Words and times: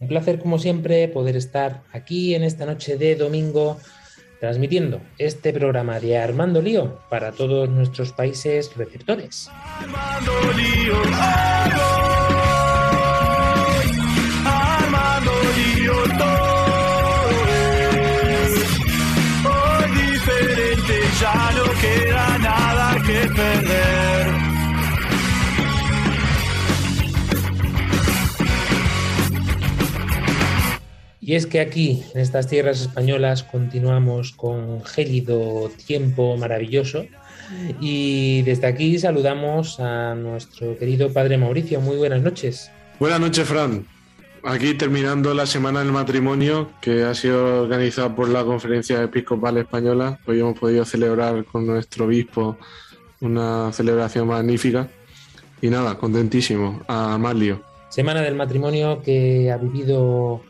Un 0.00 0.08
placer, 0.08 0.38
como 0.38 0.58
siempre, 0.58 1.08
poder 1.08 1.36
estar 1.36 1.82
aquí 1.92 2.34
en 2.34 2.42
esta 2.42 2.64
noche 2.64 2.96
de 2.96 3.16
domingo 3.16 3.76
transmitiendo 4.40 5.02
este 5.18 5.52
programa 5.52 6.00
de 6.00 6.16
Armando 6.16 6.62
Lío 6.62 7.00
para 7.10 7.32
todos 7.32 7.68
nuestros 7.68 8.10
países 8.12 8.74
receptores. 8.74 9.50
Armando 9.52 10.32
lío. 10.56 10.94
Armando 14.46 15.32
lío, 15.58 15.92
hoy 19.44 19.90
diferente, 20.00 20.94
ya 21.20 21.50
no 21.56 21.64
queda 21.78 22.38
nada 22.38 23.02
que 23.04 23.28
perder. 23.36 23.79
Y 31.30 31.36
es 31.36 31.46
que 31.46 31.60
aquí, 31.60 32.02
en 32.12 32.22
estas 32.22 32.48
tierras 32.48 32.80
españolas, 32.80 33.44
continuamos 33.44 34.32
con 34.32 34.84
gélido 34.84 35.70
tiempo 35.86 36.36
maravilloso. 36.36 37.06
Y 37.80 38.42
desde 38.42 38.66
aquí 38.66 38.98
saludamos 38.98 39.78
a 39.78 40.16
nuestro 40.16 40.76
querido 40.76 41.12
padre 41.12 41.38
Mauricio. 41.38 41.80
Muy 41.80 41.98
buenas 41.98 42.20
noches. 42.20 42.72
Buenas 42.98 43.20
noches, 43.20 43.46
Fran. 43.46 43.86
Aquí 44.42 44.74
terminando 44.74 45.32
la 45.32 45.46
semana 45.46 45.78
del 45.84 45.92
matrimonio 45.92 46.72
que 46.80 47.04
ha 47.04 47.14
sido 47.14 47.62
organizada 47.62 48.12
por 48.12 48.28
la 48.28 48.42
Conferencia 48.42 49.00
Episcopal 49.00 49.56
Española. 49.58 50.18
Hoy 50.26 50.40
hemos 50.40 50.58
podido 50.58 50.84
celebrar 50.84 51.44
con 51.44 51.64
nuestro 51.64 52.06
obispo 52.06 52.58
una 53.20 53.72
celebración 53.72 54.26
magnífica. 54.26 54.88
Y 55.62 55.70
nada, 55.70 55.96
contentísimo. 55.96 56.82
A 56.88 57.16
lío. 57.36 57.62
Semana 57.88 58.20
del 58.20 58.34
matrimonio 58.34 59.00
que 59.02 59.52
ha 59.52 59.58
vivido 59.58 60.42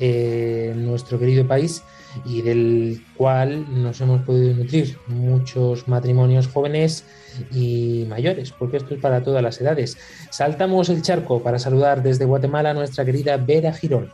eh, 0.00 0.72
nuestro 0.76 1.18
querido 1.18 1.46
país 1.46 1.82
y 2.24 2.42
del 2.42 3.02
cual 3.16 3.66
nos 3.82 4.00
hemos 4.00 4.22
podido 4.22 4.54
nutrir 4.54 4.98
muchos 5.06 5.86
matrimonios 5.88 6.48
jóvenes 6.48 7.04
y 7.52 8.06
mayores, 8.08 8.52
porque 8.52 8.78
esto 8.78 8.94
es 8.94 9.00
para 9.00 9.22
todas 9.22 9.42
las 9.42 9.60
edades. 9.60 9.98
Saltamos 10.30 10.88
el 10.88 11.02
charco 11.02 11.42
para 11.42 11.58
saludar 11.58 12.02
desde 12.02 12.24
Guatemala 12.24 12.70
a 12.70 12.74
nuestra 12.74 13.04
querida 13.04 13.36
Vera 13.36 13.72
Girón. 13.72 14.10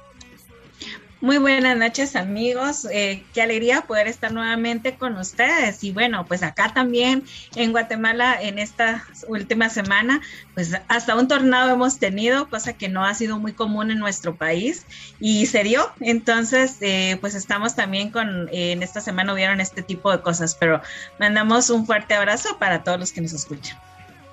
Muy 1.23 1.39
buenas 1.39 1.77
noches 1.77 2.17
amigos, 2.17 2.85
eh, 2.91 3.23
qué 3.33 3.43
alegría 3.43 3.83
poder 3.83 4.09
estar 4.09 4.33
nuevamente 4.33 4.97
con 4.97 5.17
ustedes. 5.17 5.85
Y 5.85 5.93
bueno, 5.93 6.27
pues 6.27 6.43
acá 6.43 6.75
también 6.75 7.23
en 7.55 7.71
Guatemala 7.71 8.43
en 8.43 8.59
esta 8.59 9.05
última 9.29 9.69
semana, 9.69 10.21
pues 10.55 10.73
hasta 10.89 11.15
un 11.15 11.29
tornado 11.29 11.71
hemos 11.71 12.01
tenido, 12.01 12.51
cosa 12.51 12.73
que 12.73 12.89
no 12.89 13.05
ha 13.05 13.15
sido 13.15 13.39
muy 13.39 13.53
común 13.53 13.93
en 13.93 14.01
nuestro 14.01 14.35
país 14.35 14.85
y 15.21 15.47
se 15.47 15.63
dio, 15.63 15.93
entonces 16.01 16.79
eh, 16.81 17.17
pues 17.21 17.37
estamos 17.37 17.77
también 17.77 18.11
con, 18.11 18.49
eh, 18.49 18.73
en 18.73 18.83
esta 18.83 19.01
semana 19.01 19.33
hubieron 19.33 19.61
este 19.61 19.83
tipo 19.83 20.11
de 20.11 20.21
cosas, 20.23 20.57
pero 20.57 20.83
mandamos 21.21 21.71
un 21.71 21.87
fuerte 21.87 22.15
abrazo 22.15 22.59
para 22.59 22.83
todos 22.83 22.99
los 22.99 23.13
que 23.13 23.21
nos 23.21 23.33
escuchan. 23.33 23.79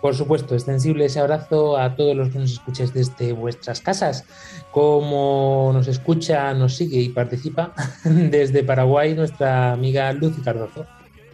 Por 0.02 0.16
supuesto, 0.16 0.56
extensible 0.56 1.06
ese 1.06 1.20
abrazo 1.20 1.78
a 1.78 1.96
todos 1.96 2.16
los 2.16 2.30
que 2.30 2.40
nos 2.40 2.54
escucháis 2.54 2.94
desde 2.94 3.34
vuestras 3.34 3.82
casas. 3.82 4.26
Como 4.72 5.72
nos 5.74 5.88
escucha, 5.88 6.54
nos 6.54 6.78
sigue 6.78 7.00
y 7.02 7.10
participa 7.10 7.74
desde 8.06 8.64
Paraguay 8.64 9.14
nuestra 9.14 9.74
amiga 9.74 10.14
Lucy 10.14 10.42
Cardozo. 10.42 10.86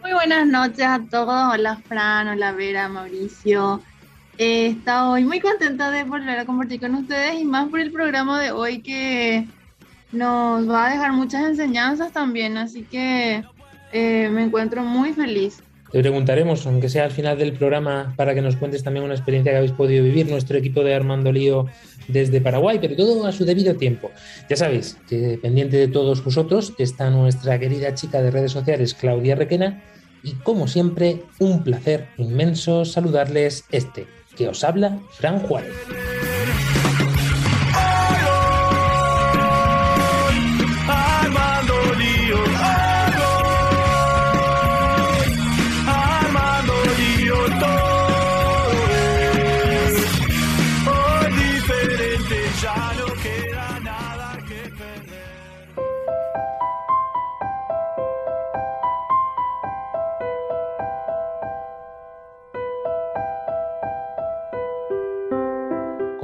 Muy 0.01 0.13
buenas 0.13 0.47
noches 0.47 0.85
a 0.85 0.99
todos. 1.09 1.53
Hola 1.53 1.77
Fran, 1.87 2.27
hola 2.27 2.51
Vera, 2.53 2.87
Mauricio. 2.89 3.81
Eh, 4.37 4.67
estoy 4.77 5.23
muy 5.23 5.39
contenta 5.39 5.91
de 5.91 6.03
volver 6.03 6.39
a 6.39 6.45
compartir 6.45 6.79
con 6.79 6.95
ustedes 6.95 7.39
y 7.39 7.45
más 7.45 7.69
por 7.69 7.79
el 7.79 7.91
programa 7.91 8.41
de 8.41 8.51
hoy 8.51 8.81
que 8.81 9.47
nos 10.11 10.69
va 10.69 10.87
a 10.87 10.89
dejar 10.89 11.13
muchas 11.13 11.43
enseñanzas 11.45 12.11
también. 12.11 12.57
Así 12.57 12.83
que 12.83 13.43
eh, 13.91 14.29
me 14.31 14.43
encuentro 14.43 14.83
muy 14.83 15.13
feliz. 15.13 15.61
Te 15.95 16.01
preguntaremos, 16.01 16.67
aunque 16.67 16.89
sea 16.89 17.05
al 17.05 17.11
final 17.11 17.37
del 17.37 17.53
programa, 17.53 18.13
para 18.17 18.35
que 18.35 18.41
nos 18.41 18.57
cuentes 18.57 18.83
también 18.83 19.05
una 19.05 19.13
experiencia 19.13 19.53
que 19.53 19.59
habéis 19.59 19.71
podido 19.71 20.03
vivir 20.03 20.29
nuestro 20.29 20.57
equipo 20.57 20.83
de 20.83 20.93
Armando 20.93 21.31
Lío 21.31 21.67
desde 22.09 22.41
Paraguay, 22.41 22.79
pero 22.81 22.97
todo 22.97 23.25
a 23.25 23.31
su 23.31 23.45
debido 23.45 23.75
tiempo. 23.77 24.11
Ya 24.49 24.57
sabéis 24.57 24.97
que 25.07 25.39
pendiente 25.41 25.77
de 25.77 25.87
todos 25.87 26.21
vosotros 26.21 26.73
está 26.79 27.09
nuestra 27.11 27.57
querida 27.59 27.93
chica 27.93 28.21
de 28.21 28.29
redes 28.29 28.51
sociales, 28.51 28.93
Claudia 28.93 29.35
Requena, 29.35 29.83
y 30.21 30.33
como 30.33 30.67
siempre, 30.67 31.21
un 31.39 31.63
placer 31.63 32.09
inmenso 32.17 32.83
saludarles 32.83 33.63
este, 33.71 34.05
que 34.35 34.49
os 34.49 34.65
habla 34.65 34.99
Fran 35.13 35.39
Juárez. 35.39 35.71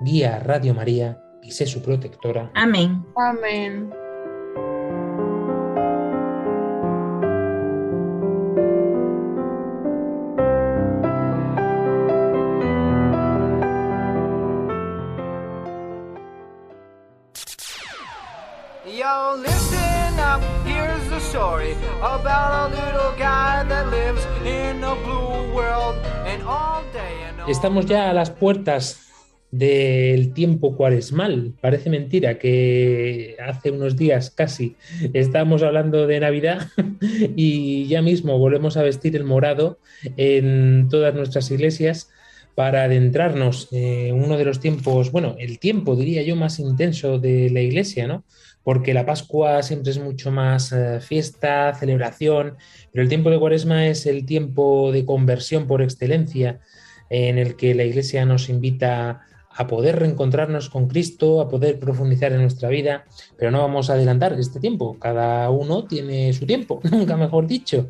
guía 0.00 0.36
a 0.36 0.38
Radio 0.40 0.74
María 0.74 1.18
y 1.42 1.50
sé 1.52 1.66
su 1.66 1.82
protectora. 1.82 2.50
Amén. 2.54 3.04
Amén. 3.16 3.92
Yo, 18.84 19.36
listen 19.36 20.18
up, 20.18 20.40
here's 20.66 21.08
the 21.08 21.20
story 21.20 21.74
about 22.02 22.70
a 22.70 22.74
little 22.74 23.12
guy 23.16 23.64
that 23.64 23.88
lives 23.90 24.24
in 24.44 24.82
a 24.84 24.94
blue 24.96 25.54
world 25.54 25.96
and 26.26 26.42
all 26.42 26.82
day 26.92 27.24
and 27.28 27.40
all 27.40 27.48
Estamos 27.48 27.86
ya 27.86 28.10
a 28.10 28.12
las 28.12 28.30
puertas 28.30 29.11
del 29.52 30.32
tiempo 30.32 30.76
cuaresmal. 30.76 31.52
Parece 31.60 31.90
mentira 31.90 32.38
que 32.38 33.36
hace 33.46 33.70
unos 33.70 33.96
días 33.96 34.30
casi 34.30 34.76
estábamos 35.12 35.62
hablando 35.62 36.06
de 36.06 36.20
Navidad 36.20 36.66
y 37.36 37.86
ya 37.86 38.02
mismo 38.02 38.38
volvemos 38.38 38.76
a 38.76 38.82
vestir 38.82 39.14
el 39.14 39.24
morado 39.24 39.78
en 40.16 40.88
todas 40.90 41.14
nuestras 41.14 41.50
iglesias 41.50 42.10
para 42.54 42.84
adentrarnos 42.84 43.68
en 43.72 44.14
uno 44.14 44.36
de 44.36 44.44
los 44.44 44.60
tiempos, 44.60 45.10
bueno, 45.10 45.36
el 45.38 45.58
tiempo 45.58 45.96
diría 45.96 46.22
yo 46.22 46.36
más 46.36 46.58
intenso 46.58 47.18
de 47.18 47.48
la 47.50 47.60
iglesia, 47.60 48.06
¿no? 48.06 48.24
Porque 48.62 48.94
la 48.94 49.06
Pascua 49.06 49.62
siempre 49.62 49.90
es 49.90 49.98
mucho 49.98 50.30
más 50.30 50.70
eh, 50.72 51.00
fiesta, 51.00 51.74
celebración, 51.74 52.56
pero 52.92 53.02
el 53.02 53.08
tiempo 53.08 53.30
de 53.30 53.38
Cuaresma 53.38 53.86
es 53.86 54.06
el 54.06 54.26
tiempo 54.26 54.92
de 54.92 55.04
conversión 55.04 55.66
por 55.66 55.82
excelencia 55.82 56.60
en 57.10 57.38
el 57.38 57.56
que 57.56 57.74
la 57.74 57.84
iglesia 57.84 58.24
nos 58.24 58.48
invita 58.48 59.22
a 59.54 59.66
poder 59.66 59.98
reencontrarnos 59.98 60.70
con 60.70 60.88
Cristo, 60.88 61.40
a 61.40 61.48
poder 61.48 61.78
profundizar 61.78 62.32
en 62.32 62.40
nuestra 62.40 62.68
vida, 62.68 63.04
pero 63.36 63.50
no 63.50 63.60
vamos 63.60 63.90
a 63.90 63.94
adelantar 63.94 64.32
este 64.34 64.60
tiempo, 64.60 64.96
cada 64.98 65.50
uno 65.50 65.84
tiene 65.84 66.32
su 66.32 66.46
tiempo, 66.46 66.80
nunca 66.90 67.16
mejor 67.16 67.46
dicho. 67.46 67.88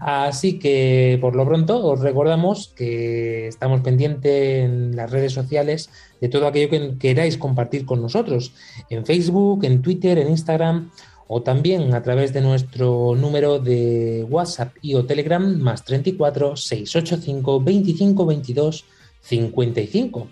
Así 0.00 0.58
que 0.58 1.18
por 1.20 1.34
lo 1.36 1.46
pronto 1.46 1.84
os 1.86 2.00
recordamos 2.00 2.68
que 2.76 3.48
estamos 3.48 3.80
pendientes 3.80 4.64
en 4.64 4.96
las 4.96 5.10
redes 5.10 5.32
sociales 5.32 5.90
de 6.20 6.28
todo 6.28 6.46
aquello 6.46 6.70
que 6.70 6.98
queráis 6.98 7.38
compartir 7.38 7.86
con 7.86 8.02
nosotros, 8.02 8.52
en 8.90 9.06
Facebook, 9.06 9.64
en 9.64 9.82
Twitter, 9.82 10.18
en 10.18 10.28
Instagram 10.28 10.90
o 11.28 11.42
también 11.42 11.94
a 11.94 12.02
través 12.02 12.32
de 12.32 12.40
nuestro 12.40 13.14
número 13.14 13.58
de 13.58 14.26
WhatsApp 14.28 14.74
y 14.80 14.94
o 14.94 15.04
Telegram 15.04 15.44
más 15.58 15.84
34 15.84 16.56
685 16.56 17.60
25 17.60 18.26
22 18.26 18.84
55. 19.20 20.28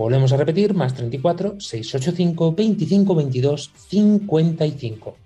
Volvemos 0.00 0.32
a 0.32 0.38
repetir, 0.38 0.72
más 0.72 0.94
34 0.94 1.60
685 1.60 2.54
25 2.54 3.14
22 3.14 3.70
55. 3.90 5.16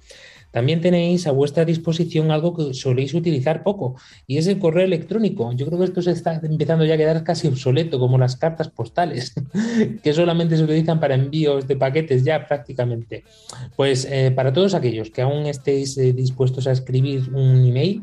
También 0.50 0.80
tenéis 0.80 1.28
a 1.28 1.30
vuestra 1.30 1.64
disposición 1.64 2.32
algo 2.32 2.56
que 2.56 2.74
soléis 2.74 3.14
utilizar 3.14 3.62
poco 3.62 3.94
y 4.26 4.38
es 4.38 4.48
el 4.48 4.58
correo 4.58 4.84
electrónico. 4.84 5.52
Yo 5.52 5.66
creo 5.66 5.78
que 5.78 5.84
esto 5.84 6.02
se 6.02 6.10
está 6.10 6.40
empezando 6.42 6.84
ya 6.84 6.94
a 6.94 6.96
quedar 6.96 7.22
casi 7.22 7.46
obsoleto, 7.46 8.00
como 8.00 8.18
las 8.18 8.34
cartas 8.34 8.68
postales, 8.68 9.32
que 10.02 10.12
solamente 10.12 10.56
se 10.56 10.64
utilizan 10.64 10.98
para 10.98 11.14
envíos 11.14 11.68
de 11.68 11.76
paquetes 11.76 12.24
ya 12.24 12.44
prácticamente. 12.44 13.22
Pues 13.76 14.08
eh, 14.10 14.32
para 14.34 14.52
todos 14.52 14.74
aquellos 14.74 15.10
que 15.10 15.22
aún 15.22 15.46
estéis 15.46 15.96
eh, 15.98 16.12
dispuestos 16.12 16.66
a 16.66 16.72
escribir 16.72 17.32
un 17.32 17.64
email, 17.64 18.02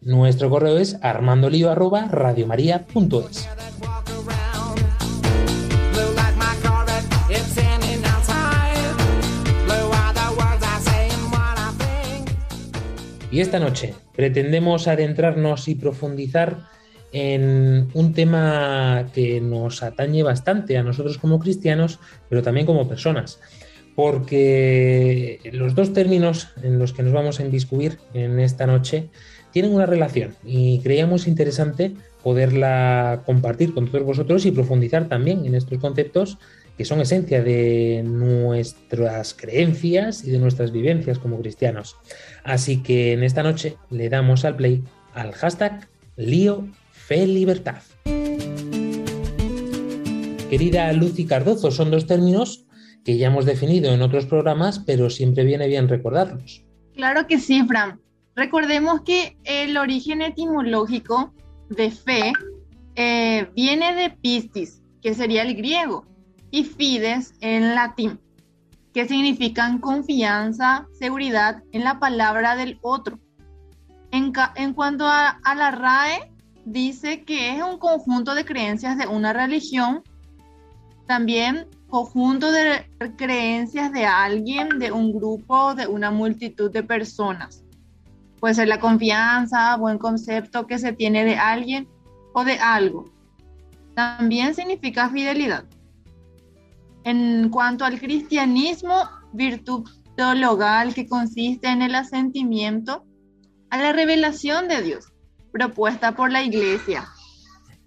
nuestro 0.00 0.50
correo 0.50 0.78
es 0.78 0.98
armandolio@radiomaria.es. 1.00 3.48
Y 13.30 13.40
esta 13.40 13.58
noche 13.58 13.94
pretendemos 14.16 14.88
adentrarnos 14.88 15.68
y 15.68 15.74
profundizar 15.74 16.68
en 17.12 17.88
un 17.94 18.12
tema 18.14 19.06
que 19.14 19.40
nos 19.40 19.82
atañe 19.82 20.22
bastante 20.22 20.78
a 20.78 20.82
nosotros 20.82 21.18
como 21.18 21.38
cristianos, 21.38 21.98
pero 22.28 22.42
también 22.42 22.66
como 22.66 22.88
personas. 22.88 23.40
Porque 23.94 25.40
los 25.52 25.74
dos 25.74 25.92
términos 25.92 26.48
en 26.62 26.78
los 26.78 26.92
que 26.92 27.02
nos 27.02 27.12
vamos 27.12 27.40
a 27.40 27.44
inviscuir 27.44 27.98
en 28.14 28.38
esta 28.40 28.66
noche 28.66 29.08
tienen 29.52 29.74
una 29.74 29.86
relación 29.86 30.36
y 30.44 30.80
creíamos 30.80 31.26
interesante 31.26 31.94
poderla 32.22 33.22
compartir 33.26 33.74
con 33.74 33.90
todos 33.90 34.04
vosotros 34.04 34.46
y 34.46 34.52
profundizar 34.52 35.08
también 35.08 35.44
en 35.46 35.54
estos 35.54 35.78
conceptos 35.78 36.38
que 36.78 36.84
son 36.84 37.00
esencia 37.00 37.42
de 37.42 38.04
nuestras 38.06 39.34
creencias 39.34 40.24
y 40.24 40.30
de 40.30 40.38
nuestras 40.38 40.70
vivencias 40.70 41.18
como 41.18 41.40
cristianos. 41.40 41.96
Así 42.44 42.84
que 42.84 43.12
en 43.12 43.24
esta 43.24 43.42
noche 43.42 43.76
le 43.90 44.08
damos 44.08 44.44
al 44.44 44.54
play 44.54 44.84
al 45.12 45.32
hashtag 45.32 45.88
Lío 46.16 46.68
Fe 46.92 47.26
Libertad. 47.26 47.82
Querida 50.48 50.92
Lucy 50.92 51.26
Cardozo, 51.26 51.72
son 51.72 51.90
dos 51.90 52.06
términos 52.06 52.64
que 53.04 53.18
ya 53.18 53.26
hemos 53.26 53.44
definido 53.44 53.92
en 53.92 54.00
otros 54.00 54.26
programas, 54.26 54.78
pero 54.78 55.10
siempre 55.10 55.44
viene 55.44 55.66
bien 55.66 55.88
recordarlos. 55.88 56.64
Claro 56.94 57.26
que 57.26 57.38
sí, 57.40 57.64
Fran. 57.66 58.00
Recordemos 58.36 59.00
que 59.02 59.36
el 59.42 59.76
origen 59.76 60.22
etimológico 60.22 61.34
de 61.70 61.90
fe 61.90 62.32
eh, 62.94 63.48
viene 63.56 63.94
de 63.96 64.10
pistis, 64.10 64.80
que 65.02 65.14
sería 65.14 65.42
el 65.42 65.56
griego, 65.56 66.06
y 66.50 66.64
fides 66.64 67.34
en 67.40 67.74
latín, 67.74 68.20
que 68.94 69.06
significan 69.06 69.78
confianza, 69.78 70.86
seguridad 70.98 71.62
en 71.72 71.84
la 71.84 71.98
palabra 71.98 72.56
del 72.56 72.78
otro. 72.82 73.18
En, 74.10 74.32
en 74.56 74.74
cuanto 74.74 75.06
a, 75.06 75.28
a 75.28 75.54
la 75.54 75.70
RAE, 75.70 76.32
dice 76.64 77.24
que 77.24 77.56
es 77.56 77.62
un 77.62 77.78
conjunto 77.78 78.34
de 78.34 78.44
creencias 78.44 78.96
de 78.96 79.06
una 79.06 79.32
religión, 79.32 80.02
también 81.06 81.66
conjunto 81.88 82.52
de 82.52 82.86
creencias 83.16 83.92
de 83.92 84.04
alguien, 84.04 84.78
de 84.78 84.92
un 84.92 85.12
grupo, 85.12 85.74
de 85.74 85.86
una 85.86 86.10
multitud 86.10 86.70
de 86.70 86.82
personas. 86.82 87.64
Puede 88.38 88.54
ser 88.54 88.68
la 88.68 88.78
confianza, 88.78 89.76
buen 89.76 89.98
concepto 89.98 90.66
que 90.66 90.78
se 90.78 90.92
tiene 90.92 91.24
de 91.24 91.36
alguien 91.36 91.88
o 92.34 92.44
de 92.44 92.58
algo. 92.58 93.10
También 93.94 94.54
significa 94.54 95.08
fidelidad. 95.08 95.64
En 97.08 97.48
cuanto 97.48 97.86
al 97.86 97.98
cristianismo, 97.98 98.94
virtud 99.32 99.88
teologal 100.14 100.92
que 100.92 101.06
consiste 101.06 101.68
en 101.68 101.80
el 101.80 101.94
asentimiento 101.94 103.06
a 103.70 103.78
la 103.78 103.92
revelación 103.94 104.68
de 104.68 104.82
Dios, 104.82 105.06
propuesta 105.50 106.14
por 106.14 106.30
la 106.30 106.42
iglesia. 106.42 107.08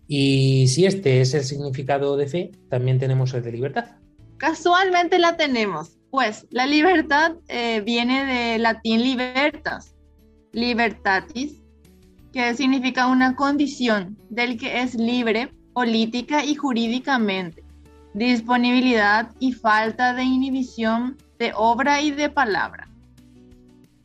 Y 0.07 0.67
si 0.69 0.87
este 0.87 1.21
es 1.21 1.35
el 1.35 1.43
significado 1.43 2.17
de 2.17 2.27
fe, 2.27 2.51
también 2.67 2.97
tenemos 2.97 3.31
el 3.35 3.43
de 3.43 3.51
libertad. 3.51 3.85
Casualmente 4.37 5.19
la 5.19 5.37
tenemos, 5.37 5.99
pues 6.09 6.47
la 6.49 6.65
libertad 6.65 7.33
eh, 7.47 7.81
viene 7.81 8.25
de 8.25 8.57
latín 8.57 9.03
libertas, 9.03 9.93
libertatis, 10.51 11.61
que 12.33 12.55
significa 12.55 13.05
una 13.05 13.35
condición 13.35 14.17
del 14.31 14.57
que 14.57 14.81
es 14.81 14.95
libre 14.95 15.53
política 15.73 16.43
y 16.43 16.55
jurídicamente, 16.55 17.60
disponibilidad 18.13 19.31
y 19.39 19.53
falta 19.53 20.13
de 20.13 20.23
inhibición 20.23 21.17
de 21.39 21.53
obra 21.55 22.01
y 22.01 22.11
de 22.11 22.29
palabra. 22.29 22.87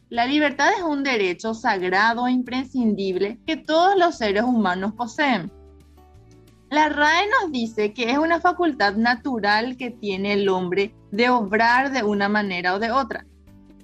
La 0.09 0.25
libertad 0.25 0.69
es 0.77 0.83
un 0.83 1.03
derecho 1.03 1.53
sagrado 1.53 2.29
e 2.29 2.33
imprescindible 2.33 3.41
que 3.45 3.57
todos 3.57 3.99
los 3.99 4.17
seres 4.17 4.45
humanos 4.45 4.93
poseen. 4.95 5.51
La 6.71 6.89
RAE 6.89 7.27
nos 7.41 7.53
dice 7.53 7.93
que 7.93 8.11
es 8.11 8.19
una 8.19 8.41
facultad 8.41 8.95
natural 8.95 9.77
que 9.77 9.91
tiene 9.91 10.35
el 10.35 10.49
hombre 10.49 10.95
de 11.11 11.29
obrar 11.29 11.93
de 11.93 12.05
una 12.05 12.29
manera 12.29 12.75
o 12.75 12.79
de 12.79 12.93
otra 12.93 13.27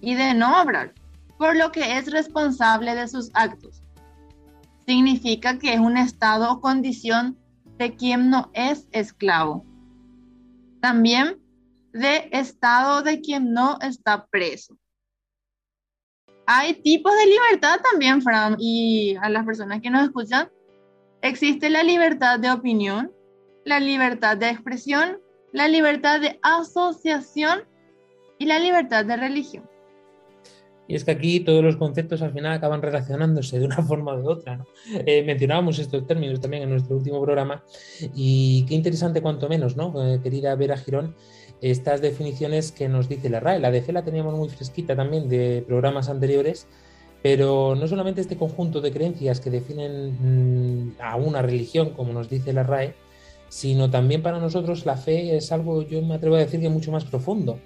y 0.01 0.15
de 0.15 0.35
no 0.35 0.63
obrar, 0.63 0.93
por 1.39 1.57
lo 1.57 1.73
que 1.73 1.99
es 1.99 2.11
responsable 2.11 2.95
de 2.95 3.09
sus 3.09 3.31
actos. 3.35 3.83
Significa 4.87 5.59
que 5.59 5.75
es 5.75 5.81
un 5.81 5.97
estado 5.97 6.53
o 6.53 6.61
condición 6.61 7.37
de 7.79 7.95
quien 7.95 8.31
no 8.31 8.51
es 8.53 8.87
esclavo. 8.93 9.65
También 10.83 11.41
de 11.93 12.29
estado 12.33 13.03
de 13.03 13.21
quien 13.21 13.53
no 13.53 13.79
está 13.81 14.27
preso. 14.27 14.77
Hay 16.45 16.75
tipos 16.83 17.13
de 17.17 17.27
libertad 17.27 17.79
también, 17.89 18.21
Fran, 18.21 18.57
y 18.59 19.15
a 19.23 19.29
las 19.29 19.47
personas 19.47 19.81
que 19.81 19.91
nos 19.91 20.03
escuchan, 20.03 20.51
existe 21.23 21.71
la 21.71 21.85
libertad 21.85 22.41
de 22.41 22.51
opinión, 22.51 23.13
la 23.65 23.79
libertad 23.79 24.37
de 24.37 24.51
expresión, 24.51 25.21
la 25.53 25.69
libertad 25.69 26.21
de 26.21 26.41
asociación 26.43 27.63
y 28.41 28.47
la 28.47 28.59
libertad 28.59 29.05
de 29.05 29.17
religión. 29.17 29.71
Y 30.89 30.97
es 30.97 31.05
que 31.05 31.13
aquí 31.13 31.41
todos 31.41 31.63
los 31.63 31.77
conceptos 31.77 32.23
al 32.23 32.33
final 32.33 32.53
acaban 32.53 32.83
relacionándose 32.83 33.59
de 33.59 33.67
una 33.67 33.77
forma 33.83 34.15
u 34.15 34.29
otra. 34.29 34.57
¿no? 34.57 34.67
Eh, 35.07 35.23
mencionábamos 35.23 35.79
estos 35.79 36.07
términos 36.07 36.41
también 36.41 36.65
en 36.65 36.71
nuestro 36.71 36.97
último 36.97 37.23
programa 37.23 37.63
y 38.15 38.65
qué 38.67 38.75
interesante 38.75 39.23
cuanto 39.23 39.49
menos, 39.49 39.77
¿no? 39.77 39.93
Eh, 40.05 40.21
querida 40.23 40.55
Vera 40.57 40.77
Girón, 40.77 41.15
estas 41.61 42.01
definiciones 42.01 42.73
que 42.73 42.89
nos 42.89 43.09
dice 43.09 43.31
la 43.31 43.41
RAE. 43.41 43.61
La 43.61 43.71
de 43.71 43.83
fe 43.83 43.93
la 43.93 44.05
teníamos 44.05 44.35
muy 44.35 44.49
fresquita 44.49 44.97
también 44.97 45.29
de 45.29 45.65
programas 45.67 46.09
anteriores, 46.09 46.67
pero 47.23 47.77
no 47.77 47.87
solamente 47.87 48.21
este 48.21 48.37
conjunto 48.37 48.81
de 48.81 48.91
creencias 48.91 49.41
que 49.41 49.51
definen 49.51 50.89
mm, 50.89 50.97
a 51.01 51.17
una 51.17 51.41
religión, 51.41 51.91
como 51.91 52.13
nos 52.13 52.29
dice 52.29 52.53
la 52.53 52.65
RAE, 52.65 52.95
sino 53.49 53.91
también 53.91 54.23
para 54.23 54.41
nosotros 54.41 54.87
la 54.87 54.97
fe 54.97 55.37
es 55.37 55.53
algo, 55.53 55.83
yo 55.83 56.03
me 56.03 56.15
atrevo 56.15 56.37
a 56.37 56.41
decir 56.41 56.61
que 56.61 56.69
mucho 56.69 56.91
más 56.91 57.05
profundo. 57.05 57.61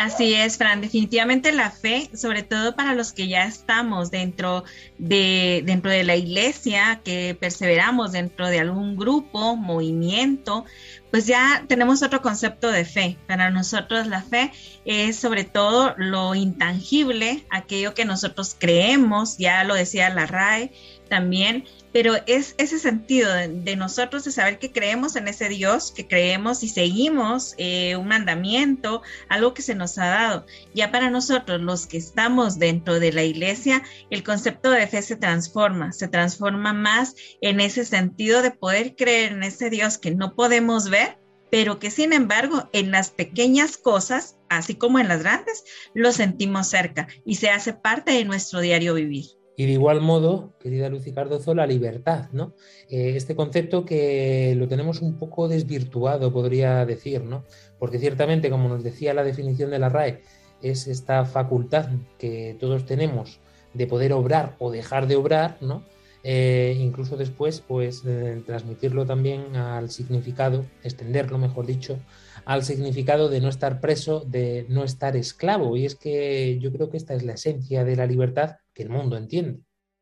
Así 0.00 0.32
es, 0.32 0.56
Fran. 0.56 0.80
Definitivamente 0.80 1.52
la 1.52 1.70
fe, 1.70 2.08
sobre 2.14 2.42
todo 2.42 2.74
para 2.74 2.94
los 2.94 3.12
que 3.12 3.28
ya 3.28 3.44
estamos 3.44 4.10
dentro 4.10 4.64
de, 4.96 5.62
dentro 5.66 5.90
de 5.90 6.04
la 6.04 6.16
iglesia, 6.16 7.02
que 7.04 7.36
perseveramos 7.38 8.12
dentro 8.12 8.48
de 8.48 8.60
algún 8.60 8.96
grupo, 8.96 9.56
movimiento, 9.56 10.64
pues 11.10 11.26
ya 11.26 11.66
tenemos 11.68 12.02
otro 12.02 12.22
concepto 12.22 12.72
de 12.72 12.86
fe. 12.86 13.18
Para 13.26 13.50
nosotros 13.50 14.06
la 14.06 14.22
fe 14.22 14.52
es 14.86 15.16
sobre 15.16 15.44
todo 15.44 15.94
lo 15.98 16.34
intangible, 16.34 17.44
aquello 17.50 17.92
que 17.92 18.06
nosotros 18.06 18.56
creemos, 18.58 19.36
ya 19.36 19.64
lo 19.64 19.74
decía 19.74 20.08
la 20.08 20.24
RAE 20.24 20.72
también, 21.10 21.64
pero 21.92 22.14
es 22.26 22.54
ese 22.56 22.78
sentido 22.78 23.30
de, 23.34 23.76
nosotros 23.76 24.24
de 24.24 24.30
saber 24.30 24.58
que 24.58 24.72
creemos 24.72 25.16
en 25.16 25.28
ese 25.28 25.50
Dios, 25.50 25.92
que 25.92 26.06
creemos 26.06 26.62
y 26.62 26.68
seguimos 26.68 27.54
eh, 27.58 27.96
un 27.96 28.08
mandamiento, 28.08 29.02
algo 29.28 29.52
que 29.52 29.60
se 29.60 29.74
nos 29.74 29.98
ha 29.98 30.06
dado. 30.06 30.46
Ya 30.72 30.90
para 30.90 31.10
nosotros, 31.10 31.60
los 31.60 31.86
que 31.86 31.98
estamos 31.98 32.58
dentro 32.58 32.98
de 33.00 33.12
la 33.12 33.24
iglesia, 33.24 33.82
el 34.08 34.22
concepto 34.22 34.70
de 34.70 34.86
fe 34.86 35.02
se 35.02 35.16
transforma, 35.16 35.92
se 35.92 36.08
transforma 36.08 36.72
más 36.72 37.14
en 37.42 37.60
ese 37.60 37.84
sentido 37.84 38.40
de 38.40 38.52
poder 38.52 38.96
creer 38.96 39.32
en 39.32 39.42
ese 39.42 39.68
Dios 39.68 39.98
que 39.98 40.12
no 40.12 40.34
podemos 40.34 40.88
ver, 40.88 41.18
pero 41.50 41.80
que 41.80 41.90
sin 41.90 42.12
embargo 42.12 42.70
en 42.72 42.92
las 42.92 43.10
pequeñas 43.10 43.76
cosas, 43.76 44.36
así 44.48 44.76
como 44.76 45.00
en 45.00 45.08
las 45.08 45.20
grandes, 45.20 45.64
lo 45.92 46.12
sentimos 46.12 46.68
cerca 46.68 47.08
y 47.26 47.34
se 47.34 47.50
hace 47.50 47.72
parte 47.72 48.12
de 48.12 48.24
nuestro 48.24 48.60
diario 48.60 48.94
vivir. 48.94 49.39
Y 49.60 49.66
de 49.66 49.72
igual 49.72 50.00
modo, 50.00 50.54
querida 50.58 50.88
Lucy 50.88 51.12
Cardozo, 51.12 51.54
la 51.54 51.66
libertad, 51.66 52.30
¿no? 52.32 52.54
Eh, 52.88 53.12
este 53.14 53.36
concepto 53.36 53.84
que 53.84 54.54
lo 54.56 54.68
tenemos 54.68 55.02
un 55.02 55.18
poco 55.18 55.48
desvirtuado, 55.48 56.32
podría 56.32 56.86
decir, 56.86 57.24
¿no? 57.24 57.44
Porque 57.78 57.98
ciertamente, 57.98 58.48
como 58.48 58.70
nos 58.70 58.82
decía 58.82 59.12
la 59.12 59.22
definición 59.22 59.70
de 59.70 59.78
la 59.78 59.90
RAE, 59.90 60.22
es 60.62 60.86
esta 60.86 61.26
facultad 61.26 61.90
que 62.16 62.56
todos 62.58 62.86
tenemos 62.86 63.40
de 63.74 63.86
poder 63.86 64.14
obrar 64.14 64.56
o 64.60 64.70
dejar 64.70 65.06
de 65.06 65.16
obrar, 65.16 65.58
¿no? 65.60 65.84
Eh, 66.22 66.78
incluso 66.80 67.18
después, 67.18 67.60
pues, 67.60 68.02
eh, 68.06 68.42
transmitirlo 68.46 69.04
también 69.04 69.56
al 69.56 69.90
significado, 69.90 70.64
extenderlo, 70.82 71.36
mejor 71.36 71.66
dicho, 71.66 71.98
al 72.44 72.64
significado 72.64 73.28
de 73.28 73.40
no 73.40 73.48
estar 73.48 73.80
preso, 73.80 74.20
de 74.20 74.66
no 74.68 74.84
estar 74.84 75.16
esclavo. 75.16 75.76
Y 75.76 75.86
es 75.86 75.94
que 75.94 76.58
yo 76.60 76.72
creo 76.72 76.90
que 76.90 76.96
esta 76.96 77.14
es 77.14 77.22
la 77.22 77.34
esencia 77.34 77.84
de 77.84 77.96
la 77.96 78.06
libertad 78.06 78.56
el 78.80 78.90
mundo 78.90 79.16
entiende. 79.16 79.60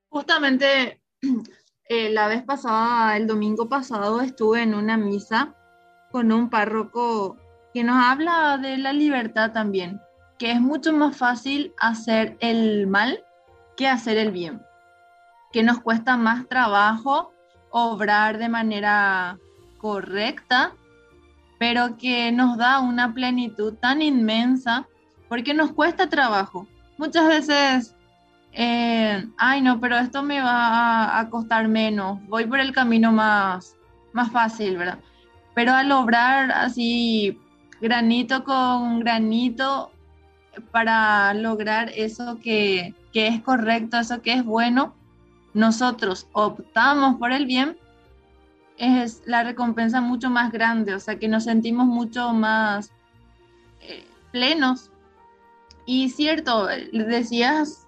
Justamente 0.08 1.00
eh, 1.88 2.10
la 2.10 2.28
vez 2.28 2.42
pasada, 2.44 3.16
el 3.16 3.26
domingo 3.26 3.68
pasado, 3.68 4.20
estuve 4.20 4.62
en 4.62 4.74
una 4.74 4.96
misa 4.96 5.54
con 6.10 6.32
un 6.32 6.48
párroco 6.48 7.36
que 7.74 7.84
nos 7.84 7.96
habla 8.02 8.58
de 8.58 8.78
la 8.78 8.92
libertad 8.92 9.52
también, 9.52 10.00
que 10.38 10.52
es 10.52 10.60
mucho 10.60 10.92
más 10.92 11.16
fácil 11.16 11.74
hacer 11.78 12.36
el 12.40 12.86
mal 12.86 13.24
que 13.76 13.88
hacer 13.88 14.16
el 14.16 14.32
bien, 14.32 14.62
que 15.52 15.62
nos 15.62 15.80
cuesta 15.80 16.16
más 16.16 16.48
trabajo 16.48 17.32
obrar 17.70 18.38
de 18.38 18.48
manera 18.48 19.38
correcta, 19.76 20.72
pero 21.58 21.96
que 21.96 22.32
nos 22.32 22.56
da 22.56 22.80
una 22.80 23.12
plenitud 23.14 23.74
tan 23.74 24.02
inmensa 24.02 24.86
porque 25.28 25.54
nos 25.54 25.72
cuesta 25.72 26.08
trabajo. 26.08 26.66
Muchas 26.96 27.26
veces 27.28 27.96
eh, 28.52 29.24
ay 29.36 29.60
no, 29.60 29.78
pero 29.80 29.96
esto 29.98 30.22
me 30.22 30.40
va 30.40 31.18
a, 31.18 31.30
costar 31.30 31.68
menos, 31.68 32.18
voy 32.26 32.46
por 32.46 32.60
el 32.60 32.72
camino 32.72 33.12
más, 33.12 33.76
más 34.12 34.32
fácil, 34.32 34.76
¿verdad? 34.76 34.98
Pero 35.54 35.72
al 35.74 35.92
obrar 35.92 36.50
así 36.50 37.38
granito 37.80 38.44
con 38.44 39.00
granito 39.00 39.92
para 40.72 41.34
lograr 41.34 41.92
eso 41.94 42.38
que, 42.40 42.94
que 43.12 43.28
es 43.28 43.40
correcto, 43.42 43.98
eso 43.98 44.22
que 44.22 44.32
es 44.32 44.44
bueno, 44.44 44.94
nosotros 45.54 46.26
optamos 46.32 47.16
por 47.18 47.32
el 47.32 47.46
bien, 47.46 47.76
es 48.78 49.22
la 49.26 49.42
recompensa 49.42 50.00
mucho 50.00 50.30
más 50.30 50.52
grande, 50.52 50.94
o 50.94 51.00
sea 51.00 51.18
que 51.18 51.28
nos 51.28 51.44
sentimos 51.44 51.86
mucho 51.86 52.32
más 52.32 52.92
eh, 53.80 54.06
plenos 54.32 54.90
y 55.90 56.10
cierto, 56.10 56.66
decías, 56.92 57.86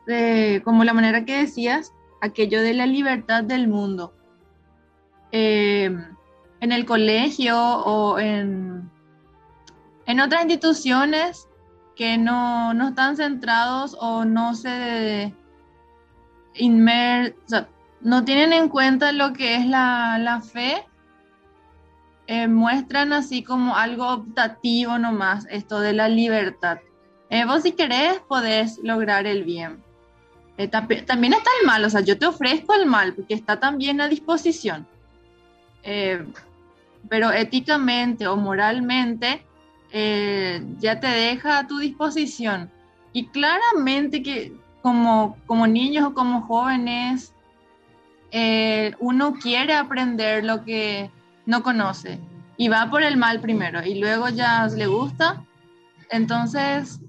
como 0.65 0.85
la 0.85 0.95
manera 0.95 1.27
que 1.27 1.37
decías, 1.37 1.93
aquello 2.23 2.63
de 2.63 2.73
la 2.73 2.87
libertad 2.87 3.45
del 3.45 3.69
mundo. 3.69 4.15
Em, 5.33 6.07
en 6.61 6.73
el 6.73 6.87
colegio 6.87 7.59
o 7.59 8.19
en, 8.19 8.91
en 10.07 10.21
otras 10.21 10.43
instituciones 10.43 11.47
que 11.95 12.17
no, 12.17 12.73
están 12.89 13.19
centrados 13.19 13.95
o 14.01 14.25
no 14.25 14.55
se 14.55 15.35
inmer, 16.55 17.37
no 18.01 18.25
tienen 18.25 18.53
en 18.53 18.69
cuenta 18.69 19.13
lo 19.13 19.33
que 19.33 19.57
es 19.57 19.67
la, 19.67 20.43
fe, 20.53 20.85
eh, 22.27 22.49
muestran 22.49 23.13
así 23.13 23.43
como 23.43 23.77
algo 23.77 24.09
optativo 24.09 24.99
nomás, 24.99 25.47
esto 25.51 25.81
de 25.81 25.93
la 25.93 26.09
libertad. 26.09 26.79
Eh, 27.31 27.45
vos 27.45 27.63
si 27.63 27.73
querés 27.73 28.19
podés 28.29 28.79
lograr 28.83 29.27
el 29.27 29.45
bien. 29.45 29.83
Eh, 30.59 30.69
también 30.69 31.33
está 31.33 31.51
el 31.61 31.67
mal, 31.67 31.85
o 31.85 31.91
sea, 31.91 32.01
yo 32.01 32.19
te 32.19 32.27
ofrezco 32.27 32.75
el 32.75 32.87
mal 32.87 33.15
porque 33.15 33.35
está 33.35 33.61
también 33.61 34.01
a 34.01 34.09
disposición. 34.09 34.87
Eh, 35.83 36.25
pero 37.09 37.31
éticamente 37.33 38.27
o 38.27 38.37
moralmente 38.37 39.47
ya 39.93 41.01
te 41.01 41.07
deja 41.07 41.59
a 41.59 41.67
tu 41.67 41.79
disposición. 41.79 42.71
Y 43.13 43.27
claramente 43.27 44.23
que 44.23 44.53
como, 44.83 45.37
como 45.47 45.67
niños 45.67 46.05
o 46.07 46.15
como 46.15 46.43
jóvenes, 46.43 47.33
uno 49.01 49.35
quiere 49.35 49.75
aprender 49.75 50.45
lo 50.45 50.65
que 50.65 51.11
no 51.47 51.63
conoce 51.63 52.19
y 52.57 52.69
va 52.69 52.91
por 52.91 53.03
el 53.03 53.17
mal 53.17 53.41
primero 53.41 53.85
y 53.85 53.95
luego 53.99 54.29
ya 54.29 54.67
le 54.67 54.87
gusta. 54.87 55.45
Entonces, 56.11 57.01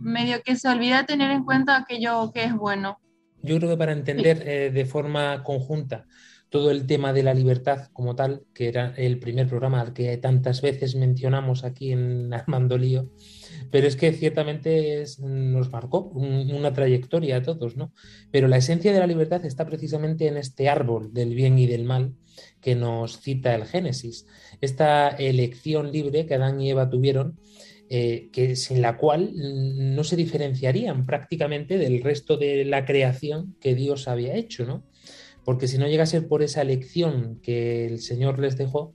medio 0.00 0.42
que 0.42 0.56
se 0.56 0.68
olvida 0.68 1.06
tener 1.06 1.30
en 1.30 1.44
cuenta 1.44 1.76
aquello 1.76 2.32
que 2.32 2.44
es 2.44 2.54
bueno. 2.54 2.98
Yo 3.42 3.58
creo 3.58 3.70
que 3.70 3.76
para 3.76 3.92
entender 3.92 4.42
eh, 4.46 4.70
de 4.70 4.84
forma 4.86 5.42
conjunta 5.42 6.06
todo 6.48 6.70
el 6.70 6.86
tema 6.86 7.12
de 7.12 7.22
la 7.22 7.34
libertad 7.34 7.88
como 7.92 8.14
tal, 8.14 8.44
que 8.54 8.68
era 8.68 8.94
el 8.96 9.18
primer 9.18 9.48
programa 9.48 9.80
al 9.80 9.92
que 9.92 10.16
tantas 10.18 10.62
veces 10.62 10.94
mencionamos 10.94 11.64
aquí 11.64 11.92
en 11.92 12.32
Armando 12.32 12.78
Lío, 12.78 13.10
pero 13.70 13.88
es 13.88 13.96
que 13.96 14.12
ciertamente 14.12 15.04
nos 15.18 15.70
marcó 15.72 16.10
una 16.10 16.72
trayectoria 16.72 17.38
a 17.38 17.42
todos, 17.42 17.76
¿no? 17.76 17.92
Pero 18.30 18.46
la 18.46 18.58
esencia 18.58 18.92
de 18.92 19.00
la 19.00 19.06
libertad 19.06 19.44
está 19.44 19.66
precisamente 19.66 20.28
en 20.28 20.36
este 20.36 20.68
árbol 20.68 21.12
del 21.12 21.34
bien 21.34 21.58
y 21.58 21.66
del 21.66 21.84
mal 21.84 22.14
que 22.60 22.74
nos 22.74 23.20
cita 23.20 23.54
el 23.54 23.64
Génesis, 23.64 24.26
esta 24.60 25.08
elección 25.08 25.92
libre 25.92 26.26
que 26.26 26.34
Adán 26.34 26.60
y 26.60 26.70
Eva 26.70 26.88
tuvieron 26.88 27.38
eh, 27.90 28.30
que 28.32 28.56
sin 28.56 28.80
la 28.80 28.96
cual 28.96 29.32
no 29.34 30.04
se 30.04 30.16
diferenciarían 30.16 31.04
prácticamente 31.04 31.76
del 31.76 32.02
resto 32.02 32.36
de 32.36 32.64
la 32.64 32.86
creación 32.86 33.56
que 33.60 33.74
Dios 33.74 34.08
había 34.08 34.34
hecho, 34.34 34.64
¿no? 34.64 34.84
Porque 35.44 35.68
si 35.68 35.78
no 35.78 35.86
llega 35.86 36.04
a 36.04 36.06
ser 36.06 36.26
por 36.26 36.42
esa 36.42 36.62
elección 36.62 37.40
que 37.42 37.86
el 37.86 38.00
Señor 38.00 38.38
les 38.38 38.56
dejó, 38.56 38.94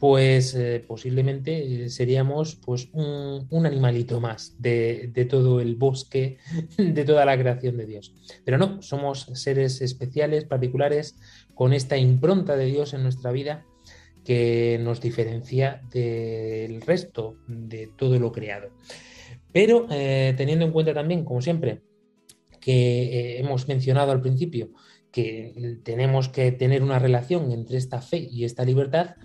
pues 0.00 0.54
eh, 0.54 0.82
posiblemente 0.86 1.90
seríamos 1.90 2.56
pues 2.56 2.88
un, 2.92 3.66
animalito 3.66 4.18
más 4.18 4.56
de, 4.58 5.10
de, 5.12 5.26
todo 5.26 5.60
el 5.60 5.76
bosque, 5.76 6.38
de 6.78 7.04
toda 7.04 7.26
la 7.26 7.38
creación 7.38 7.76
de 7.76 7.86
Dios. 7.86 8.14
Pero 8.44 8.56
no, 8.56 8.80
somos 8.80 9.30
seres 9.34 9.82
especiales, 9.82 10.46
particulares, 10.46 11.16
con 11.54 11.74
esta 11.74 11.98
impronta 11.98 12.56
de 12.56 12.64
Dios 12.64 12.94
en 12.94 13.02
nuestra 13.02 13.30
vida 13.30 13.66
que 14.24 14.78
nos 14.82 15.00
diferencia 15.00 15.82
del 15.92 16.80
resto 16.80 17.36
de 17.46 17.88
todo 17.88 18.18
lo 18.18 18.32
creado. 18.32 18.70
Pero 19.52 19.86
eh, 19.90 20.34
teniendo 20.36 20.64
en 20.64 20.72
cuenta 20.72 20.94
también, 20.94 21.24
como 21.24 21.42
siempre, 21.42 21.82
que 22.60 23.02
eh, 23.02 23.40
hemos 23.40 23.68
mencionado 23.68 24.12
al 24.12 24.20
principio 24.20 24.70
que 25.12 25.78
tenemos 25.82 26.28
que 26.28 26.52
tener 26.52 26.82
una 26.82 26.98
relación 26.98 27.52
entre 27.52 27.78
esta 27.78 28.00
fe 28.00 28.28
y 28.30 28.44
esta 28.44 28.64
libertad, 28.64 29.16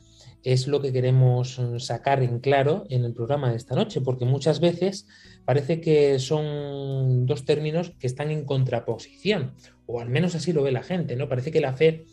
es 0.45 0.67
lo 0.67 0.79
que 0.79 0.93
queremos 0.93 1.59
sacar 1.79 2.21
en 2.21 2.39
claro 2.39 2.85
en 2.89 3.03
el 3.03 3.13
programa 3.13 3.49
de 3.49 3.57
esta 3.57 3.75
noche, 3.75 4.01
porque 4.01 4.25
muchas 4.25 4.59
veces 4.59 5.07
parece 5.43 5.81
que 5.81 6.19
son 6.19 7.25
dos 7.25 7.45
términos 7.45 7.93
que 7.99 8.05
están 8.05 8.29
en 8.29 8.45
contraposición, 8.45 9.55
o 9.87 9.99
al 9.99 10.09
menos 10.09 10.35
así 10.35 10.53
lo 10.53 10.61
ve 10.61 10.71
la 10.71 10.83
gente, 10.83 11.15
¿no? 11.15 11.27
Parece 11.27 11.51
que 11.51 11.61
la 11.61 11.73
fe 11.73 12.05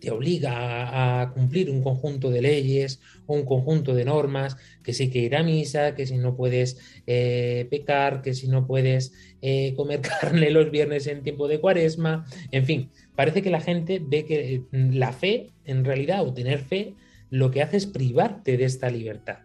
te 0.00 0.10
obliga 0.10 1.20
a, 1.20 1.32
cumplir 1.32 1.70
un 1.70 1.82
conjunto 1.82 2.30
de 2.30 2.40
leyes 2.40 3.00
o 3.26 3.34
un 3.34 3.44
conjunto 3.44 3.94
de 3.94 4.04
normas, 4.04 4.56
que 4.82 4.94
si 4.94 5.10
que 5.10 5.18
ir 5.18 5.36
a 5.36 5.42
misa, 5.42 5.94
que 5.94 6.06
si 6.06 6.16
no 6.16 6.36
puedes 6.36 6.78
eh, 7.06 7.66
pecar, 7.70 8.22
que 8.22 8.34
si 8.34 8.48
no 8.48 8.66
puedes 8.66 9.12
eh, 9.42 9.74
comer 9.76 10.00
carne 10.20 10.50
los 10.50 10.70
viernes 10.70 11.06
en 11.06 11.22
tiempo 11.22 11.48
de 11.48 11.60
cuaresma, 11.60 12.26
en 12.50 12.64
fin, 12.64 12.90
parece 13.14 13.42
que 13.42 13.50
la 13.50 13.60
gente 13.60 14.00
ve 14.04 14.24
que 14.24 14.62
mm, 14.70 14.94
la 14.94 15.12
fe, 15.12 15.50
en 15.64 15.84
realidad, 15.84 16.26
o 16.26 16.32
tener 16.32 16.60
fe, 16.60 16.94
lo 17.30 17.50
que 17.50 17.62
hace 17.62 17.76
es 17.76 17.86
privarte 17.86 18.56
de 18.56 18.64
esta 18.64 18.90
libertad. 18.90 19.38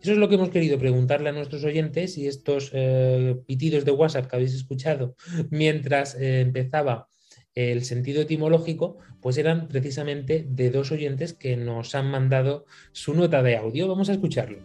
Eso 0.00 0.12
es 0.12 0.18
lo 0.18 0.28
que 0.28 0.36
hemos 0.36 0.50
querido 0.50 0.78
preguntarle 0.78 1.30
a 1.30 1.32
nuestros 1.32 1.64
oyentes 1.64 2.18
y 2.18 2.26
estos 2.26 2.70
eh, 2.72 3.36
pitidos 3.46 3.84
de 3.84 3.90
WhatsApp 3.92 4.26
que 4.26 4.36
habéis 4.36 4.54
escuchado 4.54 5.16
mientras 5.50 6.16
empezaba 6.18 7.08
el 7.54 7.84
sentido 7.84 8.22
etimológico, 8.22 8.98
pues 9.20 9.38
eran 9.38 9.66
precisamente 9.68 10.46
de 10.48 10.70
dos 10.70 10.92
oyentes 10.92 11.32
que 11.32 11.56
nos 11.56 11.94
han 11.94 12.10
mandado 12.10 12.66
su 12.92 13.14
nota 13.14 13.42
de 13.42 13.56
audio. 13.56 13.88
Vamos 13.88 14.10
a 14.10 14.12
escucharlo. 14.12 14.58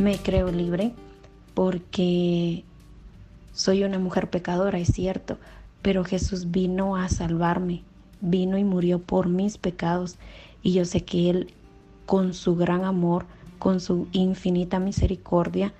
Me 0.00 0.16
creo 0.16 0.50
libre 0.50 0.94
porque 1.52 2.64
soy 3.52 3.84
una 3.84 3.98
mujer 3.98 4.30
pecadora, 4.30 4.78
es 4.78 4.88
cierto, 4.88 5.36
pero 5.82 6.04
Jesús 6.04 6.50
vino 6.50 6.96
a 6.96 7.10
salvarme, 7.10 7.82
vino 8.22 8.56
y 8.56 8.64
murió 8.64 8.98
por 8.98 9.28
mis 9.28 9.58
pecados 9.58 10.16
y 10.62 10.72
yo 10.72 10.86
sé 10.86 11.04
que 11.04 11.28
Él 11.28 11.52
con 12.06 12.32
su 12.32 12.56
gran 12.56 12.86
amor, 12.86 13.26
con 13.58 13.78
su 13.78 14.08
infinita 14.12 14.78
misericordia, 14.78 15.74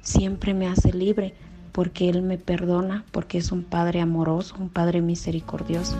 siempre 0.00 0.54
me 0.54 0.66
hace 0.66 0.94
libre 0.94 1.34
porque 1.72 2.08
Él 2.08 2.22
me 2.22 2.38
perdona, 2.38 3.04
porque 3.12 3.36
es 3.36 3.52
un 3.52 3.62
Padre 3.62 4.00
amoroso, 4.00 4.54
un 4.58 4.70
Padre 4.70 5.02
misericordioso. 5.02 5.98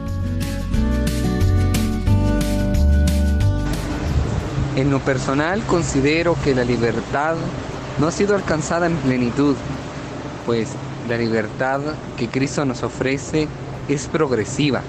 En 4.76 4.90
lo 4.90 5.00
personal 5.00 5.62
considero 5.64 6.36
que 6.44 6.54
la 6.54 6.64
libertad 6.64 7.34
no 7.98 8.06
ha 8.06 8.12
sido 8.12 8.36
alcanzada 8.36 8.86
en 8.86 8.96
plenitud, 8.96 9.56
pues 10.46 10.68
la 11.08 11.16
libertad 11.16 11.80
que 12.16 12.28
Cristo 12.28 12.64
nos 12.64 12.82
ofrece 12.82 13.48
es 13.88 14.06
progresiva, 14.06 14.82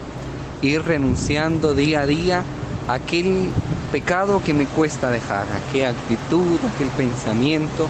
ir 0.62 0.84
renunciando 0.84 1.74
día 1.74 2.02
a 2.02 2.06
día 2.06 2.44
a 2.88 2.94
aquel 2.94 3.50
pecado 3.92 4.42
que 4.44 4.54
me 4.54 4.66
cuesta 4.66 5.10
dejar, 5.10 5.46
aquella 5.52 5.90
actitud, 5.90 6.60
aquel 6.76 6.90
pensamiento, 6.90 7.88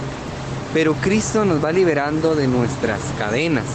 pero 0.74 0.94
Cristo 0.96 1.44
nos 1.44 1.64
va 1.64 1.72
liberando 1.72 2.36
de 2.36 2.48
nuestras 2.48 3.02
cadenas. 3.20 3.66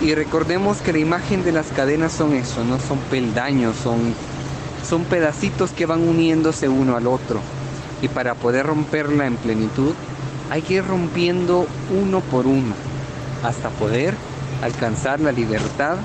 Y 0.00 0.14
recordemos 0.14 0.78
que 0.78 0.92
la 0.92 0.98
imagen 0.98 1.44
de 1.44 1.52
las 1.52 1.66
cadenas 1.68 2.12
son 2.12 2.34
eso, 2.34 2.64
no 2.64 2.78
son 2.78 2.98
peldaños, 3.10 3.76
son, 3.76 4.14
son 4.84 5.04
pedacitos 5.04 5.70
que 5.70 5.86
van 5.86 6.06
uniéndose 6.06 6.68
uno 6.68 6.96
al 6.96 7.06
otro. 7.06 7.40
Y 8.02 8.08
para 8.08 8.34
poder 8.34 8.66
romperla 8.66 9.26
en 9.26 9.36
plenitud, 9.36 9.94
hay 10.50 10.62
que 10.62 10.74
ir 10.74 10.86
rompiendo 10.86 11.66
uno 11.90 12.20
por 12.20 12.46
uno 12.46 12.74
hasta 13.42 13.70
poder 13.70 14.14
alcanzar 14.62 15.20
la 15.20 15.32
libertad 15.32 15.96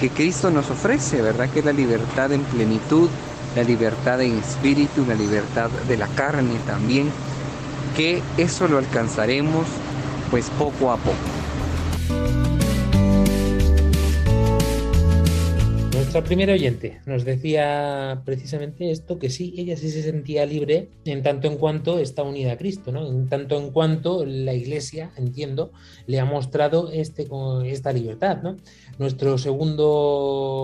que 0.00 0.10
Cristo 0.10 0.50
nos 0.50 0.70
ofrece, 0.70 1.22
¿verdad? 1.22 1.48
Que 1.50 1.60
es 1.60 1.64
la 1.64 1.72
libertad 1.72 2.32
en 2.32 2.42
plenitud, 2.42 3.08
la 3.54 3.62
libertad 3.62 4.20
en 4.20 4.38
espíritu, 4.38 5.04
la 5.06 5.14
libertad 5.14 5.70
de 5.86 5.96
la 5.96 6.08
carne 6.08 6.56
también, 6.66 7.10
que 7.96 8.22
eso 8.36 8.66
lo 8.66 8.78
alcanzaremos 8.78 9.66
pues 10.30 10.50
poco 10.58 10.90
a 10.90 10.96
poco. 10.96 11.16
Nuestra 16.12 16.28
primera 16.28 16.52
oyente 16.52 17.00
nos 17.06 17.24
decía 17.24 18.20
precisamente 18.26 18.90
esto, 18.90 19.18
que 19.18 19.30
sí, 19.30 19.54
ella 19.56 19.78
sí 19.78 19.88
se 19.88 20.02
sentía 20.02 20.44
libre 20.44 20.90
en 21.06 21.22
tanto 21.22 21.48
en 21.48 21.56
cuanto 21.56 21.98
está 21.98 22.22
unida 22.22 22.52
a 22.52 22.58
Cristo, 22.58 22.92
¿no? 22.92 23.08
En 23.08 23.30
tanto 23.30 23.58
en 23.58 23.70
cuanto 23.70 24.26
la 24.26 24.52
Iglesia, 24.52 25.10
entiendo, 25.16 25.72
le 26.06 26.20
ha 26.20 26.26
mostrado 26.26 26.90
este, 26.92 27.28
esta 27.64 27.94
libertad, 27.94 28.42
¿no? 28.42 28.58
Nuestro 28.98 29.38
segundo 29.38 29.88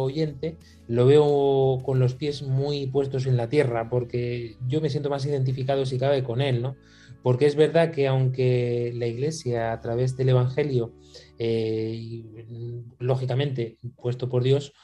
oyente 0.02 0.58
lo 0.86 1.06
veo 1.06 1.78
con 1.82 1.98
los 1.98 2.12
pies 2.12 2.42
muy 2.42 2.86
puestos 2.86 3.24
en 3.24 3.38
la 3.38 3.48
tierra, 3.48 3.88
porque 3.88 4.56
yo 4.68 4.82
me 4.82 4.90
siento 4.90 5.08
más 5.08 5.24
identificado 5.24 5.86
si 5.86 5.98
cabe 5.98 6.22
con 6.22 6.42
él, 6.42 6.60
¿no? 6.60 6.76
Porque 7.22 7.46
es 7.46 7.56
verdad 7.56 7.90
que 7.90 8.06
aunque 8.06 8.92
la 8.94 9.06
Iglesia 9.06 9.72
a 9.72 9.80
través 9.80 10.14
del 10.14 10.28
Evangelio, 10.28 10.92
eh, 11.38 12.22
lógicamente 12.98 13.78
puesto 13.96 14.28
por 14.28 14.42
Dios, 14.42 14.74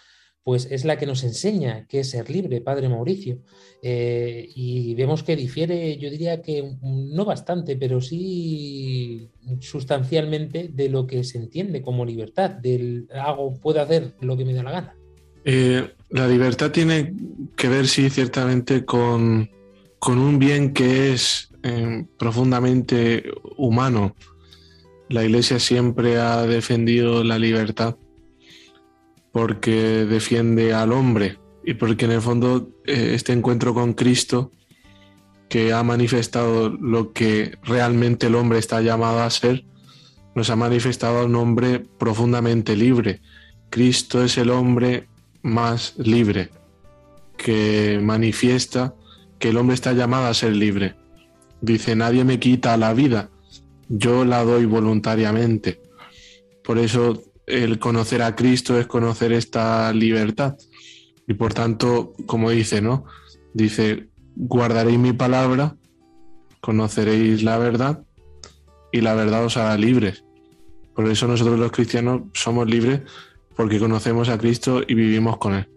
pues 0.45 0.69
es 0.71 0.85
la 0.85 0.99
que 0.99 1.07
nos 1.07 1.25
enseña 1.25 1.87
qué 1.89 2.01
es 2.01 2.11
ser 2.11 2.29
libre, 2.29 2.61
Padre 2.61 2.91
Mauricio. 2.91 3.39
Eh, 3.83 4.47
y 4.55 4.95
vemos 4.95 5.23
que 5.23 5.37
difiere, 5.37 5.97
yo 5.97 6.11
diría 6.11 6.43
que 6.43 6.77
no 6.83 7.25
bastante, 7.25 7.77
pero 7.77 8.03
sí 8.03 9.31
sustancialmente 9.61 10.69
de 10.73 10.91
lo 10.91 11.07
que 11.07 11.25
se 11.25 11.39
entiende 11.39 11.81
como 11.81 12.05
libertad, 12.05 12.51
del 12.51 13.09
hago, 13.15 13.55
puedo 13.55 13.81
hacer 13.81 14.13
lo 14.21 14.37
que 14.37 14.45
me 14.45 14.53
da 14.53 14.63
la 14.63 14.71
gana. 14.71 14.97
Eh, 15.47 15.89
la 16.11 16.29
libertad 16.29 16.71
tiene 16.71 17.15
que 17.57 17.69
ver, 17.69 17.87
sí, 17.87 18.11
ciertamente 18.11 18.85
con, 18.85 19.51
con 19.99 20.19
un 20.19 20.39
bien 20.39 20.75
que 20.75 21.15
es 21.15 21.49
eh, 21.63 22.05
profundamente 22.19 23.25
humano. 23.57 24.15
La 25.09 25.25
Iglesia 25.25 25.59
siempre 25.59 26.19
ha 26.19 26.43
defendido 26.43 27.25
la 27.25 27.39
libertad 27.39 27.97
porque 29.35 30.07
defiende 30.07 30.73
al 30.73 30.93
hombre 30.93 31.39
y 31.65 31.75
porque 31.75 32.05
en 32.05 32.13
el 32.13 32.23
fondo 32.23 32.69
eh, 32.87 33.15
este 33.15 33.33
encuentro 33.33 33.75
con 33.75 33.93
Cristo 33.93 34.53
que 35.49 35.73
ha 35.73 35.83
manifestado 35.83 36.69
lo 36.69 37.13
que 37.13 37.59
realmente 37.65 38.29
el 38.29 38.37
hombre 38.37 38.61
está 38.61 38.81
llamado 38.81 39.25
a 39.25 39.31
ser, 39.31 39.65
nos 40.37 40.51
ha 40.51 40.57
manifestado 40.57 41.19
a 41.19 41.25
un 41.25 41.35
hombre 41.35 41.81
profundamente 41.81 42.77
libre. 42.77 43.23
Cristo 43.71 44.23
es 44.23 44.39
el 44.39 44.51
hombre 44.51 45.09
más 45.43 45.95
libre, 45.97 46.51
que 47.37 47.99
manifiesta 48.01 48.95
que 49.41 49.49
el 49.49 49.57
hombre 49.57 49.75
está 49.75 49.95
llamado 49.95 50.29
a 50.29 50.35
ser 50.35 50.55
libre. 50.55 50.95
Dice, 51.61 51.97
nadie 51.97 52.23
me 52.23 52.39
quita 52.39 52.77
la 52.77 52.95
vida, 52.95 53.31
yo 53.89 54.25
la 54.25 54.45
doy 54.45 54.65
voluntariamente. 54.65 55.81
Por 56.63 56.79
eso 56.79 57.34
el 57.47 57.79
conocer 57.79 58.23
a 58.23 58.35
Cristo 58.35 58.79
es 58.79 58.87
conocer 58.87 59.33
esta 59.33 59.93
libertad. 59.93 60.57
Y 61.27 61.35
por 61.35 61.55
tanto, 61.55 62.13
como 62.27 62.51
dice, 62.51 62.81
¿no? 62.81 63.05
Dice, 63.53 64.09
guardaréis 64.37 64.99
mi 64.99 65.13
palabra, 65.13 65.77
conoceréis 66.61 67.43
la 67.43 67.59
verdad 67.59 68.05
y 68.93 69.01
la 69.01 69.15
verdad 69.15 69.45
os 69.45 69.57
hará 69.57 69.77
libres. 69.77 70.25
Por 70.95 71.09
eso 71.09 71.27
nosotros 71.27 71.59
los 71.59 71.73
cristianos 71.73 72.23
somos 72.35 72.69
libres 72.69 73.03
porque 73.57 73.79
conocemos 73.79 74.29
a 74.29 74.39
Cristo 74.39 74.83
y 74.87 74.95
vivimos 74.95 75.39
con 75.39 75.55
Él. 75.55 75.69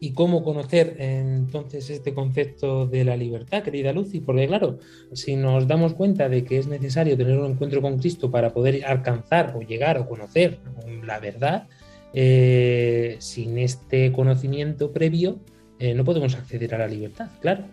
¿Y 0.00 0.12
cómo 0.12 0.44
conocer 0.44 0.96
entonces 0.98 1.90
este 1.90 2.14
concepto 2.14 2.86
de 2.86 3.04
la 3.04 3.16
libertad, 3.16 3.62
querida 3.64 3.92
Lucy? 3.92 4.20
Porque 4.20 4.46
claro, 4.46 4.78
si 5.12 5.34
nos 5.34 5.66
damos 5.66 5.94
cuenta 5.94 6.28
de 6.28 6.44
que 6.44 6.58
es 6.58 6.68
necesario 6.68 7.16
tener 7.16 7.38
un 7.38 7.52
encuentro 7.52 7.82
con 7.82 7.98
Cristo 7.98 8.30
para 8.30 8.52
poder 8.52 8.84
alcanzar 8.84 9.54
o 9.56 9.60
llegar 9.60 9.98
o 9.98 10.08
conocer 10.08 10.60
la 11.04 11.18
verdad, 11.18 11.66
eh, 12.14 13.16
sin 13.18 13.58
este 13.58 14.12
conocimiento 14.12 14.92
previo 14.92 15.38
eh, 15.78 15.94
no 15.94 16.04
podemos 16.04 16.34
acceder 16.34 16.74
a 16.74 16.78
la 16.78 16.86
libertad, 16.86 17.28
claro. 17.40 17.64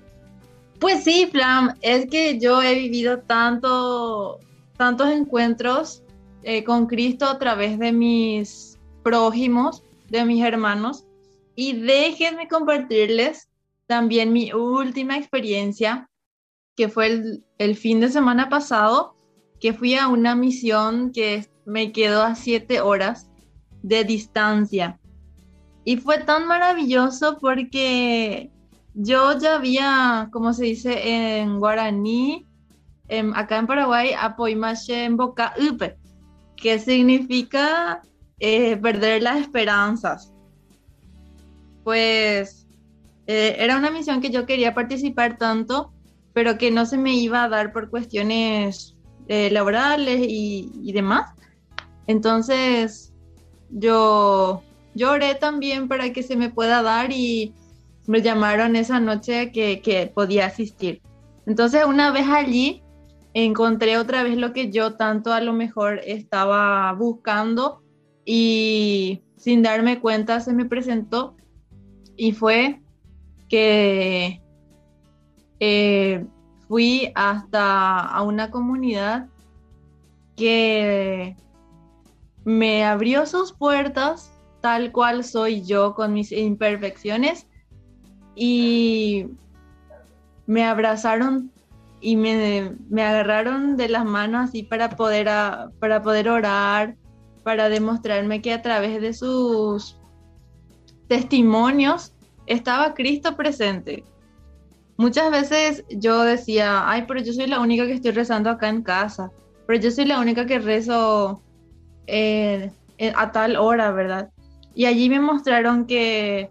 Pues 0.79 1.03
sí, 1.03 1.27
Flam, 1.31 1.75
es 1.81 2.07
que 2.07 2.39
yo 2.39 2.61
he 2.61 2.75
vivido 2.75 3.19
tanto, 3.19 4.39
tantos 4.77 5.09
encuentros 5.09 6.03
eh, 6.43 6.63
con 6.63 6.85
Cristo 6.85 7.25
a 7.25 7.39
través 7.39 7.79
de 7.79 7.91
mis 7.91 8.77
prójimos, 9.03 9.83
de 10.09 10.25
mis 10.25 10.43
hermanos, 10.43 11.05
y 11.56 11.74
déjenme 11.74 12.48
compartirles 12.48 13.50
también 13.88 14.34
mi 14.34 14.52
última 14.52 15.18
experiencia, 15.18 16.10
que 16.76 16.89
fue 16.89 17.41
el, 17.58 17.76
fin 17.76 18.00
de 18.00 18.10
semana 18.10 18.50
pasado, 18.50 19.15
que 19.60 19.74
fui 19.74 19.96
a 19.96 20.08
una 20.08 20.36
misión 20.36 21.12
que 21.12 21.48
me 21.65 21.91
quedó 21.91 22.24
a 22.24 22.36
siete 22.36 22.82
horas 22.82 23.30
de 23.82 24.04
distancia. 24.04 25.00
Y 25.86 25.98
fue 25.98 26.18
tan 26.18 26.48
maravilloso 26.48 27.38
porque 27.39 28.52
yo 28.94 29.38
ya 29.38 29.56
había, 29.56 30.30
como 30.32 30.52
se 30.52 30.65
dice 30.65 31.38
en 31.38 31.60
guaraní, 31.60 32.46
acá 33.36 33.58
en 33.58 33.68
Paraguay, 33.68 34.12
apoimache 34.18 35.06
en 35.06 35.15
boca 35.15 35.54
upe, 35.58 35.96
que 36.58 36.80
significa 36.80 38.02
eh, 38.39 38.76
perder 38.78 39.24
las 39.24 39.39
esperanzas 39.39 40.35
pues 41.86 42.65
eh, 43.28 43.58
era 43.60 43.78
una 43.78 43.91
misión 43.91 44.19
que 44.19 44.32
yo 44.32 44.48
quería 44.48 44.74
participar 44.74 45.38
tanto, 45.38 45.93
pero 46.34 46.58
que 46.58 46.71
no 46.71 46.88
se 46.88 46.98
me 46.98 47.13
iba 47.13 47.43
a 47.43 47.48
dar 47.48 47.71
por 47.71 47.91
cuestiones 47.91 48.98
eh, 49.28 49.52
laborales 49.52 50.19
y, 50.28 50.91
demás. 50.91 51.32
Entonces 52.08 53.13
yo 53.69 54.63
lloré 54.95 55.36
también 55.36 55.88
para 55.88 56.12
que 56.12 56.24
se 56.24 56.36
me 56.36 56.50
pueda 56.50 56.82
dar 56.82 57.12
y 57.12 57.54
me 58.08 58.24
llamaron 58.24 58.76
esa 58.76 59.00
noche 59.00 59.52
que, 59.52 59.82
que 59.82 60.08
podía 60.08 60.48
asistir. 60.48 61.04
Entonces 61.45 61.86
una 61.86 62.12
vez 62.12 62.26
allí 62.28 62.82
encontré 63.36 64.00
otra 64.00 64.24
vez 64.24 64.38
lo 64.38 64.54
que 64.54 64.71
yo 64.71 64.95
tanto 64.95 65.34
a 65.34 65.41
lo 65.41 65.54
mejor 65.54 66.02
estaba 66.04 66.91
buscando 66.93 67.84
y 68.26 69.21
sin 69.38 69.62
darme 69.62 70.00
cuenta 70.00 70.39
se 70.39 70.52
me 70.52 70.65
presentó 70.65 71.36
y 72.17 72.32
fue 72.32 72.82
que 73.49 74.41
eh, 75.60 76.25
fui 76.67 77.12
hasta 77.15 77.99
a 77.99 78.21
una 78.23 78.51
comunidad 78.51 79.28
que 80.36 81.36
me 82.43 82.84
abrió 82.84 83.25
sus 83.25 83.54
puertas 83.54 84.32
tal 84.62 84.91
cual 84.91 85.23
soy 85.23 85.63
yo 85.63 85.93
con 85.93 86.13
mis 86.13 86.32
imperfecciones 86.32 87.47
y 88.36 89.28
me 90.47 90.63
abrazaron 90.63 91.51
y 92.01 92.17
me, 92.17 92.75
me 92.89 93.04
agarraron 93.04 93.78
de 93.78 93.89
las 93.89 94.06
manos 94.06 94.49
así 94.49 94.63
para 94.63 94.89
poder, 94.89 95.28
para 95.80 96.01
poder 96.01 96.30
orar, 96.30 96.95
para 97.43 97.69
demostrarme 97.69 98.41
que 98.41 98.54
a 98.54 98.62
través 98.62 99.01
de 99.01 99.13
sus 99.13 99.97
testimonios 101.08 102.13
estaba 102.48 102.94
Cristo 102.94 103.36
presente. 103.36 104.04
Muchas 104.98 105.30
veces 105.32 105.84
yo 105.89 106.24
decía, 106.24 106.89
ay, 106.89 107.04
pero 107.08 107.22
yo 107.22 107.34
soy 107.34 107.48
la 107.48 107.60
única 107.60 107.86
que 107.86 107.94
estoy 107.94 108.12
rezando 108.12 108.50
acá 108.50 108.70
en 108.70 108.82
casa, 108.82 109.32
pero 109.68 109.80
yo 109.80 109.91
soy 109.91 110.06
la 110.06 110.20
única 110.20 110.46
que 110.46 110.60
rezo 110.60 111.41
eh, 112.08 112.72
eh, 112.98 113.13
a 113.15 113.32
tal 113.32 113.58
hora, 113.58 113.91
¿verdad? 113.91 114.32
Y 114.74 114.86
allí 114.86 115.10
me 115.10 115.20
mostraron 115.20 115.86
que, 115.86 116.50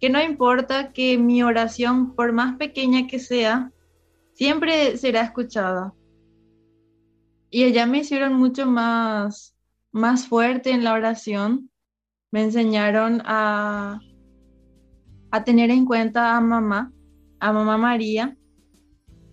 que 0.00 0.10
no 0.10 0.22
importa 0.22 0.92
que 0.92 1.16
mi 1.16 1.42
oración, 1.42 2.14
por 2.14 2.32
más 2.32 2.56
pequeña 2.56 3.06
que 3.06 3.18
sea, 3.18 3.70
siempre 4.34 4.98
será 4.98 5.22
escuchada. 5.22 5.94
Y 7.50 7.64
allá 7.64 7.86
me 7.86 7.98
hicieron 7.98 8.34
mucho 8.34 8.66
más, 8.66 9.56
más 9.90 10.26
fuerte 10.26 10.70
en 10.70 10.84
la 10.84 10.92
oración. 10.92 11.70
Me 12.30 12.42
enseñaron 12.42 13.22
a, 13.24 14.00
a 15.30 15.44
tener 15.44 15.70
en 15.70 15.84
cuenta 15.86 16.36
a 16.36 16.40
mamá, 16.40 16.92
a 17.40 17.52
mamá 17.52 17.78
María. 17.78 18.36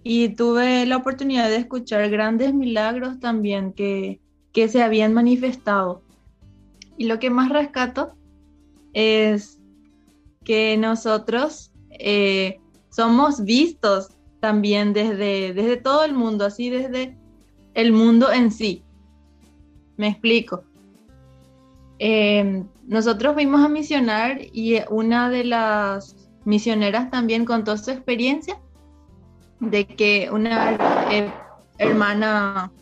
Y 0.04 0.30
tuve 0.30 0.86
la 0.86 0.98
oportunidad 0.98 1.50
de 1.50 1.58
escuchar 1.58 2.10
grandes 2.10 2.54
milagros 2.54 3.20
también 3.20 3.74
que, 3.74 4.22
que 4.52 4.68
se 4.68 4.84
habían 4.84 5.14
manifestado. 5.14 6.04
Y 6.98 7.06
lo 7.06 7.20
que 7.20 7.30
más 7.30 7.50
rescato 7.50 8.14
es 8.94 9.60
que 10.44 10.78
nosotros 10.78 11.72
eh, 11.92 12.60
somos 12.90 13.44
vistos 13.44 14.10
también 14.40 14.94
desde, 14.94 15.54
desde 15.54 15.78
todo 15.78 16.04
el 16.04 16.14
mundo, 16.14 16.46
así 16.46 16.70
desde 16.70 17.18
el 17.74 17.92
mundo 17.94 18.32
en 18.32 18.52
sí. 18.52 18.84
Me 19.98 20.10
explico. 20.10 20.64
Eh, 22.06 22.66
nosotros 22.86 23.34
fuimos 23.34 23.64
a 23.64 23.70
misionar 23.70 24.42
y 24.52 24.76
una 24.90 25.30
de 25.30 25.46
las 25.46 26.18
misioneras 26.44 27.10
también 27.10 27.46
contó 27.46 27.78
su 27.78 27.92
experiencia 27.92 28.60
de 29.62 29.88
que 29.88 30.28
una 30.30 30.78
hermana 31.78 32.74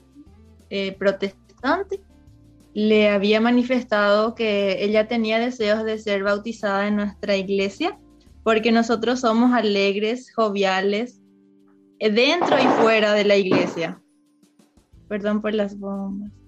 eh, 0.72 0.94
protestante 0.94 2.02
le 2.74 3.10
había 3.10 3.40
manifestado 3.40 4.34
que 4.34 4.84
ella 4.84 5.08
tenía 5.08 5.38
deseos 5.38 5.84
de 5.84 6.00
ser 6.00 6.24
bautizada 6.24 6.88
en 6.88 6.96
nuestra 6.96 7.36
iglesia 7.36 8.00
porque 8.42 8.72
nosotros 8.72 9.20
somos 9.20 9.54
alegres, 9.54 10.34
joviales, 10.34 11.22
eh, 12.00 12.10
dentro 12.10 12.58
y 12.58 12.66
fuera 12.82 13.14
de 13.14 13.26
la 13.26 13.36
iglesia. 13.36 14.02
Perdón 15.08 15.44
por 15.44 15.54
las 15.54 15.78
bombas. 15.78 16.41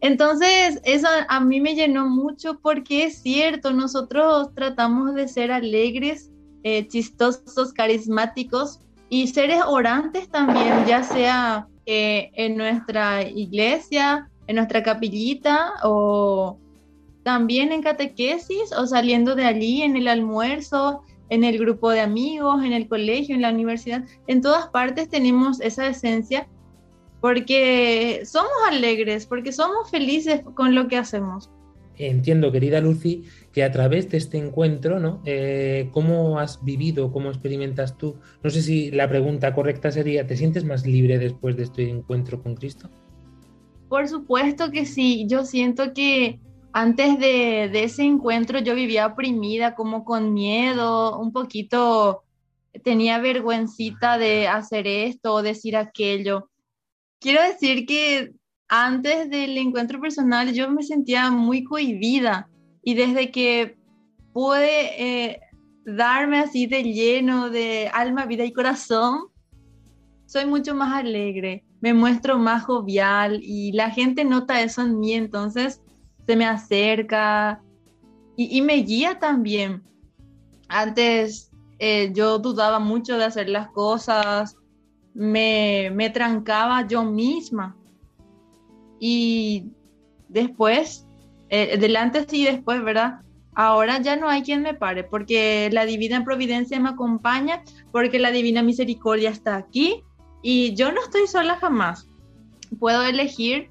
Entonces, 0.00 0.80
eso 0.84 1.08
a 1.28 1.40
mí 1.40 1.60
me 1.60 1.74
llenó 1.74 2.08
mucho 2.08 2.58
porque 2.60 3.04
es 3.04 3.20
cierto, 3.20 3.72
nosotros 3.72 4.54
tratamos 4.54 5.14
de 5.14 5.26
ser 5.26 5.50
alegres, 5.50 6.30
eh, 6.62 6.86
chistosos, 6.86 7.72
carismáticos 7.72 8.80
y 9.08 9.26
seres 9.28 9.60
orantes 9.66 10.28
también, 10.28 10.84
ya 10.86 11.02
sea 11.02 11.66
eh, 11.86 12.30
en 12.34 12.56
nuestra 12.56 13.22
iglesia, 13.22 14.28
en 14.46 14.56
nuestra 14.56 14.82
capillita 14.82 15.72
o 15.82 16.58
también 17.22 17.72
en 17.72 17.82
catequesis 17.82 18.72
o 18.72 18.86
saliendo 18.86 19.34
de 19.34 19.46
allí 19.46 19.82
en 19.82 19.96
el 19.96 20.08
almuerzo, 20.08 21.02
en 21.28 21.44
el 21.44 21.58
grupo 21.58 21.90
de 21.90 22.00
amigos, 22.00 22.64
en 22.64 22.72
el 22.72 22.88
colegio, 22.88 23.34
en 23.34 23.42
la 23.42 23.50
universidad. 23.50 24.04
En 24.26 24.40
todas 24.40 24.68
partes 24.68 25.08
tenemos 25.08 25.60
esa 25.60 25.86
esencia 25.88 26.48
porque 27.20 28.22
somos 28.24 28.52
alegres, 28.68 29.26
porque 29.26 29.52
somos 29.52 29.90
felices 29.90 30.42
con 30.54 30.74
lo 30.74 30.88
que 30.88 30.96
hacemos. 30.96 31.50
Entiendo, 31.96 32.52
querida 32.52 32.80
Lucy, 32.80 33.24
que 33.52 33.64
a 33.64 33.72
través 33.72 34.08
de 34.08 34.18
este 34.18 34.38
encuentro, 34.38 35.00
¿no? 35.00 35.20
Eh, 35.24 35.88
¿Cómo 35.92 36.38
has 36.38 36.64
vivido, 36.64 37.10
cómo 37.10 37.28
experimentas 37.28 37.98
tú? 37.98 38.16
No 38.44 38.50
sé 38.50 38.62
si 38.62 38.92
la 38.92 39.08
pregunta 39.08 39.52
correcta 39.52 39.90
sería, 39.90 40.24
¿te 40.24 40.36
sientes 40.36 40.64
más 40.64 40.86
libre 40.86 41.18
después 41.18 41.56
de 41.56 41.64
este 41.64 41.88
encuentro 41.88 42.40
con 42.40 42.54
Cristo? 42.54 42.88
Por 43.88 44.06
supuesto 44.06 44.70
que 44.70 44.86
sí, 44.86 45.26
yo 45.28 45.44
siento 45.44 45.92
que 45.92 46.38
antes 46.72 47.18
de, 47.18 47.68
de 47.72 47.84
ese 47.84 48.04
encuentro 48.04 48.60
yo 48.60 48.76
vivía 48.76 49.06
oprimida, 49.06 49.74
como 49.74 50.04
con 50.04 50.34
miedo, 50.34 51.18
un 51.18 51.32
poquito 51.32 52.22
tenía 52.84 53.18
vergüencita 53.18 54.18
de 54.18 54.46
hacer 54.46 54.86
esto 54.86 55.34
o 55.34 55.42
decir 55.42 55.76
aquello. 55.76 56.47
Quiero 57.20 57.42
decir 57.42 57.86
que 57.86 58.32
antes 58.68 59.30
del 59.30 59.56
encuentro 59.58 60.00
personal 60.00 60.52
yo 60.52 60.70
me 60.70 60.82
sentía 60.82 61.30
muy 61.30 61.64
cohibida 61.64 62.48
y 62.82 62.94
desde 62.94 63.30
que 63.30 63.76
pude 64.32 65.32
eh, 65.32 65.40
darme 65.84 66.38
así 66.38 66.66
de 66.66 66.84
lleno 66.84 67.50
de 67.50 67.90
alma, 67.92 68.26
vida 68.26 68.44
y 68.44 68.52
corazón, 68.52 69.28
soy 70.26 70.44
mucho 70.44 70.74
más 70.74 70.94
alegre, 70.94 71.64
me 71.80 71.94
muestro 71.94 72.38
más 72.38 72.64
jovial 72.64 73.40
y 73.42 73.72
la 73.72 73.90
gente 73.90 74.24
nota 74.24 74.60
eso 74.60 74.82
en 74.82 75.00
mí, 75.00 75.14
entonces 75.14 75.80
se 76.26 76.36
me 76.36 76.44
acerca 76.44 77.62
y, 78.36 78.62
me 78.62 78.74
guía 78.74 79.18
también. 79.18 79.82
Antes 80.68 81.50
eh, 81.80 82.12
yo 82.14 82.38
dudaba 82.38 82.78
mucho 82.78 83.16
de 83.16 83.24
hacer 83.24 83.48
las 83.48 83.68
cosas, 83.70 84.54
me, 85.18 85.90
me 85.92 86.10
trancaba 86.10 86.86
yo 86.86 87.02
misma 87.02 87.76
y 89.00 89.64
después, 90.28 91.06
eh, 91.48 91.76
delante 91.76 92.24
sí 92.28 92.44
después, 92.44 92.84
¿verdad? 92.84 93.20
Ahora 93.52 94.00
ya 94.00 94.14
no 94.14 94.28
hay 94.28 94.42
quien 94.42 94.62
me 94.62 94.74
pare, 94.74 95.02
porque 95.02 95.70
la 95.72 95.86
divina 95.86 96.24
providencia 96.24 96.78
me 96.78 96.90
acompaña, 96.90 97.64
porque 97.90 98.20
la 98.20 98.30
divina 98.30 98.62
misericordia 98.62 99.30
está 99.30 99.56
aquí 99.56 100.04
y 100.40 100.74
yo 100.74 100.92
no 100.92 101.02
estoy 101.02 101.26
sola 101.26 101.56
jamás. 101.56 102.06
Puedo 102.78 103.02
elegir 103.02 103.70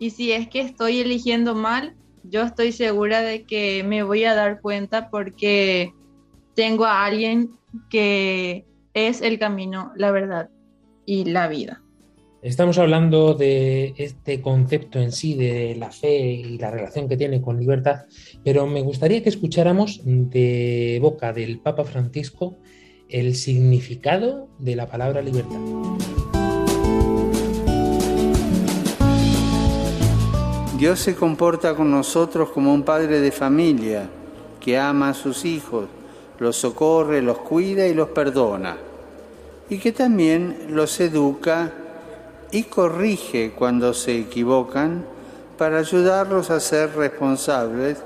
y 0.00 0.10
si 0.10 0.32
es 0.32 0.48
que 0.48 0.62
estoy 0.62 0.98
eligiendo 0.98 1.54
mal, 1.54 1.94
yo 2.24 2.42
estoy 2.42 2.72
segura 2.72 3.20
de 3.20 3.44
que 3.44 3.84
me 3.84 4.02
voy 4.02 4.24
a 4.24 4.34
dar 4.34 4.60
cuenta 4.60 5.10
porque 5.10 5.92
tengo 6.56 6.86
a 6.86 7.04
alguien 7.04 7.50
que 7.88 8.64
es 8.94 9.20
el 9.22 9.38
camino, 9.38 9.92
la 9.94 10.10
verdad 10.10 10.50
y 11.06 11.24
la 11.24 11.48
vida. 11.48 11.82
Estamos 12.42 12.78
hablando 12.78 13.34
de 13.34 13.94
este 13.96 14.40
concepto 14.40 15.00
en 15.00 15.10
sí, 15.10 15.34
de 15.34 15.74
la 15.76 15.90
fe 15.90 16.32
y 16.32 16.58
la 16.58 16.70
relación 16.70 17.08
que 17.08 17.16
tiene 17.16 17.40
con 17.40 17.58
libertad, 17.58 18.04
pero 18.44 18.66
me 18.66 18.82
gustaría 18.82 19.22
que 19.22 19.30
escucháramos 19.30 20.00
de 20.04 20.98
boca 21.00 21.32
del 21.32 21.58
Papa 21.58 21.84
Francisco 21.84 22.56
el 23.08 23.34
significado 23.34 24.48
de 24.58 24.76
la 24.76 24.86
palabra 24.88 25.22
libertad. 25.22 25.58
Dios 30.78 31.00
se 31.00 31.14
comporta 31.14 31.74
con 31.74 31.90
nosotros 31.90 32.50
como 32.50 32.72
un 32.72 32.82
padre 32.82 33.20
de 33.20 33.32
familia 33.32 34.10
que 34.60 34.76
ama 34.78 35.08
a 35.08 35.14
sus 35.14 35.46
hijos, 35.46 35.86
los 36.38 36.56
socorre, 36.56 37.22
los 37.22 37.38
cuida 37.38 37.86
y 37.86 37.94
los 37.94 38.10
perdona, 38.10 38.76
y 39.68 39.78
que 39.78 39.92
también 39.92 40.68
los 40.70 41.00
educa 41.00 41.72
y 42.50 42.64
corrige 42.64 43.52
cuando 43.52 43.92
se 43.94 44.18
equivocan 44.18 45.04
para 45.58 45.78
ayudarlos 45.78 46.50
a 46.50 46.60
ser 46.60 46.94
responsables, 46.94 47.98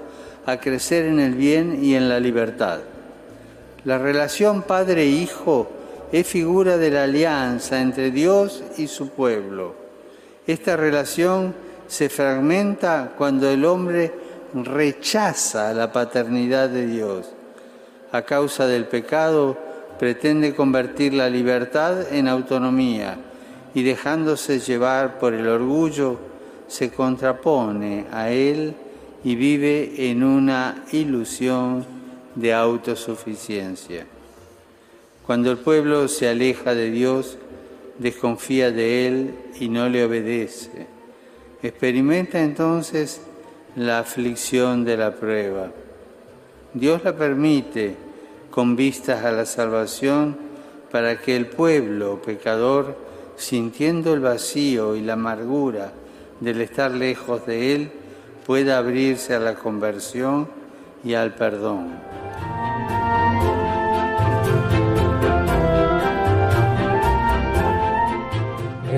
a 0.46 0.58
crecer 0.58 1.06
en 1.06 1.20
el 1.20 1.34
bien 1.34 1.84
y 1.84 1.94
en 1.94 2.08
la 2.08 2.20
libertad. 2.20 2.80
La 3.84 3.98
relación 3.98 4.62
padre-hijo 4.62 5.68
es 6.12 6.26
figura 6.26 6.76
de 6.76 6.90
la 6.90 7.04
alianza 7.04 7.80
entre 7.80 8.10
Dios 8.10 8.62
y 8.76 8.86
su 8.86 9.10
pueblo. 9.10 9.74
Esta 10.46 10.76
relación 10.76 11.54
se 11.86 12.08
fragmenta 12.08 13.12
cuando 13.16 13.48
el 13.48 13.64
hombre 13.64 14.12
rechaza 14.54 15.72
la 15.72 15.92
paternidad 15.92 16.68
de 16.68 16.86
Dios. 16.86 17.30
A 18.12 18.22
causa 18.22 18.66
del 18.66 18.86
pecado, 18.86 19.56
pretende 20.00 20.54
convertir 20.54 21.12
la 21.12 21.28
libertad 21.28 22.10
en 22.10 22.26
autonomía 22.26 23.18
y 23.74 23.82
dejándose 23.82 24.58
llevar 24.58 25.18
por 25.18 25.34
el 25.34 25.46
orgullo, 25.46 26.18
se 26.68 26.90
contrapone 26.90 28.06
a 28.10 28.30
él 28.30 28.74
y 29.22 29.34
vive 29.34 30.10
en 30.10 30.24
una 30.24 30.86
ilusión 30.92 31.84
de 32.34 32.54
autosuficiencia. 32.54 34.06
Cuando 35.26 35.50
el 35.50 35.58
pueblo 35.58 36.08
se 36.08 36.30
aleja 36.30 36.74
de 36.74 36.90
Dios, 36.90 37.36
desconfía 37.98 38.70
de 38.70 39.06
él 39.06 39.34
y 39.60 39.68
no 39.68 39.90
le 39.90 40.02
obedece. 40.02 40.86
experimenta 41.62 42.40
entonces 42.40 43.20
la 43.76 43.98
aflicción 43.98 44.82
de 44.82 44.96
la 44.96 45.14
prueba. 45.14 45.70
Dios 46.72 47.04
la 47.04 47.14
permite 47.14 48.08
con 48.50 48.76
vistas 48.76 49.24
a 49.24 49.32
la 49.32 49.46
salvación 49.46 50.36
para 50.90 51.20
que 51.20 51.36
el 51.36 51.46
pueblo 51.46 52.20
pecador, 52.20 52.96
sintiendo 53.36 54.14
el 54.14 54.20
vacío 54.20 54.96
y 54.96 55.02
la 55.02 55.12
amargura 55.14 55.92
del 56.40 56.60
estar 56.60 56.90
lejos 56.90 57.46
de 57.46 57.74
Él, 57.74 57.92
pueda 58.46 58.78
abrirse 58.78 59.34
a 59.34 59.40
la 59.40 59.54
conversión 59.54 60.48
y 61.04 61.14
al 61.14 61.34
perdón. 61.34 62.00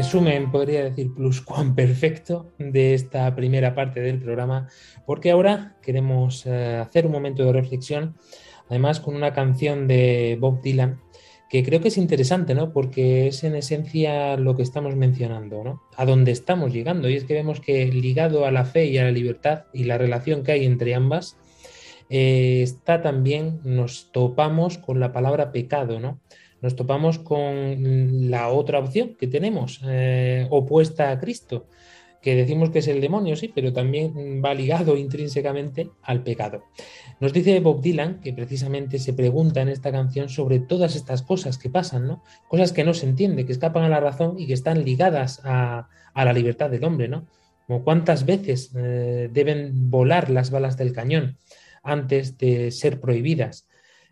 resumen, 0.03 0.51
podría 0.51 0.83
decir, 0.83 1.15
plus 1.15 1.41
cuán 1.41 1.77
perfecto 1.77 2.51
de 2.59 2.93
esta 2.93 3.33
primera 3.37 3.73
parte 3.73 4.01
del 4.01 4.19
programa, 4.19 4.69
porque 5.07 5.31
ahora 5.31 5.77
queremos 5.81 6.45
eh, 6.45 6.77
hacer 6.77 7.07
un 7.07 7.13
momento 7.13 7.45
de 7.45 7.53
reflexión, 7.53 8.17
además 8.69 9.01
con 9.01 9.15
una 9.15 9.33
canción 9.33 9.87
de 9.89 10.37
Bob 10.41 10.63
Dylan, 10.63 11.01
que 11.49 11.63
creo 11.63 11.81
que 11.81 11.89
es 11.89 11.99
interesante, 11.99 12.55
¿no? 12.55 12.73
Porque 12.73 13.27
es 13.27 13.45
en 13.45 13.55
esencia 13.55 14.37
lo 14.37 14.57
que 14.57 14.63
estamos 14.63 14.97
mencionando, 14.97 15.63
¿no? 15.63 15.83
A 15.97 16.07
dónde 16.07 16.33
estamos 16.33 16.73
llegando. 16.73 17.11
Y 17.11 17.17
es 17.17 17.25
que 17.25 17.35
vemos 17.35 17.61
que 17.61 17.87
ligado 17.87 18.47
a 18.47 18.51
la 18.51 18.65
fe 18.65 18.87
y 18.87 18.97
a 18.97 19.05
la 19.05 19.11
libertad 19.11 19.65
y 19.75 19.85
la 19.85 19.99
relación 19.99 20.45
que 20.45 20.53
hay 20.53 20.65
entre 20.65 20.95
ambas, 20.95 21.37
eh, 22.09 22.63
está 22.63 23.03
también, 23.03 23.61
nos 23.65 24.11
topamos 24.13 24.79
con 24.79 24.99
la 24.99 25.13
palabra 25.13 25.53
pecado, 25.53 26.01
¿no? 26.01 26.21
nos 26.63 26.77
topamos 26.77 27.19
con 27.19 28.31
la 28.31 28.49
otra 28.49 28.79
opción 28.79 29.17
que 29.19 29.27
tenemos, 29.27 29.81
eh, 29.85 30.47
opuesta 30.49 31.11
a 31.11 31.19
Cristo, 31.19 31.67
que 32.23 32.37
decimos 32.37 32.71
que 32.71 32.79
es 32.79 32.89
el 32.89 33.01
demonio, 33.01 33.37
sí, 33.37 33.53
pero 33.53 33.73
también 33.73 34.41
va 34.43 34.55
ligado 34.55 34.97
intrínsecamente 35.07 35.91
al 36.03 36.23
pecado. 36.23 36.65
Nos 37.21 37.33
dice 37.33 37.59
Bob 37.61 37.83
Dylan 37.83 38.21
que 38.21 38.33
precisamente 38.33 38.99
se 38.99 39.13
pregunta 39.13 39.61
en 39.61 39.69
esta 39.69 39.93
canción 39.93 40.29
sobre 40.29 40.61
todas 40.61 40.97
estas 40.97 41.23
cosas 41.23 41.59
que 41.59 41.69
pasan, 41.69 42.07
¿no? 42.07 42.23
Cosas 42.49 42.73
que 42.73 42.85
no 42.85 42.95
se 42.95 43.07
entiende, 43.07 43.45
que 43.45 43.53
escapan 43.53 43.85
a 43.85 43.89
la 43.89 44.01
razón 44.01 44.37
y 44.39 44.47
que 44.47 44.55
están 44.55 44.85
ligadas 44.85 45.41
a, 45.45 45.89
la 46.15 46.33
libertad 46.33 46.71
del 46.71 46.85
hombre, 46.85 47.09
¿no? 47.09 47.27
Como 47.67 47.85
cuántas 47.85 48.25
veces 48.25 48.73
eh, 48.77 49.29
deben 49.33 49.91
volar 49.91 50.31
las 50.31 50.51
balas 50.51 50.77
del 50.77 50.93
cañón 50.93 51.39
antes 51.83 52.39
de 52.39 52.71
ser 52.71 53.01
prohibidas. 53.01 53.69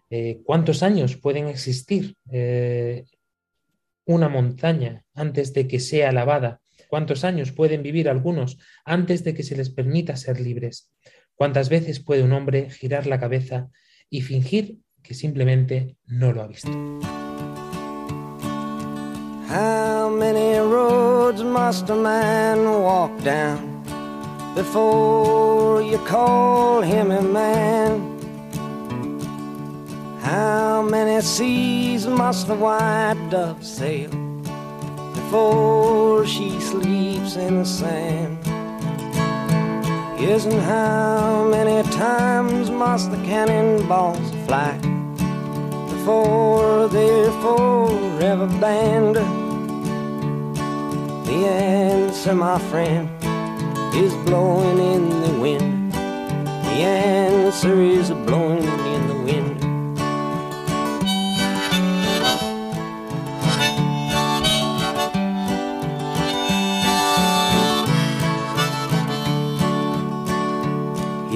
Eh, 0.09 0.41
¿Cuántos 0.45 0.83
años 0.83 1.17
pueden 1.17 1.47
existir 1.47 2.17
eh, 2.31 3.05
una 4.05 4.29
montaña 4.29 5.05
antes 5.15 5.53
de 5.53 5.69
que 5.69 5.79
sea 5.79 6.11
lavada? 6.11 6.60
¿Cuántos 6.91 7.23
años 7.23 7.53
pueden 7.53 7.85
vivir 7.85 8.09
algunos 8.09 8.59
antes 8.85 9.23
de 9.23 9.33
que 9.33 9.45
se 9.45 9.57
les 9.57 9.71
permita 9.71 10.17
ser 10.17 10.41
libres? 10.41 10.93
¿Cuántas 11.37 11.69
veces 11.69 12.01
puede 12.01 12.25
un 12.25 12.33
hombre 12.33 12.69
girar 12.69 13.07
la 13.07 13.21
cabeza 13.21 13.69
y 14.11 14.23
fingir 14.23 14.79
que 15.01 15.15
simplemente 15.15 15.97
no 16.07 16.33
lo 16.33 16.43
ha 16.43 16.49
visto? 16.49 16.69
How 19.49 20.11
many 20.11 20.59
roads 20.59 21.45
must 21.45 21.89
a 21.91 21.95
man 21.95 22.59
walk 22.83 23.17
down 23.23 23.85
before 24.57 25.83
you 25.83 25.99
call 26.09 26.83
him 26.83 27.13
a 27.13 27.23
man? 27.23 28.19
How 30.25 30.83
many 30.83 31.23
seas 31.23 32.09
must 32.09 32.49
the 32.49 32.55
white 32.55 33.17
dove 33.31 33.63
sail 33.63 34.30
before 35.31 36.27
she 36.27 36.59
sleeps 36.59 37.37
in 37.37 37.59
the 37.59 37.65
sand? 37.65 38.37
Yes, 40.19 40.45
and 40.45 40.61
how 40.63 41.47
many 41.49 41.89
times 41.91 42.69
must 42.69 43.13
the 43.13 43.17
cannonballs 43.19 44.29
fly 44.45 44.77
before 45.89 46.89
they're 46.89 47.31
forever 47.43 48.49
banned? 48.61 49.15
The 51.27 51.47
answer, 51.47 52.35
my 52.35 52.59
friend, 52.59 53.09
is 53.95 54.13
blowing 54.27 54.79
in 54.81 55.11
the 55.23 55.41
wind. 55.41 55.93
The 55.93 56.81
answer 56.83 57.81
is 57.81 58.11
blowing 58.27 58.65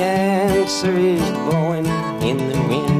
Answer 0.00 0.96
is 0.96 1.22
blowing 1.30 1.86
in 2.22 2.36
the 2.36 2.58
wind. 2.68 2.98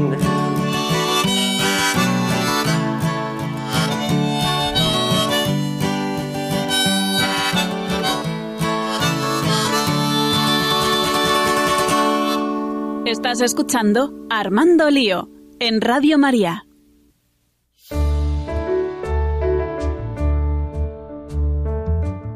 Estás 13.07 13.41
escuchando 13.41 14.13
Armando 14.31 14.91
Lío 14.91 15.29
en 15.61 15.81
Radio 15.81 16.19
María. 16.19 16.65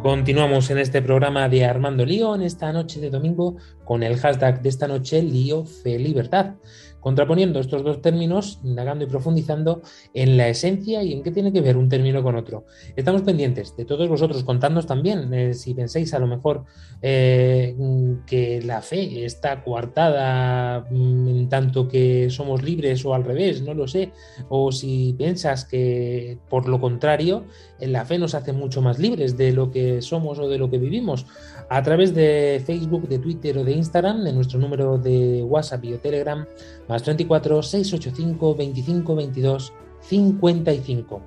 Continuamos 0.02 0.68
en 0.70 0.78
este 0.78 1.00
programa 1.00 1.48
de 1.48 1.64
Armando 1.64 2.04
Lío 2.04 2.34
en 2.34 2.42
esta 2.42 2.72
noche 2.72 3.00
de 3.00 3.08
domingo 3.08 3.56
con 3.92 4.02
el 4.02 4.16
hashtag 4.16 4.62
de 4.62 4.70
esta 4.70 4.88
noche 4.88 5.22
lío 5.22 5.66
fe 5.66 5.98
libertad. 5.98 6.54
Contraponiendo 6.98 7.60
estos 7.60 7.82
dos 7.82 8.00
términos, 8.00 8.58
indagando 8.62 9.04
y 9.04 9.06
profundizando 9.06 9.82
en 10.14 10.38
la 10.38 10.48
esencia 10.48 11.02
y 11.02 11.12
en 11.12 11.22
qué 11.22 11.30
tiene 11.30 11.52
que 11.52 11.60
ver 11.60 11.76
un 11.76 11.90
término 11.90 12.22
con 12.22 12.36
otro. 12.36 12.64
Estamos 12.96 13.20
pendientes 13.20 13.76
de 13.76 13.84
todos 13.84 14.08
vosotros, 14.08 14.44
contándonos 14.44 14.86
también, 14.86 15.34
eh, 15.34 15.52
si 15.52 15.74
pensáis 15.74 16.14
a 16.14 16.20
lo 16.20 16.26
mejor 16.26 16.64
eh, 17.02 17.76
que 18.24 18.62
la 18.62 18.80
fe 18.80 19.26
está 19.26 19.62
coartada 19.62 20.86
mm, 20.88 21.28
en 21.28 21.48
tanto 21.50 21.88
que 21.88 22.30
somos 22.30 22.62
libres 22.62 23.04
o 23.04 23.12
al 23.12 23.24
revés, 23.24 23.60
no 23.60 23.74
lo 23.74 23.88
sé, 23.88 24.12
o 24.48 24.72
si 24.72 25.14
piensas 25.18 25.66
que 25.66 26.38
por 26.48 26.66
lo 26.66 26.80
contrario, 26.80 27.44
la 27.80 28.06
fe 28.06 28.16
nos 28.16 28.34
hace 28.34 28.52
mucho 28.52 28.80
más 28.80 28.98
libres 29.00 29.36
de 29.36 29.52
lo 29.52 29.70
que 29.70 30.00
somos 30.00 30.38
o 30.38 30.48
de 30.48 30.56
lo 30.56 30.70
que 30.70 30.78
vivimos 30.78 31.26
a 31.74 31.82
través 31.82 32.14
de 32.14 32.62
Facebook, 32.66 33.08
de 33.08 33.18
Twitter 33.18 33.56
o 33.56 33.64
de 33.64 33.72
Instagram, 33.72 34.24
de 34.24 34.34
nuestro 34.34 34.58
número 34.58 34.98
de 34.98 35.42
WhatsApp 35.42 35.82
y 35.84 35.94
o 35.94 35.98
Telegram, 35.98 36.44
más 36.86 37.02
34 37.02 37.62
685 37.62 38.54
25 38.54 39.16
22 39.16 39.72
55. 40.02 41.22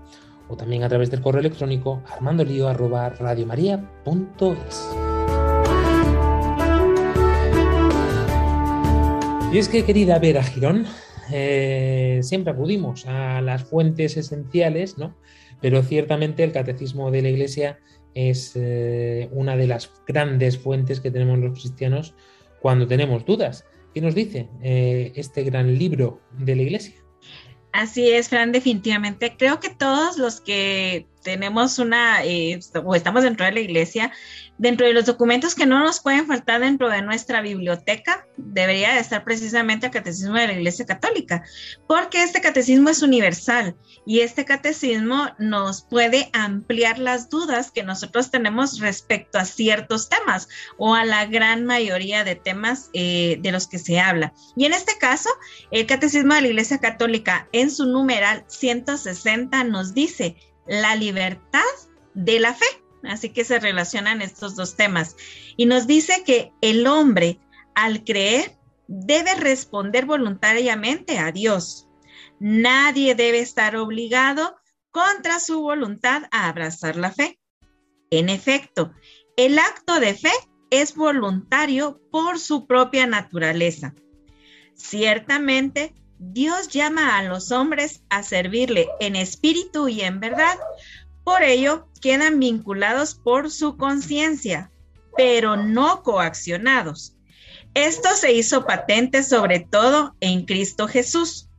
O 0.47 0.55
también 0.55 0.83
a 0.83 0.89
través 0.89 1.09
del 1.09 1.21
correo 1.21 1.39
electrónico 1.39 2.03
armandolio 2.15 2.67
arroba 2.67 3.09
radiomaria.es. 3.09 4.87
Y 9.51 9.57
es 9.57 9.67
que, 9.67 9.83
querida 9.83 10.19
Vera 10.19 10.43
Girón, 10.43 10.85
eh, 11.31 12.19
siempre 12.21 12.53
acudimos 12.53 13.07
a 13.07 13.41
las 13.41 13.63
fuentes 13.63 14.15
esenciales, 14.15 14.99
¿no? 14.99 15.15
Pero 15.59 15.81
ciertamente 15.81 16.43
el 16.43 16.51
catecismo 16.51 17.09
de 17.09 17.23
la 17.23 17.29
Iglesia 17.29 17.79
es 18.15 18.53
eh, 18.55 19.29
una 19.31 19.55
de 19.55 19.67
las 19.67 19.91
grandes 20.07 20.57
fuentes 20.57 20.99
que 20.99 21.11
tenemos 21.11 21.37
los 21.37 21.59
cristianos 21.59 22.15
cuando 22.61 22.87
tenemos 22.87 23.25
dudas. 23.25 23.65
¿Qué 23.93 24.01
nos 24.01 24.15
dice 24.15 24.49
eh, 24.63 25.11
este 25.15 25.43
gran 25.43 25.77
libro 25.77 26.19
de 26.39 26.55
la 26.55 26.63
Iglesia? 26.63 26.95
Así 27.73 28.09
es, 28.09 28.29
Fran, 28.29 28.53
definitivamente. 28.53 29.35
Creo 29.37 29.59
que 29.59 29.69
todos 29.69 30.17
los 30.17 30.39
que 30.39 31.05
tenemos 31.25 31.79
una, 31.79 32.23
eh, 32.23 32.59
o 32.83 32.95
estamos 32.95 33.23
dentro 33.23 33.47
de 33.47 33.51
la 33.51 33.59
iglesia, 33.59 34.11
dentro 34.59 34.85
de 34.85 34.93
los 34.93 35.07
documentos 35.07 35.55
que 35.55 35.65
no 35.65 35.79
nos 35.79 35.99
pueden 35.99 36.27
faltar 36.27 36.61
dentro 36.61 36.87
de 36.87 37.01
nuestra 37.01 37.41
biblioteca, 37.41 38.27
debería 38.37 38.93
de 38.93 38.99
estar 38.99 39.23
precisamente 39.23 39.87
el 39.87 39.91
catecismo 39.91 40.35
de 40.35 40.45
la 40.45 40.53
iglesia 40.53 40.85
católica, 40.85 41.43
porque 41.87 42.21
este 42.21 42.41
catecismo 42.41 42.89
es 42.91 43.01
universal 43.01 43.75
y 44.05 44.19
este 44.19 44.45
catecismo 44.45 45.29
nos 45.39 45.81
puede 45.81 46.29
ampliar 46.31 46.99
las 46.99 47.27
dudas 47.27 47.71
que 47.71 47.81
nosotros 47.81 48.29
tenemos 48.29 48.79
respecto 48.79 49.39
a 49.39 49.45
ciertos 49.45 50.09
temas 50.09 50.47
o 50.77 50.93
a 50.93 51.05
la 51.05 51.25
gran 51.25 51.65
mayoría 51.65 52.23
de 52.23 52.35
temas 52.35 52.91
eh, 52.93 53.39
de 53.41 53.51
los 53.51 53.67
que 53.67 53.79
se 53.79 53.99
habla. 53.99 54.31
Y 54.55 54.65
en 54.65 54.73
este 54.73 54.93
caso, 54.99 55.29
el 55.71 55.87
catecismo 55.87 56.35
de 56.35 56.41
la 56.41 56.47
iglesia 56.49 56.77
católica 56.77 57.49
en 57.51 57.71
su 57.71 57.87
numeral 57.87 58.45
160 58.47 59.63
nos 59.63 59.95
dice, 59.95 60.35
la 60.67 60.95
libertad 60.95 61.61
de 62.13 62.39
la 62.39 62.53
fe. 62.53 62.65
Así 63.03 63.29
que 63.29 63.43
se 63.43 63.59
relacionan 63.59 64.21
estos 64.21 64.55
dos 64.55 64.75
temas. 64.75 65.15
Y 65.57 65.65
nos 65.65 65.87
dice 65.87 66.23
que 66.25 66.51
el 66.61 66.87
hombre, 66.87 67.39
al 67.75 68.03
creer, 68.03 68.57
debe 68.87 69.35
responder 69.35 70.05
voluntariamente 70.05 71.19
a 71.19 71.31
Dios. 71.31 71.87
Nadie 72.39 73.15
debe 73.15 73.39
estar 73.39 73.75
obligado 73.75 74.55
contra 74.91 75.39
su 75.39 75.61
voluntad 75.61 76.23
a 76.31 76.47
abrazar 76.47 76.95
la 76.95 77.11
fe. 77.11 77.39
En 78.09 78.29
efecto, 78.29 78.93
el 79.37 79.59
acto 79.59 79.99
de 79.99 80.13
fe 80.13 80.31
es 80.69 80.95
voluntario 80.95 82.01
por 82.11 82.39
su 82.39 82.65
propia 82.67 83.05
naturaleza. 83.05 83.93
Ciertamente, 84.75 85.93
Dios 86.19 86.69
llama 86.69 87.17
a 87.17 87.23
los 87.23 87.51
hombres 87.51 88.01
a 88.09 88.23
servirle 88.23 88.87
en 88.99 89.15
espíritu 89.15 89.87
y 89.87 90.01
en 90.01 90.19
verdad. 90.19 90.57
Por 91.23 91.43
ello, 91.43 91.87
quedan 92.01 92.39
vinculados 92.39 93.15
por 93.15 93.51
su 93.51 93.77
conciencia, 93.77 94.71
pero 95.17 95.57
no 95.57 96.03
coaccionados. 96.03 97.15
Esto 97.73 98.09
se 98.15 98.31
hizo 98.31 98.65
patente 98.65 99.23
sobre 99.23 99.59
todo 99.59 100.15
en 100.21 100.45
Cristo 100.45 100.87
Jesús. 100.87 101.49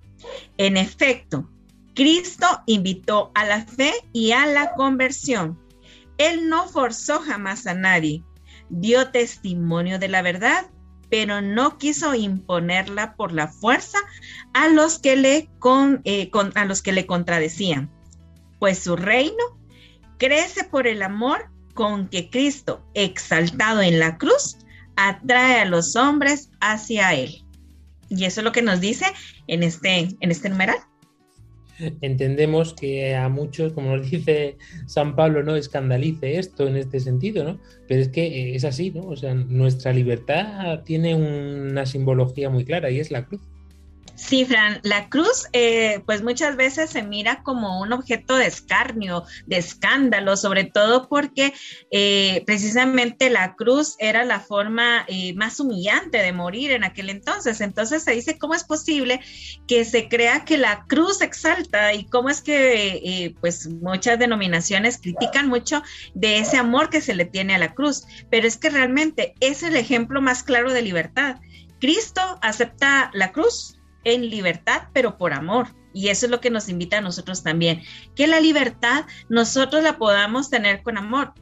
En 0.57 0.77
efecto, 0.77 1.51
Cristo 1.95 2.47
invitó 2.67 3.33
a 3.35 3.45
la 3.45 3.67
fe 3.67 3.93
y 4.13 4.33
a 4.33 4.47
la 4.47 4.73
conversión. 4.75 5.61
Él 6.17 6.49
no 6.49 6.67
forzó 6.69 7.21
jamás 7.21 7.67
a 7.67 7.75
nadie, 7.75 8.23
dio 8.71 9.11
testimonio 9.11 9.99
de 9.99 10.09
la 10.09 10.23
verdad 10.23 10.71
pero 11.11 11.41
no 11.41 11.79
quiso 11.79 12.15
imponerla 12.15 13.15
por 13.17 13.33
la 13.33 13.49
fuerza 13.49 13.99
a 14.53 14.69
los 14.69 14.99
que 14.99 15.17
le, 15.17 15.49
eh, 16.05 16.31
a 16.55 16.65
los 16.65 16.83
que 16.83 16.93
le 16.93 17.07
contradecían, 17.07 17.91
pues 18.59 18.79
su 18.79 18.97
reino 18.97 19.45
crece 20.19 20.65
por 20.65 20.87
el 20.87 21.03
amor 21.03 21.51
con 21.75 22.09
que 22.09 22.31
Cristo, 22.31 22.85
exaltado 22.95 23.83
en 23.83 23.99
la 23.99 24.17
cruz, 24.19 24.57
atrae 24.97 25.61
a 25.61 25.65
los 25.67 25.95
hombres 25.95 26.51
hacia 26.61 27.13
Él. 27.15 27.45
Y 28.09 28.25
eso 28.25 28.41
es 28.41 28.45
lo 28.45 28.53
que 28.53 28.63
nos 28.63 28.81
dice 28.81 29.07
en 29.47 29.63
este, 29.63 30.09
en 30.21 30.31
este 30.31 30.49
numeral 30.49 30.79
entendemos 32.01 32.75
que 32.75 33.15
a 33.15 33.29
muchos, 33.29 33.73
como 33.73 33.97
nos 33.97 34.11
dice 34.11 34.57
San 34.87 35.17
Pablo, 35.17 35.43
no 35.43 35.57
escandalice 35.57 36.39
esto 36.39 36.67
en 36.67 36.77
este 36.77 37.01
sentido, 37.01 37.45
¿no? 37.45 37.59
Pero 37.89 38.03
es 38.03 38.09
que 38.09 38.55
es 38.55 38.65
así, 38.65 38.91
¿no? 38.91 39.07
O 39.07 39.17
sea, 39.17 39.35
nuestra 39.35 39.93
libertad 39.93 40.83
tiene 40.85 41.15
una 41.15 41.87
simbología 41.87 42.51
muy 42.51 42.65
clara 42.65 42.91
y 42.91 43.01
es 43.01 43.11
la 43.11 43.27
cruz. 43.27 43.41
Sí, 44.17 44.47
Fran, 44.47 44.81
la 44.83 45.11
cruz 45.11 45.47
eh, 45.53 46.01
pues 46.07 46.23
muchas 46.23 46.57
veces 46.57 46.89
se 46.89 47.03
mira 47.03 47.43
como 47.43 47.81
un 47.81 47.93
objeto 47.93 48.37
de 48.37 48.47
escarnio, 48.47 49.25
de 49.47 49.59
escándalo, 49.59 50.39
sobre 50.39 50.65
todo 50.65 51.07
porque 51.07 51.53
eh, 51.91 52.43
precisamente 52.47 53.29
la 53.29 53.55
cruz 53.57 53.95
era 53.99 54.25
la 54.25 54.41
forma 54.41 55.05
eh, 55.07 55.35
más 55.35 55.61
humillante 55.61 56.19
de 56.19 56.33
morir 56.33 56.73
en 56.73 56.83
aquel 56.83 57.11
entonces. 57.11 57.61
Entonces 57.61 58.05
se 58.05 58.13
dice 58.13 58.39
cómo 58.39 58.55
es 58.55 58.65
posible 58.65 59.21
que 59.69 59.85
se 59.85 60.09
crea 60.09 60.47
que 60.47 60.57
la 60.57 60.87
cruz 60.89 61.21
exalta 61.21 61.93
y 61.93 62.07
cómo 62.07 62.31
es 62.31 62.41
que 62.41 63.35
pues 63.43 63.69
muchas 63.69 64.19
denominaciones 64.19 64.99
critican 64.99 65.49
mucho 65.49 65.83
de 66.15 66.39
ese 66.39 66.57
amor 66.57 66.89
que 66.89 67.03
se 67.03 67.15
le 67.15 67.27
tiene 67.27 67.55
a 67.55 67.59
la 67.59 67.75
cruz, 67.75 68.05
pero 68.31 68.49
es 68.49 68.57
que 68.57 68.71
realmente 68.71 69.35
es 69.41 69.63
el 69.63 69.77
ejemplo 69.77 70.23
más 70.23 70.43
claro 70.43 70.73
de 70.73 70.81
libertad. 70.81 71.37
Cristo 71.81 72.23
acepta 72.41 73.11
la 73.13 73.33
cruz, 73.33 73.77
en 74.07 74.31
libertad, 74.31 74.83
pero 74.95 75.19
por 75.19 75.35
amor. 75.35 75.75
Y 75.93 76.09
eso 76.09 76.27
es 76.27 76.31
lo 76.31 76.41
que 76.41 76.51
nos 76.51 76.69
invita 76.69 76.99
a 76.99 77.01
nosotros 77.01 77.43
también, 77.43 77.83
que 78.15 78.27
la 78.27 78.41
libertad 78.41 79.05
nosotros 79.29 79.83
la 79.83 79.99
podamos 79.99 80.49
tener 80.49 80.83
con 80.83 80.97
amor. 80.97 81.35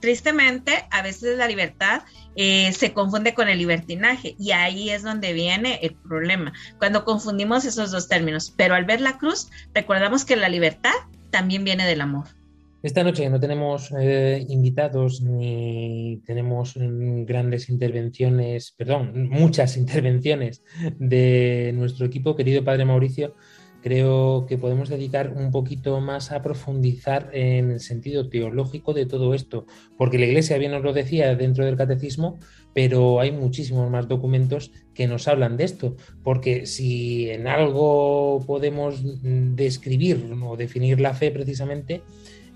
Tristemente, 0.00 0.86
a 0.90 1.02
veces 1.02 1.36
la 1.38 1.48
libertad 1.48 2.02
eh, 2.36 2.72
se 2.72 2.92
confunde 2.92 3.34
con 3.34 3.48
el 3.48 3.58
libertinaje 3.58 4.34
y 4.38 4.52
ahí 4.52 4.90
es 4.90 5.02
donde 5.02 5.32
viene 5.32 5.78
el 5.82 5.94
problema, 5.94 6.52
cuando 6.78 7.04
confundimos 7.04 7.64
esos 7.64 7.90
dos 7.90 8.08
términos. 8.08 8.52
Pero 8.56 8.74
al 8.74 8.84
ver 8.84 9.00
la 9.00 9.18
cruz, 9.18 9.50
recordamos 9.74 10.24
que 10.24 10.36
la 10.36 10.48
libertad 10.48 10.94
también 11.30 11.64
viene 11.64 11.86
del 11.86 12.00
amor. 12.00 12.37
Esta 12.80 13.02
noche 13.02 13.28
no 13.28 13.40
tenemos 13.40 13.92
eh, 13.98 14.46
invitados 14.48 15.20
ni 15.20 16.22
tenemos 16.24 16.76
mm, 16.76 17.24
grandes 17.24 17.70
intervenciones, 17.70 18.72
perdón, 18.76 19.28
muchas 19.28 19.76
intervenciones 19.82 20.62
de 20.96 21.72
nuestro 21.74 22.06
equipo, 22.06 22.36
querido 22.36 22.62
Padre 22.62 22.84
Mauricio. 22.84 23.34
Creo 23.82 24.46
que 24.46 24.58
podemos 24.58 24.88
dedicar 24.88 25.32
un 25.34 25.50
poquito 25.50 26.00
más 26.00 26.30
a 26.30 26.40
profundizar 26.40 27.30
en 27.32 27.72
el 27.72 27.80
sentido 27.80 28.28
teológico 28.28 28.92
de 28.92 29.06
todo 29.06 29.34
esto, 29.34 29.66
porque 29.96 30.18
la 30.18 30.26
Iglesia 30.26 30.58
bien 30.58 30.72
nos 30.72 30.82
lo 30.84 30.92
decía 30.92 31.34
dentro 31.34 31.64
del 31.64 31.76
catecismo, 31.76 32.38
pero 32.74 33.18
hay 33.18 33.32
muchísimos 33.32 33.90
más 33.90 34.06
documentos 34.06 34.70
que 34.94 35.08
nos 35.08 35.26
hablan 35.26 35.56
de 35.56 35.64
esto, 35.64 35.96
porque 36.22 36.66
si 36.66 37.28
en 37.30 37.48
algo 37.48 38.44
podemos 38.46 39.02
mm, 39.02 39.56
describir 39.56 40.32
o 40.44 40.56
definir 40.56 41.00
la 41.00 41.14
fe 41.14 41.32
precisamente, 41.32 42.02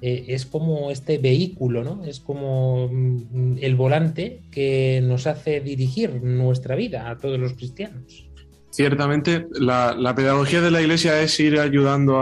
eh, 0.04 0.34
es 0.34 0.46
como 0.46 0.90
este 0.90 1.18
vehículo, 1.18 1.84
¿no? 1.84 2.04
Es 2.04 2.18
como 2.18 2.88
mm, 2.90 3.58
el 3.60 3.76
volante 3.76 4.40
que 4.50 5.00
nos 5.00 5.28
hace 5.28 5.60
dirigir 5.60 6.20
nuestra 6.24 6.74
vida 6.74 7.08
a 7.08 7.18
todos 7.18 7.38
los 7.38 7.52
cristianos. 7.52 8.26
Ciertamente, 8.70 9.46
la, 9.52 10.12
pedagogía 10.16 10.60
de 10.60 10.72
la 10.72 10.82
Iglesia 10.82 11.22
es 11.22 11.38
ir 11.38 11.56
ayudando 11.60 12.20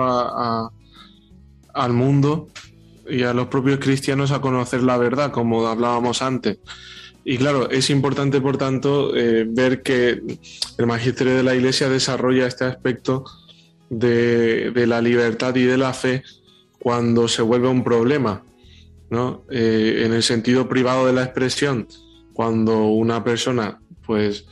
al 1.72 1.92
mundo 1.94 2.48
y 3.08 3.22
a 3.22 3.32
los 3.32 3.46
propios 3.46 3.78
cristianos 3.78 4.30
a 4.30 4.42
conocer 4.42 4.82
la 4.82 4.98
verdad, 4.98 5.30
como 5.30 5.66
hablábamos 5.66 6.20
antes. 6.20 6.58
Y 7.24 7.38
claro, 7.38 7.70
es 7.70 7.88
importante, 7.88 8.42
por 8.42 8.58
tanto, 8.58 9.16
eh, 9.16 9.46
ver 9.48 9.82
que 9.82 10.20
el 10.76 10.86
magisterio 10.86 11.34
de 11.34 11.44
la 11.44 11.54
Iglesia 11.54 11.88
desarrolla 11.88 12.46
este 12.46 12.66
aspecto 12.66 13.24
de, 13.88 14.70
de 14.70 14.86
la 14.86 15.00
libertad 15.00 15.54
y 15.56 15.62
de 15.62 15.78
la 15.78 15.94
fe 15.94 16.22
cuando 16.80 17.28
se 17.28 17.42
vuelve 17.42 17.68
un 17.68 17.84
problema, 17.84 18.44
¿no? 19.10 19.44
Eh, 19.50 20.02
en 20.04 20.12
el 20.12 20.22
sentido 20.22 20.68
privado 20.68 21.06
de 21.06 21.12
la 21.12 21.22
expresión, 21.24 21.86
cuando 22.32 22.86
una 22.86 23.22
persona 23.22 23.80
pues 24.06 24.46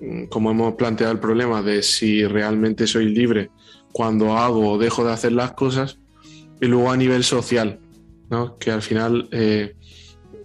mm, 0.00 0.24
como 0.26 0.50
hemos 0.52 0.74
planteado 0.74 1.12
el 1.12 1.18
problema 1.18 1.60
de 1.62 1.82
si 1.82 2.24
realmente 2.24 2.86
soy 2.86 3.06
libre 3.12 3.50
cuando 3.92 4.36
hago 4.38 4.72
o 4.72 4.78
dejo 4.78 5.04
de 5.04 5.12
hacer 5.12 5.32
las 5.32 5.52
cosas, 5.52 5.98
y 6.60 6.66
luego 6.66 6.90
a 6.90 6.96
nivel 6.96 7.22
social, 7.24 7.80
¿no? 8.30 8.56
que 8.58 8.70
al 8.70 8.80
final 8.82 9.28
eh, 9.32 9.74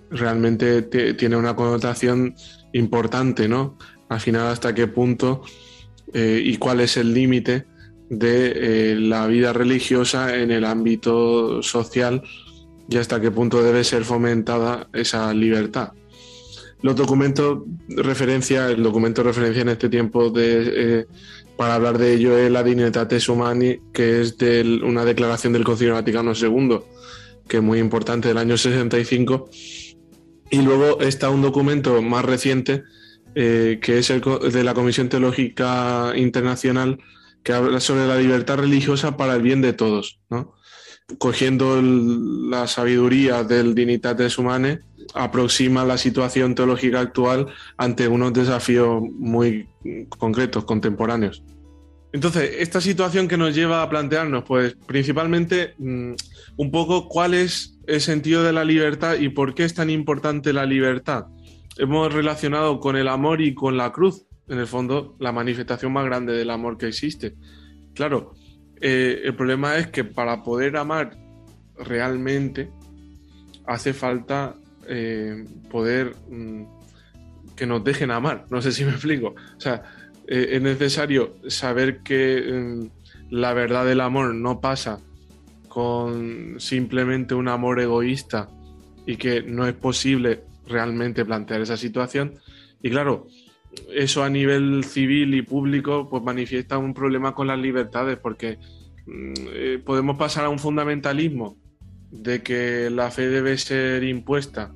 realmente 0.09 0.81
te- 0.83 1.13
tiene 1.13 1.35
una 1.35 1.55
connotación 1.55 2.35
importante, 2.73 3.47
¿no? 3.47 3.77
Al 4.09 4.19
final 4.19 4.47
hasta 4.47 4.73
qué 4.73 4.87
punto 4.87 5.43
eh, 6.13 6.41
y 6.43 6.57
cuál 6.57 6.79
es 6.81 6.97
el 6.97 7.13
límite 7.13 7.65
de 8.09 8.91
eh, 8.91 8.95
la 8.95 9.27
vida 9.27 9.53
religiosa 9.53 10.35
en 10.35 10.51
el 10.51 10.65
ámbito 10.65 11.61
social 11.61 12.23
y 12.89 12.97
hasta 12.97 13.21
qué 13.21 13.31
punto 13.31 13.61
debe 13.61 13.83
ser 13.83 14.03
fomentada 14.03 14.89
esa 14.93 15.33
libertad. 15.33 15.93
Los 16.81 16.95
documentos 16.95 17.59
referencia, 17.89 18.69
el 18.69 18.81
documento 18.81 19.21
referencia 19.21 19.61
en 19.61 19.69
este 19.69 19.89
tiempo 19.89 20.29
de, 20.29 20.99
eh, 21.01 21.05
para 21.57 21.75
hablar 21.75 21.97
de 21.97 22.13
ello 22.13 22.37
es 22.37 22.49
la 22.49 22.63
Dignitatis 22.63 23.27
Humani, 23.27 23.79
que 23.93 24.21
es 24.21 24.37
de 24.37 24.79
una 24.83 25.03
declaración 25.03 25.51
del 25.51 25.65
Concilio 25.65 25.93
Vaticano 25.93 26.31
II, 26.33 26.79
que 27.47 27.57
es 27.57 27.63
muy 27.63 27.79
importante 27.79 28.29
del 28.29 28.37
año 28.37 28.57
65. 28.57 29.49
Y 30.51 30.61
luego 30.61 31.01
está 31.01 31.29
un 31.29 31.41
documento 31.41 32.01
más 32.01 32.23
reciente, 32.23 32.83
eh, 33.35 33.79
que 33.81 33.99
es 33.99 34.09
el 34.09 34.21
de 34.21 34.63
la 34.63 34.73
Comisión 34.73 35.09
Teológica 35.09 36.13
Internacional, 36.15 36.97
que 37.43 37.53
habla 37.53 37.79
sobre 37.79 38.07
la 38.07 38.17
libertad 38.17 38.57
religiosa 38.57 39.17
para 39.17 39.35
el 39.35 39.41
bien 39.41 39.61
de 39.61 39.73
todos, 39.73 40.19
¿no? 40.29 40.53
cogiendo 41.17 41.81
la 41.81 42.67
sabiduría 42.67 43.43
del 43.43 43.73
Dignitatis 43.73 44.37
Humanae, 44.37 44.79
aproxima 45.13 45.83
la 45.83 45.97
situación 45.97 46.53
teológica 46.53 46.99
actual 46.99 47.47
ante 47.77 48.07
unos 48.07 48.33
desafíos 48.33 49.01
muy 49.17 49.67
concretos, 50.09 50.65
contemporáneos. 50.65 51.43
Entonces, 52.11 52.55
esta 52.59 52.81
situación 52.81 53.27
que 53.27 53.37
nos 53.37 53.55
lleva 53.55 53.83
a 53.83 53.89
plantearnos, 53.89 54.43
pues 54.43 54.75
principalmente 54.87 55.75
mm, 55.77 56.13
un 56.57 56.71
poco 56.71 57.07
cuál 57.07 57.33
es 57.33 57.77
el 57.87 58.01
sentido 58.01 58.43
de 58.43 58.53
la 58.53 58.63
libertad 58.63 59.15
y 59.19 59.29
por 59.29 59.53
qué 59.53 59.63
es 59.63 59.73
tan 59.73 59.89
importante 59.89 60.53
la 60.53 60.65
libertad. 60.65 61.25
Hemos 61.77 62.11
relacionado 62.11 62.79
con 62.79 62.95
el 62.95 63.07
amor 63.07 63.41
y 63.41 63.53
con 63.53 63.77
la 63.77 63.91
cruz, 63.91 64.25
en 64.49 64.57
el 64.57 64.67
fondo, 64.67 65.15
la 65.19 65.31
manifestación 65.31 65.93
más 65.93 66.05
grande 66.05 66.33
del 66.33 66.49
amor 66.49 66.77
que 66.77 66.87
existe. 66.87 67.35
Claro, 67.93 68.33
eh, 68.81 69.21
el 69.23 69.35
problema 69.35 69.77
es 69.77 69.87
que 69.87 70.03
para 70.03 70.43
poder 70.43 70.77
amar 70.77 71.17
realmente 71.77 72.69
hace 73.65 73.93
falta 73.93 74.55
eh, 74.87 75.45
poder 75.69 76.15
mm, 76.29 76.63
que 77.55 77.65
nos 77.65 77.83
dejen 77.83 78.11
amar. 78.11 78.45
No 78.49 78.61
sé 78.61 78.71
si 78.71 78.83
me 78.83 78.91
explico. 78.91 79.35
O 79.57 79.59
sea, 79.59 79.83
eh, 80.27 80.49
es 80.51 80.61
necesario 80.61 81.35
saber 81.47 81.99
que 81.99 82.41
mm, 82.41 83.33
la 83.35 83.53
verdad 83.53 83.85
del 83.85 84.01
amor 84.01 84.33
no 84.33 84.59
pasa 84.59 84.99
con 85.67 86.55
simplemente 86.59 87.35
un 87.35 87.47
amor 87.47 87.79
egoísta 87.79 88.49
y 89.05 89.17
que 89.17 89.43
no 89.43 89.67
es 89.67 89.73
posible 89.75 90.41
realmente 90.67 91.23
plantear 91.25 91.61
esa 91.61 91.77
situación. 91.77 92.39
Y 92.81 92.89
claro, 92.89 93.27
eso 93.93 94.23
a 94.23 94.29
nivel 94.29 94.83
civil 94.83 95.33
y 95.35 95.41
público 95.41 96.07
pues 96.09 96.23
manifiesta 96.23 96.77
un 96.77 96.93
problema 96.93 97.33
con 97.33 97.47
las 97.47 97.59
libertades 97.59 98.17
porque 98.17 98.57
mm, 99.05 99.33
eh, 99.53 99.81
podemos 99.83 100.17
pasar 100.17 100.45
a 100.45 100.49
un 100.49 100.59
fundamentalismo 100.59 101.57
de 102.11 102.41
que 102.41 102.89
la 102.89 103.11
fe 103.11 103.27
debe 103.29 103.57
ser 103.57 104.03
impuesta, 104.03 104.73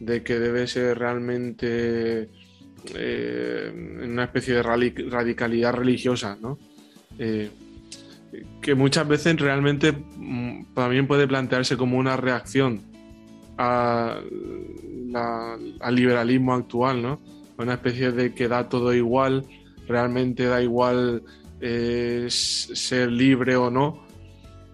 de 0.00 0.22
que 0.22 0.38
debe 0.38 0.66
ser 0.66 0.98
realmente 0.98 2.28
eh, 2.94 3.98
una 4.04 4.24
especie 4.24 4.54
de 4.54 4.62
radicalidad 4.62 5.72
religiosa, 5.74 6.36
¿no? 6.40 6.58
Eh, 7.18 7.50
que 8.62 8.74
muchas 8.74 9.06
veces 9.06 9.38
realmente 9.38 9.92
mm, 9.92 10.72
también 10.74 11.06
puede 11.06 11.28
plantearse 11.28 11.76
como 11.76 11.98
una 11.98 12.16
reacción 12.16 12.80
a 13.58 14.18
la- 15.08 15.58
al 15.80 15.94
liberalismo 15.94 16.54
actual, 16.54 17.02
¿no? 17.02 17.20
Una 17.58 17.74
especie 17.74 18.12
de 18.12 18.34
que 18.34 18.48
da 18.48 18.68
todo 18.68 18.94
igual, 18.94 19.46
realmente 19.86 20.46
da 20.46 20.62
igual 20.62 21.22
eh, 21.60 22.26
ser 22.28 23.10
libre 23.10 23.56
o 23.56 23.70
no. 23.70 24.06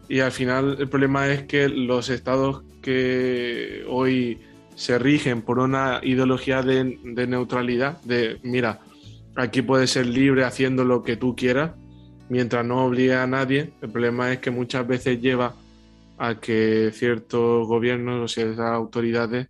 Y 0.08 0.20
al 0.20 0.32
final 0.32 0.76
el 0.78 0.88
problema 0.88 1.28
es 1.28 1.42
que 1.42 1.68
los 1.68 2.08
estados 2.08 2.62
que 2.80 3.84
hoy 3.88 4.38
se 4.74 4.98
rigen 4.98 5.42
por 5.42 5.58
una 5.58 6.00
ideología 6.02 6.62
de, 6.62 6.98
de 7.04 7.26
neutralidad, 7.26 8.00
de 8.02 8.38
mira, 8.42 8.80
aquí 9.36 9.60
puedes 9.62 9.90
ser 9.90 10.06
libre 10.06 10.44
haciendo 10.44 10.84
lo 10.84 11.02
que 11.02 11.16
tú 11.16 11.36
quieras, 11.36 11.72
mientras 12.28 12.64
no 12.64 12.86
obligue 12.86 13.14
a 13.14 13.26
nadie. 13.26 13.72
El 13.82 13.90
problema 13.90 14.32
es 14.32 14.38
que 14.38 14.50
muchas 14.50 14.86
veces 14.86 15.20
lleva 15.20 15.54
a 16.16 16.36
que 16.40 16.90
ciertos 16.92 17.66
gobiernos 17.66 18.24
o 18.24 18.28
ciertas 18.28 18.60
autoridades 18.60 19.48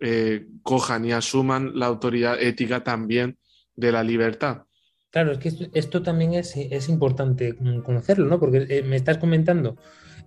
eh, 0.00 0.46
cojan 0.62 1.04
y 1.04 1.12
asuman 1.12 1.72
la 1.78 1.86
autoridad 1.86 2.40
ética 2.40 2.82
también 2.82 3.38
de 3.76 3.92
la 3.92 4.02
libertad. 4.02 4.64
Claro, 5.10 5.32
es 5.32 5.38
que 5.38 5.70
esto, 5.74 6.02
también 6.02 6.34
es, 6.34 6.56
es 6.56 6.88
importante 6.88 7.56
conocerlo, 7.84 8.26
¿no? 8.26 8.38
Porque 8.38 8.66
eh, 8.68 8.82
me 8.82 8.96
estás 8.96 9.18
comentando 9.18 9.76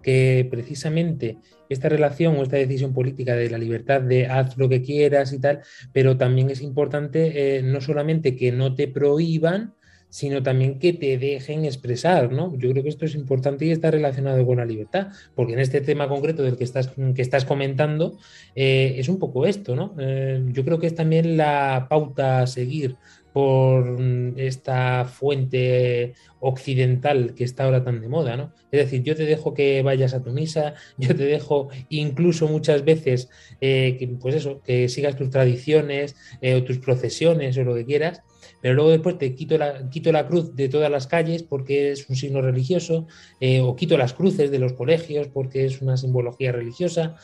que 0.04 0.46
precisamente 0.52 1.38
esta 1.70 1.90
relación 1.90 2.36
o 2.36 2.44
esta 2.44 2.58
decisión 2.58 2.94
política 2.94 3.36
de 3.36 3.50
la 3.50 3.58
libertad 3.58 4.02
de 4.02 4.28
haz 4.28 4.58
lo 4.58 4.70
que 4.70 4.82
quieras 4.82 5.32
y 5.34 5.40
tal, 5.40 5.62
pero 5.94 6.18
también 6.18 6.50
es 6.50 6.62
importante 6.62 7.58
eh, 7.58 7.64
no 7.64 7.80
solamente 7.82 8.36
que 8.36 8.52
no 8.52 8.76
te 8.76 8.88
prohíban, 8.88 9.74
sino 10.14 10.44
también 10.44 10.78
que 10.78 10.94
te 10.94 11.18
dejen 11.18 11.66
expresar, 11.66 12.32
¿no? 12.32 12.56
Yo 12.56 12.70
creo 12.70 12.84
que 12.84 12.90
esto 12.90 13.06
es 13.06 13.16
importante 13.16 13.66
y 13.66 13.72
está 13.72 13.90
relacionado 13.90 14.46
con 14.46 14.58
la 14.58 14.66
libertad, 14.66 15.08
porque 15.34 15.54
en 15.54 15.60
este 15.60 15.82
tema 15.82 16.08
concreto 16.08 16.44
del 16.44 16.56
que 16.56 16.64
estás, 16.64 16.92
que 17.16 17.22
estás 17.24 17.46
comentando 17.46 18.20
eh, 18.54 18.94
es 19.00 19.10
un 19.10 19.18
poco 19.18 19.48
esto, 19.48 19.76
¿no? 19.76 19.96
Eh, 20.00 20.44
yo 20.52 20.64
creo 20.64 20.78
que 20.78 20.86
es 20.86 20.94
también 20.94 21.36
la 21.36 21.88
pauta 21.90 22.42
a 22.42 22.48
seguir 22.48 22.96
por 23.34 24.00
mm, 24.00 24.38
esta 24.38 25.06
fuente 25.06 26.14
occidental 26.42 27.34
que 27.34 27.44
está 27.44 27.64
ahora 27.64 27.84
tan 27.84 28.00
de 28.00 28.08
moda, 28.08 28.38
¿no? 28.38 28.54
Es 28.72 28.82
decir, 28.82 29.02
yo 29.02 29.16
te 29.16 29.26
dejo 29.26 29.56
que 29.56 29.82
vayas 29.82 30.14
a 30.14 30.22
tu 30.22 30.30
misa, 30.30 30.76
yo 31.00 31.16
te 31.16 31.26
dejo 31.26 31.70
incluso 31.90 32.48
muchas 32.48 32.86
veces 32.86 33.30
eh, 33.62 33.96
que, 33.98 34.08
pues 34.10 34.36
eso, 34.36 34.62
que 34.62 34.90
sigas 34.90 35.16
tus 35.16 35.32
tradiciones 35.32 36.16
o 36.56 36.62
tus 36.62 36.78
procesiones 36.78 37.58
o 37.58 37.64
lo 37.64 37.74
que 37.74 37.86
quieras, 37.86 38.22
pero 38.64 38.76
luego 38.76 38.92
después 38.92 39.18
te 39.18 39.36
quito 39.36 39.58
la, 39.58 39.90
quito 39.90 40.10
la 40.14 40.26
cruz 40.26 40.56
de 40.56 40.70
todas 40.70 40.90
las 40.90 41.06
calles 41.06 41.44
porque 41.44 41.92
es 41.92 42.10
un 42.10 42.16
signo 42.16 42.42
religioso, 42.42 43.08
eh, 43.42 43.60
o 43.60 43.76
quito 43.76 43.98
las 43.98 44.14
cruces 44.14 44.52
de 44.52 44.58
los 44.58 44.72
colegios 44.72 45.28
porque 45.28 45.66
es 45.66 45.82
una 45.82 45.98
simbología 45.98 46.54
religiosa. 46.54 47.18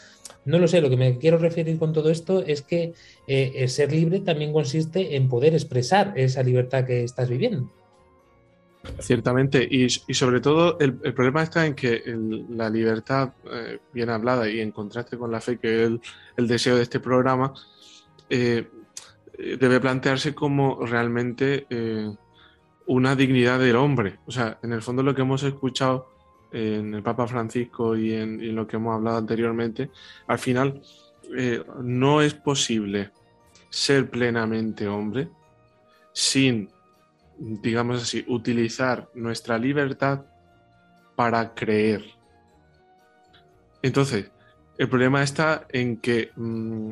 No 0.44 0.60
lo 0.60 0.68
sé, 0.68 0.82
lo 0.82 0.90
que 0.90 0.98
me 0.98 1.18
quiero 1.18 1.38
referir 1.38 1.80
con 1.80 1.94
todo 1.94 2.10
esto 2.10 2.44
es 2.46 2.62
que 2.62 2.92
eh, 3.26 3.54
el 3.56 3.70
ser 3.70 3.94
libre 3.94 4.20
también 4.20 4.52
consiste 4.52 5.16
en 5.16 5.30
poder 5.30 5.54
expresar 5.54 6.12
esa 6.18 6.44
libertad 6.44 6.84
que 6.84 7.06
estás 7.06 7.30
viviendo. 7.30 7.72
Ciertamente, 9.00 9.66
y, 9.70 9.88
sobre 9.90 10.42
todo 10.42 10.78
el, 10.80 11.00
el 11.06 11.14
problema 11.14 11.44
está 11.44 11.66
en 11.66 11.74
que 11.74 12.04
la 12.50 12.70
libertad 12.70 13.32
eh, 13.50 13.80
bien 13.94 14.10
hablada 14.10 14.50
y 14.50 14.60
en 14.60 14.72
contraste 14.72 15.18
con 15.18 15.32
la 15.32 15.40
fe, 15.40 15.58
que 15.58 15.84
es 15.84 15.88
el, 15.88 16.02
el 16.36 16.48
deseo 16.50 16.76
de 16.76 16.84
este 16.84 17.00
programa, 17.00 17.54
debe 19.60 19.80
plantearse 19.80 20.36
como 20.36 20.86
realmente 20.86 21.66
eh, 21.70 22.10
una 22.88 23.16
dignidad 23.16 23.60
del 23.60 23.76
hombre. 23.76 24.20
O 24.26 24.32
sea, 24.32 24.60
en 24.64 24.74
el 24.74 24.82
fondo 24.82 25.04
lo 25.04 25.16
que 25.16 25.22
hemos 25.22 25.44
escuchado 25.44 26.10
en 26.52 26.94
el 26.96 27.04
Papa 27.04 27.28
Francisco 27.28 27.96
y 27.96 28.14
en, 28.14 28.56
lo 28.56 28.66
que 28.68 28.78
hemos 28.78 28.96
hablado 28.96 29.18
anteriormente, 29.18 29.92
al 30.28 30.40
final 30.40 30.82
eh, 31.38 31.64
no 31.82 32.22
es 32.22 32.34
posible 32.34 33.12
ser 33.70 34.10
plenamente 34.10 34.88
hombre 34.88 35.30
sin 36.12 36.70
digamos 37.40 38.04
así, 38.04 38.24
utilizar 38.28 39.10
nuestra 39.14 39.58
libertad 39.58 40.26
para 41.16 41.54
creer. 41.54 42.04
Entonces, 43.82 44.30
el 44.78 44.90
problema 44.90 45.24
está 45.24 45.66
en 45.70 45.98
que 45.98 46.32
mm, 46.36 46.92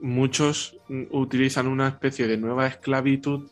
muchos 0.00 0.76
utilizan 1.10 1.66
una 1.66 1.88
especie 1.88 2.26
de 2.26 2.36
nueva 2.36 2.66
esclavitud 2.66 3.48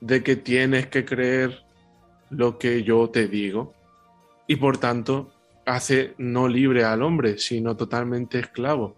de 0.00 0.22
que 0.22 0.36
tienes 0.36 0.86
que 0.86 1.04
creer 1.04 1.64
lo 2.30 2.58
que 2.58 2.82
yo 2.82 3.10
te 3.10 3.28
digo 3.28 3.74
y 4.46 4.56
por 4.56 4.78
tanto 4.78 5.32
hace 5.66 6.14
no 6.18 6.48
libre 6.48 6.84
al 6.84 7.02
hombre, 7.02 7.38
sino 7.38 7.76
totalmente 7.76 8.38
esclavo 8.38 8.96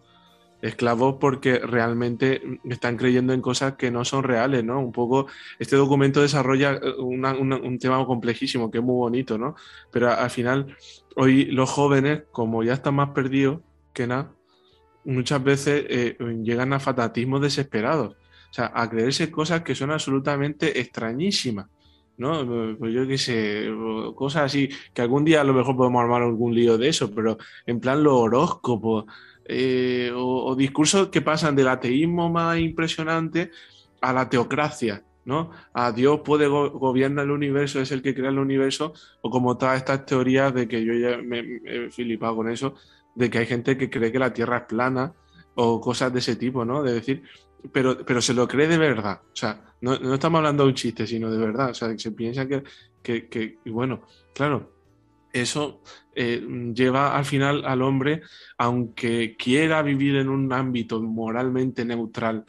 esclavos 0.62 1.16
porque 1.20 1.59
realmente 1.59 2.41
están 2.70 2.97
creyendo 2.97 3.33
en 3.33 3.43
cosas 3.43 3.74
que 3.74 3.91
no 3.91 4.05
son 4.05 4.22
reales, 4.22 4.64
¿no? 4.64 4.78
Un 4.80 4.93
poco, 4.93 5.26
este 5.59 5.74
documento 5.76 6.22
desarrolla 6.22 6.80
un 6.99 7.78
tema 7.80 8.07
complejísimo 8.07 8.70
que 8.70 8.78
es 8.78 8.85
muy 8.85 8.95
bonito, 8.95 9.37
¿no? 9.37 9.57
Pero 9.91 10.11
al 10.11 10.30
final, 10.30 10.76
hoy 11.16 11.47
los 11.47 11.68
jóvenes, 11.68 12.22
como 12.30 12.62
ya 12.62 12.74
están 12.74 12.95
más 12.95 13.11
perdidos 13.11 13.61
que 13.93 14.07
nada, 14.07 14.30
muchas 15.05 15.42
veces 15.42 15.84
eh, 15.88 16.16
llegan 16.42 16.72
a 16.72 16.80
fanatismos 16.80 17.40
desesperados, 17.40 18.14
O 18.50 18.53
sea, 18.55 18.70
a 18.74 18.88
creerse 18.88 19.30
cosas 19.30 19.62
que 19.62 19.74
son 19.74 19.90
absolutamente 19.90 20.80
extrañísimas. 20.80 21.66
¿no? 22.18 22.76
Pues 22.78 22.92
yo 22.94 23.07
qué 23.09 23.18
sé, 23.18 23.68
cosas 24.14 24.42
así, 24.44 24.68
que 24.94 25.03
algún 25.03 25.24
día 25.24 25.40
a 25.40 25.44
lo 25.44 25.55
mejor 25.55 25.76
podemos 25.76 26.03
armar 26.03 26.22
algún 26.22 26.55
lío 26.55 26.78
de 26.78 26.88
eso, 26.88 27.12
pero 27.14 27.38
en 27.66 27.80
plan 27.80 28.03
los 28.03 28.12
horóscopos, 28.14 29.07
eh, 29.44 30.12
o, 30.14 30.55
discursos 30.55 31.09
que 31.09 31.20
pasan 31.22 31.57
del 31.57 31.68
ateísmo 31.68 32.30
más 32.30 32.59
impresionante 32.59 33.50
a 34.00 34.12
la 34.12 34.28
teocracia, 34.28 35.03
¿no? 35.24 35.50
A 35.72 35.90
Dios 35.92 36.20
puede 36.24 36.46
go- 36.48 36.70
gobierna 36.70 37.22
el 37.22 37.30
universo, 37.30 37.80
es 37.80 37.90
el 37.92 38.03
que 38.03 38.14
crea 38.14 38.30
el 38.30 38.38
universo, 38.38 38.92
o 39.22 39.30
como 39.30 39.57
todas 39.59 39.78
estas 39.78 40.05
teorías 40.07 40.55
de 40.55 40.68
que 40.68 40.84
yo 40.84 40.92
ya 40.94 41.16
me, 41.18 41.42
me 41.42 41.86
he 41.86 41.90
flipado 41.90 42.36
con 42.36 42.50
eso, 42.50 42.74
de 43.14 43.30
que 43.30 43.38
hay 43.38 43.46
gente 43.46 43.76
que 43.76 43.90
cree 43.90 44.12
que 44.12 44.18
la 44.18 44.32
Tierra 44.32 44.58
es 44.58 44.64
plana, 44.64 45.14
o 45.54 45.80
cosas 45.80 46.12
de 46.12 46.20
ese 46.20 46.36
tipo, 46.36 46.64
¿no? 46.64 46.82
De 46.82 46.94
decir, 46.94 47.22
pero, 47.72 48.04
pero 48.04 48.20
se 48.22 48.34
lo 48.34 48.48
cree 48.48 48.66
de 48.66 48.78
verdad. 48.78 49.20
O 49.24 49.36
sea, 49.36 49.62
no, 49.80 49.94
estamos 50.14 50.38
hablando 50.38 50.64
de 50.64 50.70
un 50.70 50.74
chiste, 50.74 51.06
sino 51.06 51.30
de 51.30 51.38
verdad. 51.38 51.70
O 51.70 51.74
sea, 51.74 51.96
se 51.98 52.12
piensa 52.12 52.46
que, 52.48 52.62
que, 53.02 53.28
que- 53.28 53.58
y 53.64 53.70
bueno, 53.70 54.02
claro, 54.34 54.72
eso 55.32 55.82
eh, 56.14 56.46
lleva 56.74 57.16
al 57.16 57.24
final 57.24 57.64
al 57.64 57.82
hombre, 57.82 58.22
aunque 58.58 59.36
quiera 59.36 59.82
vivir 59.82 60.16
en 60.16 60.28
un 60.28 60.52
ámbito 60.52 61.00
moralmente 61.02 61.84
neutral, 61.84 62.44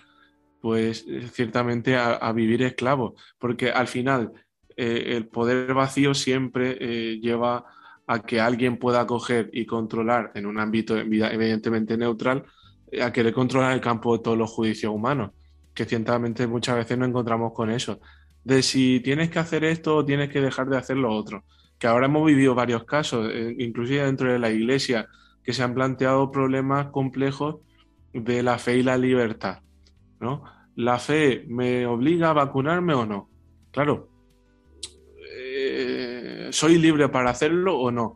pues 0.59 1.05
eh, 1.07 1.27
ciertamente 1.31 1.95
a, 1.95 2.31
vivir 2.33 2.63
esclavo, 2.63 3.15
porque 3.37 3.71
al 3.71 3.87
final 3.87 4.31
eh, 4.75 5.13
el 5.15 5.27
poder 5.27 5.73
vacío 5.73 6.13
siempre 6.13 7.19
lleva 7.19 7.65
a 8.07 8.21
que 8.23 8.41
alguien 8.41 8.77
pueda 8.77 9.05
coger 9.07 9.49
y 9.53 9.65
controlar 9.65 10.31
en 10.35 10.45
un 10.45 10.59
ámbito 10.59 10.95
evi- 10.97 11.27
evidentemente 11.31 11.97
neutral, 11.97 12.45
eh, 12.91 13.01
a 13.01 13.11
querer 13.13 13.33
controlar 13.33 13.73
el 13.73 13.81
campo 13.81 14.15
de 14.17 14.23
todos 14.23 14.37
los 14.37 14.51
juicios 14.51 14.93
humanos, 14.93 15.31
que 15.73 15.85
ciertamente 15.85 16.47
muchas 16.47 16.75
veces 16.77 16.97
nos 16.97 17.09
encontramos 17.09 17.53
con 17.53 17.69
eso, 17.71 17.99
de 18.43 18.61
si 18.61 18.99
tienes 19.01 19.29
que 19.29 19.39
hacer 19.39 19.63
esto 19.63 19.95
o 19.97 20.05
tienes 20.05 20.29
que 20.29 20.41
dejar 20.41 20.67
de 20.69 20.77
hacer 20.77 20.97
lo 20.97 21.11
otro, 21.13 21.45
que 21.77 21.87
ahora 21.87 22.05
hemos 22.07 22.25
vivido 22.25 22.55
varios 22.55 22.83
casos, 22.85 23.29
eh, 23.33 23.55
inclusive 23.59 24.03
dentro 24.05 24.31
de 24.31 24.39
la 24.39 24.51
iglesia, 24.51 25.07
que 25.43 25.53
se 25.53 25.63
han 25.63 25.73
planteado 25.73 26.31
problemas 26.31 26.87
complejos 26.91 27.61
de 28.13 28.43
la 28.43 28.57
fe 28.59 28.77
y 28.77 28.83
la 28.83 28.97
libertad. 28.97 29.59
¿no? 30.19 30.43
¿La 30.75 30.99
fe 30.99 31.45
me 31.47 31.85
obliga 31.85 32.29
a 32.29 32.33
vacunarme 32.33 32.93
o 32.93 33.05
no? 33.05 33.31
Claro, 33.71 34.12
¿soy 36.51 36.77
libre 36.77 37.09
para 37.09 37.29
hacerlo 37.29 37.77
o 37.79 37.91
no? 37.91 38.15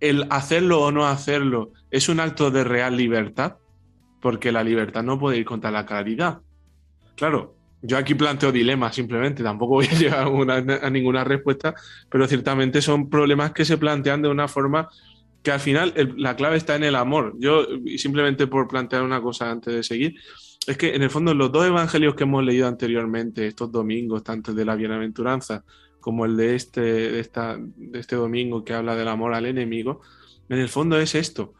¿El 0.00 0.26
hacerlo 0.30 0.80
o 0.82 0.92
no 0.92 1.06
hacerlo 1.06 1.72
es 1.90 2.08
un 2.08 2.20
acto 2.20 2.50
de 2.50 2.64
real 2.64 2.96
libertad? 2.96 3.56
Porque 4.20 4.52
la 4.52 4.62
libertad 4.64 5.02
no 5.02 5.18
puede 5.18 5.38
ir 5.38 5.44
contra 5.44 5.70
la 5.70 5.86
caridad. 5.86 6.40
Claro, 7.16 7.54
yo 7.82 7.96
aquí 7.96 8.14
planteo 8.14 8.52
dilemas 8.52 8.94
simplemente, 8.94 9.42
tampoco 9.42 9.74
voy 9.74 9.86
a 9.86 9.94
llegar 9.98 10.22
a, 10.24 10.28
una- 10.28 10.56
a 10.82 10.90
ninguna 10.90 11.24
respuesta, 11.24 11.74
pero 12.10 12.26
ciertamente 12.26 12.82
son 12.82 13.08
problemas 13.08 13.52
que 13.52 13.64
se 13.64 13.78
plantean 13.78 14.22
de 14.22 14.28
una 14.28 14.48
forma 14.48 14.88
que 15.42 15.52
al 15.52 15.60
final 15.60 15.94
la 16.16 16.34
clave 16.36 16.56
está 16.56 16.74
en 16.76 16.84
el 16.84 16.96
amor. 16.96 17.34
Yo, 17.38 17.64
simplemente 17.96 18.46
por 18.48 18.66
plantear 18.68 19.02
una 19.02 19.20
cosa 19.22 19.50
antes 19.50 19.72
de 19.72 19.82
seguir, 19.82 20.14
es 20.66 20.76
que 20.76 20.94
en 20.94 21.02
el 21.02 21.10
fondo 21.10 21.32
los 21.32 21.50
dos 21.52 21.64
evangelios 21.66 22.14
que 22.14 22.24
hemos 22.24 22.44
leído 22.44 22.66
anteriormente, 22.68 23.46
estos 23.46 23.70
domingos, 23.70 24.22
tanto 24.24 24.52
de 24.52 24.64
la 24.64 24.74
bienaventuranza 24.74 25.64
como 26.08 26.24
el 26.24 26.38
de 26.38 26.54
este, 26.54 26.80
de 26.80 27.20
esta, 27.20 27.58
de 27.58 27.98
este 27.98 28.16
domingo 28.16 28.64
que 28.64 28.72
habla 28.72 28.96
del 28.96 29.08
amor 29.08 29.34
al 29.34 29.44
enemigo, 29.44 30.00
en 30.48 30.58
el 30.58 30.70
fondo 30.70 30.98
es 30.98 31.14
esto. 31.14 31.52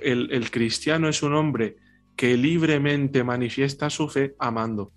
El, 0.00 0.32
el 0.32 0.50
cristiano 0.50 1.08
es 1.08 1.22
un 1.22 1.34
hombre 1.34 1.76
que 2.16 2.36
libremente 2.36 3.22
manifiesta 3.22 3.88
su 3.88 4.08
fe 4.08 4.34
amando. 4.40 4.90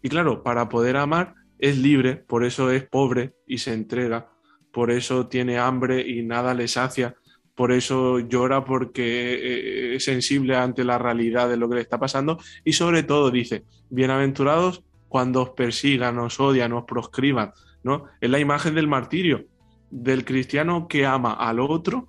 Y 0.00 0.08
claro, 0.08 0.42
para 0.42 0.70
poder 0.70 0.96
amar 0.96 1.34
es 1.58 1.76
libre, 1.76 2.16
por 2.16 2.42
eso 2.42 2.70
es 2.70 2.88
pobre 2.88 3.34
y 3.46 3.58
se 3.58 3.74
entrega, 3.74 4.32
por 4.72 4.90
eso 4.90 5.26
tiene 5.26 5.58
hambre 5.58 6.00
y 6.00 6.22
nada 6.22 6.54
le 6.54 6.68
sacia, 6.68 7.16
por 7.54 7.70
eso 7.70 8.18
llora 8.18 8.64
porque 8.64 9.34
eh, 9.34 9.94
es 9.96 10.04
sensible 10.06 10.56
ante 10.56 10.84
la 10.84 10.96
realidad 10.96 11.50
de 11.50 11.58
lo 11.58 11.68
que 11.68 11.74
le 11.74 11.82
está 11.82 11.98
pasando 11.98 12.38
y 12.64 12.72
sobre 12.72 13.02
todo 13.02 13.30
dice, 13.30 13.64
bienaventurados 13.90 14.84
cuando 15.06 15.42
os 15.42 15.50
persigan, 15.50 16.18
os 16.18 16.40
odian, 16.40 16.72
os 16.72 16.84
proscriban, 16.84 17.52
¿no? 17.82 18.04
Es 18.20 18.30
la 18.30 18.38
imagen 18.38 18.74
del 18.74 18.88
martirio, 18.88 19.46
del 19.90 20.24
cristiano 20.24 20.88
que 20.88 21.06
ama 21.06 21.32
al 21.32 21.60
otro 21.60 22.08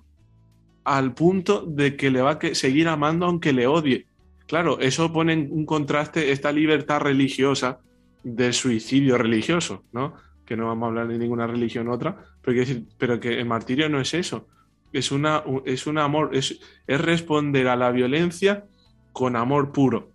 al 0.84 1.14
punto 1.14 1.64
de 1.64 1.96
que 1.96 2.10
le 2.10 2.22
va 2.22 2.32
a 2.32 2.54
seguir 2.54 2.88
amando 2.88 3.26
aunque 3.26 3.52
le 3.52 3.66
odie. 3.66 4.06
Claro, 4.46 4.80
eso 4.80 5.12
pone 5.12 5.32
en 5.32 5.48
un 5.50 5.64
contraste 5.64 6.32
esta 6.32 6.52
libertad 6.52 7.00
religiosa 7.00 7.80
del 8.22 8.52
suicidio 8.52 9.16
religioso, 9.18 9.84
¿no? 9.92 10.14
Que 10.44 10.56
no 10.56 10.66
vamos 10.66 10.86
a 10.86 10.88
hablar 10.88 11.08
de 11.08 11.18
ninguna 11.18 11.46
religión 11.46 11.88
otra, 11.88 12.24
pero, 12.42 13.20
que 13.20 13.40
el 13.40 13.46
martirio 13.46 13.88
no 13.88 14.00
es 14.00 14.14
eso. 14.14 14.48
Es, 14.92 15.10
una, 15.10 15.42
es 15.64 15.86
un 15.86 15.98
amor, 15.98 16.30
es 16.34 16.60
responder 16.86 17.68
a 17.68 17.76
la 17.76 17.90
violencia 17.90 18.64
con 19.12 19.36
amor 19.36 19.72
puro, 19.72 20.12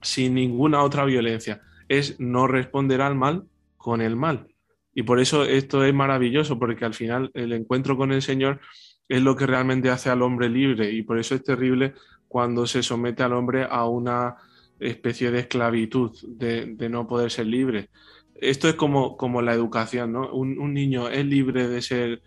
sin 0.00 0.34
ninguna 0.34 0.82
otra 0.82 1.04
violencia. 1.04 1.60
Es 1.88 2.18
no 2.20 2.46
responder 2.46 3.02
al 3.02 3.16
mal 3.16 3.44
con 3.76 4.00
el 4.00 4.16
mal. 4.16 4.53
Y 4.94 5.02
por 5.02 5.20
eso 5.20 5.44
esto 5.44 5.84
es 5.84 5.92
maravilloso, 5.92 6.58
porque 6.58 6.84
al 6.84 6.94
final 6.94 7.30
el 7.34 7.52
encuentro 7.52 7.96
con 7.96 8.12
el 8.12 8.22
Señor 8.22 8.60
es 9.08 9.22
lo 9.22 9.36
que 9.36 9.46
realmente 9.46 9.90
hace 9.90 10.10
al 10.10 10.22
hombre 10.22 10.48
libre. 10.48 10.92
Y 10.92 11.02
por 11.02 11.18
eso 11.18 11.34
es 11.34 11.42
terrible 11.42 11.94
cuando 12.28 12.66
se 12.66 12.82
somete 12.82 13.22
al 13.22 13.32
hombre 13.32 13.66
a 13.68 13.86
una 13.86 14.36
especie 14.78 15.30
de 15.30 15.40
esclavitud, 15.40 16.12
de, 16.26 16.88
no 16.88 17.06
poder 17.06 17.30
ser 17.30 17.46
libre. 17.46 17.90
Esto 18.34 18.68
es 18.68 18.74
como, 18.74 19.16
como 19.16 19.42
la 19.42 19.54
educación, 19.54 20.12
¿no? 20.12 20.32
Un, 20.32 20.58
un 20.58 20.74
niño 20.74 21.08
es 21.08 21.24
libre 21.24 21.68
de 21.68 21.82
ser 21.82 22.22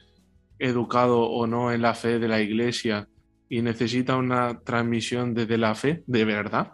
educado 0.60 1.22
o 1.22 1.46
no 1.48 1.72
en 1.72 1.82
la 1.82 1.94
fe 1.94 2.20
de 2.20 2.28
la 2.28 2.42
iglesia 2.42 3.08
y 3.50 3.62
necesita 3.62 4.16
una 4.18 4.60
transmisión 4.62 5.34
desde 5.34 5.58
la 5.58 5.76
fe, 5.76 6.04
de 6.08 6.26
verdad. 6.26 6.74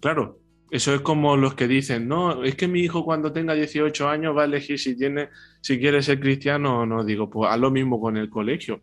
Claro, 0.00 0.40
eso 0.70 0.94
es 0.94 1.00
como 1.00 1.36
los 1.36 1.54
que 1.54 1.68
dicen, 1.68 2.08
no, 2.08 2.42
es 2.42 2.56
que 2.56 2.66
mi 2.66 2.80
hijo 2.80 3.04
cuando 3.04 3.32
tenga 3.32 3.54
18 3.54 4.08
años 4.08 4.36
va 4.36 4.42
a 4.42 4.46
elegir 4.46 4.78
si 4.78 4.96
tiene, 4.96 5.28
si 5.60 5.78
quiere 5.78 6.02
ser 6.02 6.18
cristiano 6.18 6.80
o 6.80 6.86
no. 6.86 7.04
Digo, 7.04 7.30
pues 7.30 7.50
haz 7.50 7.58
lo 7.58 7.70
mismo 7.70 8.00
con 8.00 8.16
el 8.16 8.28
colegio, 8.28 8.80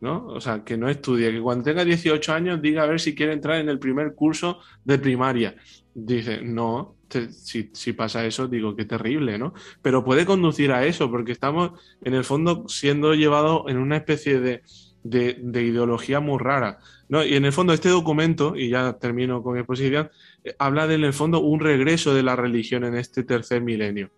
¿no? 0.00 0.26
O 0.28 0.40
sea, 0.40 0.64
que 0.64 0.78
no 0.78 0.88
estudie, 0.88 1.30
que 1.30 1.40
cuando 1.40 1.64
tenga 1.64 1.84
18 1.84 2.32
años 2.32 2.62
diga 2.62 2.84
a 2.84 2.86
ver 2.86 3.00
si 3.00 3.14
quiere 3.14 3.34
entrar 3.34 3.60
en 3.60 3.68
el 3.68 3.78
primer 3.78 4.14
curso 4.14 4.60
de 4.84 4.98
primaria. 4.98 5.54
Dice, 5.94 6.40
no, 6.42 6.96
si, 7.30 7.92
pasa 7.92 8.24
eso, 8.24 8.48
digo, 8.48 8.74
qué 8.74 8.86
terrible, 8.86 9.38
¿no? 9.38 9.52
Pero 9.82 10.04
puede 10.04 10.24
conducir 10.24 10.72
a 10.72 10.86
eso, 10.86 11.10
porque 11.10 11.32
estamos 11.32 11.72
en 12.02 12.14
el 12.14 12.24
fondo 12.24 12.66
siendo 12.68 13.14
llevados 13.14 13.64
en 13.68 13.76
una 13.76 13.98
especie 13.98 14.40
de, 14.40 14.62
de 15.02 15.62
ideología 15.62 16.20
muy 16.20 16.38
rara, 16.38 16.78
¿no? 17.08 17.24
Y 17.24 17.34
en 17.34 17.44
el 17.44 17.52
fondo 17.52 17.72
este 17.72 17.88
documento, 17.88 18.56
y 18.56 18.70
ya 18.70 18.94
termino 18.98 19.42
con 19.42 19.54
mi 19.54 19.60
exposición, 19.60 20.10
eh, 20.42 20.54
habla 20.58 20.86
de 20.86 20.94
en 20.94 21.04
el 21.04 21.12
fondo 21.12 21.40
un 21.40 21.60
regreso 21.60 22.14
de 22.14 22.22
la 22.22 22.36
religión 22.36 22.84
en 22.84 22.96
este 22.96 23.24
tercer 23.24 23.62
milenio. 23.62 24.10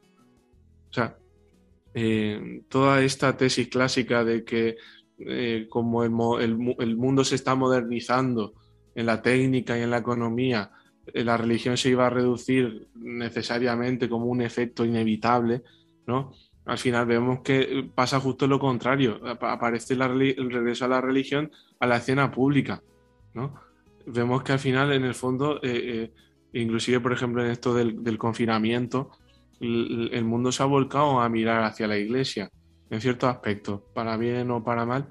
O 0.91 0.93
sea, 0.93 1.16
eh, 1.95 2.62
toda 2.68 3.03
esta 3.03 3.37
tesis 3.37 3.68
clásica 3.68 4.24
de 4.24 4.45
que 4.45 4.76
eh, 5.18 5.66
como 5.68 6.05
el, 6.05 6.11
el 6.43 6.59
mu- 6.59 6.76
el 6.78 6.97
mundo 6.97 7.24
se 7.24 7.34
está 7.37 7.55
modernizando 7.55 8.53
en 8.95 9.07
la 9.07 9.22
técnica 9.22 9.78
y 9.78 9.82
en 9.82 9.91
la 9.91 9.99
economía, 9.99 10.70
la 11.12 11.37
religión 11.37 11.76
se 11.76 11.91
iba 11.91 12.07
a 12.07 12.11
reducir 12.11 12.89
necesariamente 12.97 14.09
como 14.09 14.26
un 14.26 14.43
efecto 14.43 14.84
inevitable, 14.84 15.62
¿no? 16.07 16.32
Al 16.67 16.79
final 16.79 17.07
vemos 17.07 17.41
que 17.43 17.61
eh, 17.61 17.91
pasa 17.95 18.19
justo 18.19 18.47
lo 18.47 18.59
contrario, 18.59 19.21
ap- 19.25 19.45
aparece 19.45 19.95
la 19.95 20.07
el 20.07 20.51
regreso 20.51 20.85
a 20.85 20.89
la 20.89 21.01
religión 21.01 21.51
a 21.79 21.87
la 21.87 21.99
escena 21.99 22.31
pública, 22.31 22.83
¿no? 23.35 23.55
Vemos 24.07 24.43
que 24.43 24.53
al 24.53 24.59
final, 24.59 24.93
en 24.93 25.05
el 25.05 25.14
fondo, 25.14 25.61
eh, 25.62 26.12
eh, 26.53 26.61
inclusive, 26.61 27.01
por 27.01 27.12
ejemplo, 27.12 27.45
en 27.45 27.51
esto 27.51 27.75
del, 27.75 28.19
confinamiento, 28.19 29.11
el, 29.61 30.25
mundo 30.25 30.53
se 30.53 30.62
ha 30.62 30.67
volcado 30.67 31.21
a 31.21 31.29
mirar 31.29 31.64
hacia 31.64 31.87
la 31.89 31.99
iglesia, 31.99 32.51
en 32.91 33.01
ciertos 33.01 33.29
aspectos, 33.29 33.83
para 33.95 34.17
bien 34.17 34.51
o 34.51 34.62
para 34.62 34.87
mal, 34.87 35.09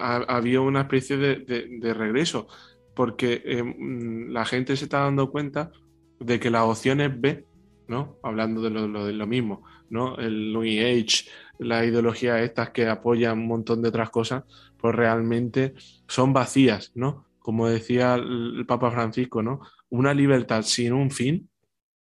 ha, 0.00 0.16
había 0.28 0.60
una 0.60 0.82
especie 0.82 1.16
de, 1.16 1.94
regreso, 1.94 2.46
porque 2.94 3.42
mm, 3.62 4.30
la 4.30 4.44
gente 4.44 4.76
se 4.76 4.84
está 4.84 5.00
dando 5.00 5.30
cuenta 5.30 5.72
de 6.20 6.38
que 6.38 6.50
las 6.50 6.62
opciones 6.62 7.20
B, 7.20 7.44
¿no? 7.88 8.18
Hablando 8.22 8.62
de 8.62 9.12
lo 9.12 9.26
mismo, 9.26 9.64
¿no? 9.94 10.16
El 10.16 10.52
New 10.52 10.62
Age, 10.62 11.30
la 11.58 11.84
ideología 11.86 12.42
estas 12.42 12.70
que 12.70 12.88
apoyan 12.88 13.38
un 13.38 13.46
montón 13.46 13.80
de 13.80 13.88
otras 13.88 14.10
cosas, 14.10 14.42
pues 14.76 14.94
realmente 14.94 15.74
son 16.08 16.32
vacías, 16.32 16.90
¿no? 16.94 17.26
Como 17.38 17.68
decía 17.68 18.16
el 18.16 18.64
Papa 18.66 18.90
Francisco, 18.90 19.42
¿no? 19.42 19.60
Una 19.88 20.12
libertad 20.12 20.62
sin 20.62 20.92
un 20.92 21.10
fin, 21.10 21.48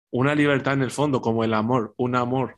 una 0.09 0.33
libertad 0.33 0.73
en 0.73 0.83
el 0.83 0.91
fondo, 0.91 1.21
como 1.21 1.43
el 1.43 1.53
amor, 1.53 1.93
un 1.97 2.15
amor 2.15 2.55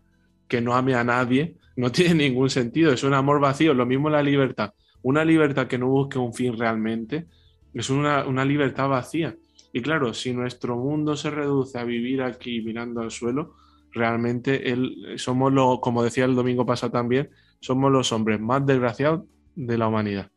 que 0.48 0.62
no 0.62 0.76
ame 0.76 0.94
a 0.94 1.04
nadie, 1.04 1.58
no 1.76 1.92
tiene 1.98 2.30
ningún 2.30 2.50
sentido, 2.50 2.94
es 2.94 3.04
un 3.04 3.16
amor 3.16 3.40
vacío, 3.40 3.74
lo 3.74 3.88
mismo 3.88 4.10
la 4.10 4.22
libertad, 4.22 4.74
una 5.02 5.26
libertad 5.26 5.68
que 5.68 5.80
no 5.80 5.88
busque 5.88 6.20
un 6.20 6.34
fin 6.34 6.58
realmente, 6.58 7.26
es 7.74 7.90
una, 7.90 8.26
una 8.28 8.46
libertad 8.46 8.88
vacía. 8.88 9.36
Y 9.76 9.82
claro, 9.82 10.14
si 10.14 10.32
nuestro 10.32 10.78
mundo 10.78 11.16
se 11.16 11.32
reduce 11.32 11.80
a 11.80 11.84
vivir 11.84 12.22
aquí 12.22 12.62
mirando 12.62 13.02
al 13.02 13.10
suelo, 13.10 13.56
realmente 13.94 14.72
el, 14.72 15.14
somos 15.18 15.52
los, 15.54 15.80
como 15.80 16.04
decía 16.04 16.26
el 16.26 16.36
domingo 16.36 16.66
pasado 16.66 16.92
también, 16.92 17.30
somos 17.60 17.92
los 17.92 18.12
hombres 18.12 18.40
más 18.40 18.66
desgraciados 18.66 19.24
de 19.56 19.78
la 19.78 19.88
humanidad. 19.88 20.30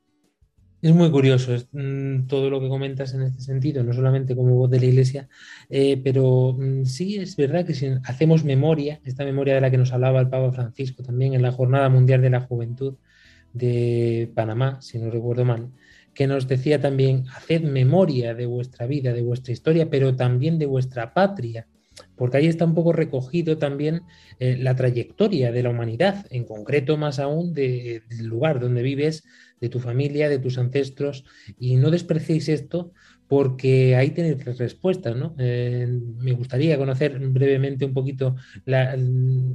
Es 0.82 0.94
muy 0.94 1.10
curioso 1.10 1.54
es, 1.54 1.68
mm, 1.72 2.26
todo 2.26 2.50
lo 2.50 2.60
que 2.60 2.68
comentas 2.68 3.14
en 3.14 3.22
este 3.22 3.40
sentido, 3.40 3.82
no 3.82 3.92
solamente 3.92 4.36
como 4.36 4.54
voz 4.54 4.70
de 4.70 4.78
la 4.78 4.86
Iglesia, 4.86 5.28
eh, 5.70 6.00
pero 6.04 6.54
mm, 6.58 6.84
sí 6.84 7.16
es 7.16 7.34
verdad 7.34 7.66
que 7.66 7.74
si 7.74 7.88
hacemos 8.04 8.44
memoria, 8.44 9.00
esta 9.04 9.24
memoria 9.24 9.54
de 9.54 9.62
la 9.62 9.70
que 9.70 9.78
nos 9.78 9.92
hablaba 9.92 10.20
el 10.20 10.28
Papa 10.28 10.52
Francisco 10.52 11.02
también 11.02 11.34
en 11.34 11.42
la 11.42 11.50
Jornada 11.50 11.88
Mundial 11.88 12.20
de 12.20 12.30
la 12.30 12.40
Juventud 12.40 12.94
de 13.52 14.30
Panamá, 14.34 14.80
si 14.82 14.98
no 14.98 15.10
recuerdo 15.10 15.44
mal, 15.44 15.70
que 16.14 16.26
nos 16.26 16.46
decía 16.46 16.80
también, 16.80 17.24
haced 17.34 17.62
memoria 17.62 18.34
de 18.34 18.46
vuestra 18.46 18.86
vida, 18.86 19.12
de 19.12 19.22
vuestra 19.22 19.52
historia, 19.52 19.88
pero 19.90 20.14
también 20.14 20.58
de 20.58 20.66
vuestra 20.66 21.12
patria, 21.12 21.66
porque 22.16 22.38
ahí 22.38 22.46
está 22.46 22.64
un 22.64 22.74
poco 22.74 22.92
recogido 22.92 23.58
también 23.58 24.02
eh, 24.38 24.56
la 24.58 24.74
trayectoria 24.76 25.52
de 25.52 25.62
la 25.62 25.70
humanidad, 25.70 26.26
en 26.30 26.44
concreto 26.44 26.96
más 26.96 27.18
aún 27.18 27.52
de- 27.54 28.02
del 28.08 28.26
lugar 28.26 28.60
donde 28.60 28.82
vives, 28.82 29.24
de 29.60 29.68
tu 29.68 29.80
familia, 29.80 30.28
de 30.28 30.38
tus 30.38 30.58
ancestros, 30.58 31.24
y 31.58 31.76
no 31.76 31.90
despreciéis 31.90 32.48
esto 32.48 32.92
porque 33.28 33.96
ahí 33.96 34.10
tenéis 34.10 34.44
respuestas, 34.58 35.16
¿no? 35.16 35.34
Eh, 35.38 35.88
me 36.18 36.32
gustaría 36.32 36.78
conocer 36.78 37.18
brevemente 37.18 37.84
un 37.84 37.92
poquito 37.92 38.36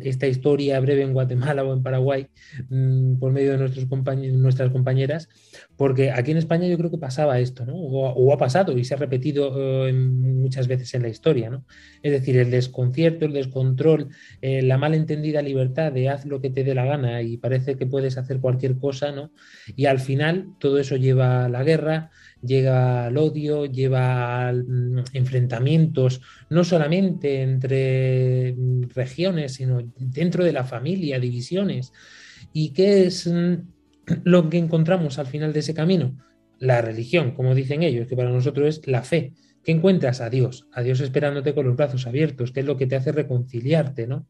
esta 0.02 0.28
historia 0.28 0.80
breve 0.80 1.04
en 1.04 1.14
Guatemala 1.14 1.64
o 1.66 1.74
en 1.74 1.84
Paraguay 1.84 2.28
mm, 2.70 3.18
por 3.18 3.32
medio 3.32 3.54
de 3.54 3.58
nuestros 3.60 3.88
nuestras 3.90 4.72
compañeras, 4.72 5.30
porque 5.78 6.12
aquí 6.12 6.32
en 6.32 6.38
España 6.38 6.68
yo 6.68 6.78
creo 6.78 6.92
que 6.92 6.98
pasaba 6.98 7.40
esto, 7.40 7.66
¿no? 7.66 7.76
O, 7.76 8.34
ha 8.34 8.38
pasado 8.38 8.78
y 8.78 8.84
se 8.84 8.94
ha 8.94 8.98
repetido 8.98 9.88
eh, 9.88 9.94
muchas 9.94 10.68
veces 10.68 10.94
en 10.94 11.04
la 11.04 11.10
historia, 11.10 11.50
¿no? 11.50 11.66
Es 12.04 12.12
decir, 12.12 12.38
el 12.38 12.52
desconcierto, 12.52 13.26
el 13.26 13.34
descontrol, 13.34 14.10
eh, 14.42 14.62
la 14.62 14.78
malentendida 14.78 15.42
libertad 15.42 15.92
de 15.92 16.10
haz 16.10 16.26
lo 16.26 16.42
que 16.42 16.50
te 16.50 16.64
dé 16.64 16.76
la 16.76 16.86
gana 16.86 17.22
y 17.22 17.38
parece 17.38 17.76
que 17.76 17.86
puedes 17.86 18.18
hacer 18.18 18.40
cualquier 18.40 18.78
cosa, 18.78 19.12
¿no? 19.12 19.32
Y 19.76 19.86
al 19.86 20.00
final 20.00 20.50
todo 20.60 20.78
eso 20.80 20.98
lleva 20.98 21.46
a 21.46 21.50
la 21.50 21.64
guerra, 21.64 22.12
llega 22.42 23.06
al 23.06 23.18
odio, 23.18 23.66
lleva 23.66 24.50
a 24.50 24.54
mm, 24.54 25.04
enfrentamientos, 25.14 26.22
no 26.50 26.64
solamente 26.64 27.42
entre 27.42 28.54
mm, 28.54 28.90
regiones, 28.96 29.54
sino 29.54 29.82
dentro 29.98 30.44
de 30.44 30.54
la 30.54 30.64
familia, 30.64 31.20
divisiones. 31.20 31.94
¿Y 32.54 32.72
qué 32.72 33.06
es 33.06 33.28
mm, 33.28 33.56
lo 34.24 34.50
que 34.50 34.58
encontramos 34.58 35.20
al 35.20 35.28
final 35.28 35.54
de 35.54 35.60
ese 35.60 35.74
camino? 35.74 36.18
La 36.60 36.82
religión, 36.82 37.32
como 37.32 37.56
dicen 37.56 37.84
ellos, 37.84 38.08
que 38.08 38.16
para 38.16 38.32
nosotros 38.32 38.68
es 38.68 38.88
la 38.88 39.04
fe. 39.04 39.34
¿Qué 39.64 39.72
encuentras? 39.72 40.22
A 40.22 40.30
Dios, 40.30 40.68
a 40.74 40.82
Dios 40.82 41.00
esperándote 41.02 41.54
con 41.54 41.68
los 41.68 41.76
brazos 41.76 42.08
abiertos, 42.08 42.52
que 42.52 42.62
es 42.62 42.66
lo 42.66 42.78
que 42.78 42.88
te 42.88 42.96
hace 42.96 43.12
reconciliarte, 43.12 44.08
¿no? 44.08 44.28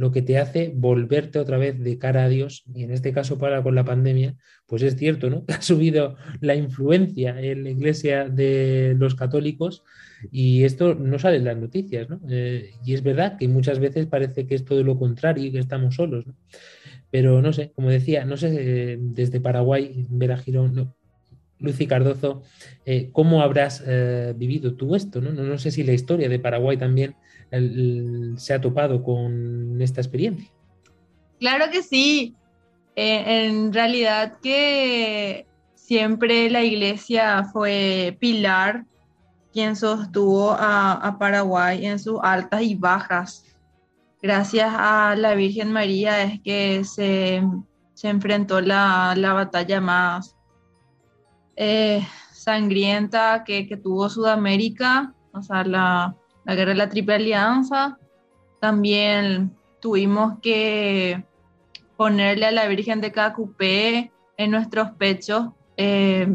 Lo 0.00 0.12
que 0.12 0.22
te 0.22 0.38
hace 0.38 0.72
volverte 0.74 1.38
otra 1.38 1.58
vez 1.58 1.78
de 1.78 1.98
cara 1.98 2.24
a 2.24 2.28
Dios, 2.30 2.64
y 2.74 2.84
en 2.84 2.90
este 2.90 3.12
caso 3.12 3.36
para 3.36 3.62
con 3.62 3.74
la 3.74 3.84
pandemia, 3.84 4.34
pues 4.66 4.80
es 4.82 4.96
cierto, 4.96 5.28
¿no? 5.28 5.44
Ha 5.48 5.60
subido 5.60 6.16
la 6.40 6.54
influencia 6.54 7.38
en 7.38 7.64
la 7.64 7.68
iglesia 7.68 8.26
de 8.26 8.96
los 8.98 9.14
católicos 9.14 9.84
y 10.32 10.64
esto 10.64 10.94
no 10.94 11.18
sale 11.18 11.36
en 11.36 11.44
las 11.44 11.58
noticias, 11.58 12.08
¿no? 12.08 12.18
Eh, 12.30 12.70
y 12.82 12.94
es 12.94 13.02
verdad 13.02 13.36
que 13.36 13.46
muchas 13.46 13.78
veces 13.78 14.06
parece 14.06 14.46
que 14.46 14.54
es 14.54 14.64
todo 14.64 14.82
lo 14.82 14.98
contrario 14.98 15.44
y 15.44 15.52
que 15.52 15.58
estamos 15.58 15.96
solos, 15.96 16.26
¿no? 16.26 16.34
Pero 17.10 17.42
no 17.42 17.52
sé, 17.52 17.72
como 17.72 17.90
decía, 17.90 18.24
no 18.24 18.38
sé, 18.38 18.56
eh, 18.58 18.98
desde 18.98 19.38
Paraguay, 19.38 20.06
Vera 20.08 20.38
Girón, 20.38 20.94
Lucy 21.58 21.86
Cardozo, 21.86 22.42
eh, 22.86 23.10
¿cómo 23.12 23.42
habrás 23.42 23.84
vivido 24.34 24.76
tú 24.76 24.94
esto? 24.94 25.20
¿no? 25.20 25.30
No, 25.30 25.42
no 25.42 25.58
sé 25.58 25.70
si 25.70 25.82
la 25.82 25.92
historia 25.92 26.30
de 26.30 26.38
Paraguay 26.38 26.78
también 26.78 27.16
se 27.50 28.54
ha 28.54 28.60
topado 28.60 29.02
con 29.02 29.80
esta 29.80 30.00
experiencia. 30.00 30.50
Claro 31.38 31.66
que 31.70 31.82
sí. 31.82 32.36
Eh, 32.96 33.46
en 33.46 33.72
realidad 33.72 34.38
que 34.42 35.46
siempre 35.74 36.50
la 36.50 36.62
iglesia 36.62 37.44
fue 37.44 38.16
pilar 38.20 38.84
quien 39.52 39.74
sostuvo 39.74 40.52
a, 40.52 40.92
a 40.92 41.18
Paraguay 41.18 41.86
en 41.86 41.98
sus 41.98 42.18
altas 42.22 42.62
y 42.62 42.74
bajas. 42.74 43.44
Gracias 44.22 44.70
a 44.70 45.16
la 45.16 45.34
Virgen 45.34 45.72
María 45.72 46.22
es 46.22 46.40
que 46.42 46.84
se, 46.84 47.42
se 47.94 48.08
enfrentó 48.08 48.60
la, 48.60 49.14
la 49.16 49.32
batalla 49.32 49.80
más 49.80 50.36
eh, 51.56 52.06
sangrienta 52.32 53.44
que, 53.44 53.66
que 53.66 53.76
tuvo 53.76 54.08
Sudamérica, 54.08 55.14
o 55.32 55.42
sea, 55.42 55.64
la, 55.64 56.14
la 56.50 56.56
guerra 56.56 56.70
de 56.70 56.78
la 56.78 56.88
Triple 56.88 57.14
Alianza. 57.14 57.96
También 58.60 59.56
tuvimos 59.80 60.40
que 60.42 61.24
ponerle 61.96 62.46
a 62.46 62.50
la 62.50 62.66
Virgen 62.66 63.00
de 63.00 63.12
Cacupé 63.12 64.10
en 64.36 64.50
nuestros 64.50 64.90
pechos 64.98 65.50
eh, 65.76 66.26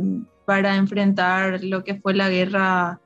para 0.45 0.77
enfrentar 0.77 1.61
lo 1.65 1.83
que 1.83 1.95
fue 1.95 2.13
la 2.13 2.29
guerra 2.29 3.01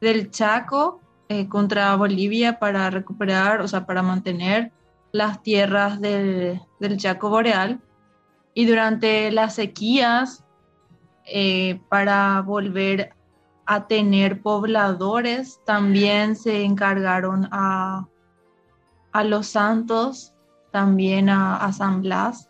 del 0.00 0.30
Chaco 0.30 1.02
eh, 1.28 1.46
contra 1.46 1.94
Bolivia 1.94 2.58
para 2.58 2.88
recuperar, 2.88 3.60
o 3.60 3.68
sea, 3.68 3.84
para 3.84 4.00
mantener 4.02 4.72
las 5.12 5.42
tierras 5.42 6.00
del, 6.00 6.58
del 6.80 6.96
Chaco 6.96 7.28
Boreal. 7.28 7.82
Y 8.54 8.64
durante 8.64 9.30
las 9.30 9.56
sequías, 9.56 10.42
eh, 11.26 11.80
para 11.90 12.40
volver 12.40 13.15
a 13.66 13.86
tener 13.86 14.42
pobladores, 14.42 15.60
también 15.64 16.36
se 16.36 16.62
encargaron 16.64 17.48
a, 17.50 18.06
a 19.12 19.24
los 19.24 19.48
santos, 19.48 20.32
también 20.70 21.28
a, 21.30 21.72
San 21.72 22.02
Blas 22.02 22.48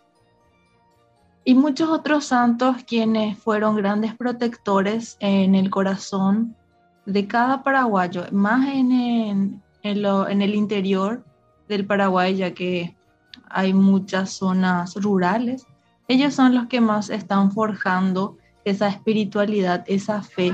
y 1.45 1.55
muchos 1.55 1.89
otros 1.89 2.25
santos 2.25 2.79
quienes 2.87 3.39
fueron 3.39 3.77
grandes 3.77 4.15
protectores 4.15 5.17
en 5.21 5.55
el 5.55 5.71
corazón 5.71 6.57
de 7.07 7.27
cada 7.29 7.63
paraguayo, 7.63 8.25
más 8.33 8.67
en, 8.69 8.91
en, 8.91 9.63
en 9.83 10.03
lo- 10.03 10.29
en 10.29 10.43
el 10.43 10.57
interior 10.57 11.25
del 11.69 11.87
Paraguay, 11.87 12.37
ya 12.37 12.53
que 12.53 12.97
hay 13.49 13.73
muchas 13.73 14.31
zonas 14.33 14.97
rurales. 14.97 15.67
Ellos 16.09 16.35
son 16.35 16.55
los 16.55 16.67
que 16.67 16.81
más 16.81 17.11
están 17.11 17.53
forjando 17.53 18.37
esa 18.65 18.89
espiritualidad, 18.89 19.85
esa 19.87 20.23
fe. 20.23 20.53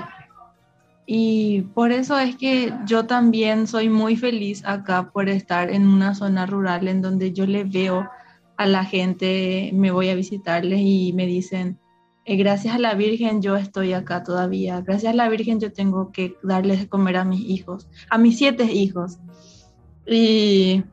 Y 1.06 1.62
por 1.74 1.90
eso 1.90 2.18
es 2.18 2.36
que 2.36 2.72
yo 2.86 3.06
también 3.06 3.66
soy 3.66 3.88
muy 3.88 4.16
feliz 4.16 4.64
acá 4.64 5.10
por 5.10 5.28
estar 5.28 5.70
en 5.70 5.86
una 5.86 6.14
zona 6.14 6.46
rural 6.46 6.86
en 6.88 7.02
donde 7.02 7.32
yo 7.32 7.46
le 7.46 7.64
veo 7.64 8.08
a 8.56 8.66
la 8.66 8.84
gente, 8.84 9.70
me 9.74 9.90
voy 9.90 10.08
a 10.10 10.14
visitarles 10.14 10.80
y 10.80 11.12
me 11.14 11.26
dicen, 11.26 11.78
"Eh, 12.24 12.36
gracias 12.36 12.76
a 12.76 12.78
la 12.78 12.94
Virgen 12.94 13.42
yo 13.42 13.56
estoy 13.56 13.92
acá 13.94 14.22
todavía, 14.22 14.80
gracias 14.82 15.12
a 15.12 15.16
la 15.16 15.28
Virgen 15.28 15.58
yo 15.58 15.72
tengo 15.72 16.12
que 16.12 16.36
darles 16.42 16.80
de 16.80 16.88
comer 16.88 17.16
a 17.16 17.24
mis 17.24 17.40
hijos, 17.40 17.88
a 18.10 18.18
mis 18.18 18.38
siete 18.38 18.64
hijos. 18.64 19.18
Y, 20.06 20.84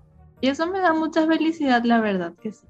y 0.42 0.48
eso 0.48 0.68
me 0.68 0.80
da 0.80 0.94
mucha 0.94 1.28
felicidad, 1.28 1.84
la 1.84 2.00
verdad 2.00 2.34
que 2.42 2.52
sí. 2.52 2.66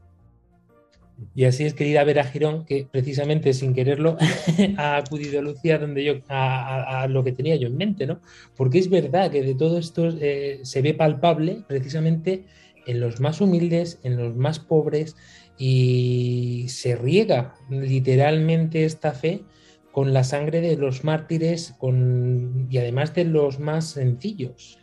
Y 1.36 1.45
así 1.45 1.65
es, 1.65 1.74
querida 1.74 2.03
Vera 2.03 2.24
Girón, 2.24 2.65
que 2.65 2.88
precisamente 2.89 3.53
sin 3.53 3.74
quererlo 3.74 4.17
ha 4.78 4.97
acudido 4.97 5.41
Lucía 5.41 5.78
donde 5.78 6.03
yo, 6.03 6.13
a, 6.28 6.76
a- 6.99 7.01
a 7.03 7.07
lo 7.07 7.24
que 7.24 7.32
tenía 7.32 7.55
yo 7.55 7.67
en 7.67 7.78
mente, 7.78 8.07
¿no? 8.07 8.22
Porque 8.55 8.80
es 8.80 8.89
verdad 8.89 9.30
que 9.32 9.41
de 9.43 9.55
todo 9.55 9.78
esto 9.78 10.07
eh, 10.20 10.59
se 10.63 10.82
ve 10.82 10.93
palpable 10.93 11.63
precisamente 11.67 12.45
en 12.86 12.99
los 12.99 13.20
más 13.20 13.41
humildes, 13.41 13.99
en 14.03 14.17
los 14.17 14.36
más 14.36 14.59
pobres, 14.59 15.15
y 15.57 16.65
se 16.70 16.95
riega 16.95 17.53
literalmente 17.70 18.86
esta 18.86 19.11
fe 19.11 19.43
con 19.91 20.13
la 20.13 20.24
sangre 20.24 20.61
de 20.61 20.78
los 20.78 21.03
mártires 21.03 21.74
con, 21.80 22.67
y 22.72 22.78
además 22.78 23.13
de 23.13 23.26
los 23.26 23.59
más 23.59 23.89
sencillos. 23.89 24.80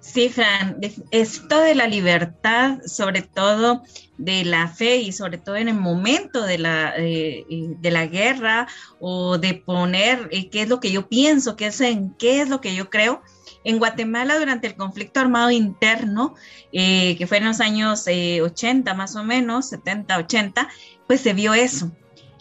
Sí, 0.00 0.28
Fran, 0.28 0.78
esto 1.10 1.60
de 1.60 1.74
la 1.74 1.86
libertad, 1.86 2.78
sobre 2.86 3.22
todo 3.22 3.82
de 4.24 4.44
la 4.44 4.68
fe 4.68 4.98
y 4.98 5.10
sobre 5.10 5.36
todo 5.38 5.56
en 5.56 5.68
el 5.68 5.74
momento 5.74 6.44
de 6.44 6.58
la, 6.58 6.94
eh, 6.96 7.44
eh, 7.50 7.74
de 7.80 7.90
la 7.90 8.06
guerra 8.06 8.68
o 9.00 9.36
de 9.36 9.54
poner 9.54 10.28
eh, 10.30 10.48
qué 10.48 10.62
es 10.62 10.68
lo 10.68 10.78
que 10.78 10.92
yo 10.92 11.08
pienso, 11.08 11.56
qué 11.56 11.66
es, 11.66 11.80
en 11.80 12.14
qué 12.14 12.40
es 12.40 12.48
lo 12.48 12.60
que 12.60 12.74
yo 12.74 12.88
creo. 12.88 13.20
En 13.64 13.78
Guatemala, 13.78 14.38
durante 14.38 14.68
el 14.68 14.76
conflicto 14.76 15.20
armado 15.20 15.50
interno, 15.50 16.34
eh, 16.72 17.16
que 17.16 17.26
fue 17.26 17.38
en 17.38 17.46
los 17.46 17.60
años 17.60 18.06
eh, 18.06 18.40
80 18.42 18.94
más 18.94 19.16
o 19.16 19.24
menos, 19.24 19.68
70, 19.70 20.18
80, 20.18 20.68
pues 21.06 21.20
se 21.20 21.32
vio 21.32 21.54
eso. 21.54 21.90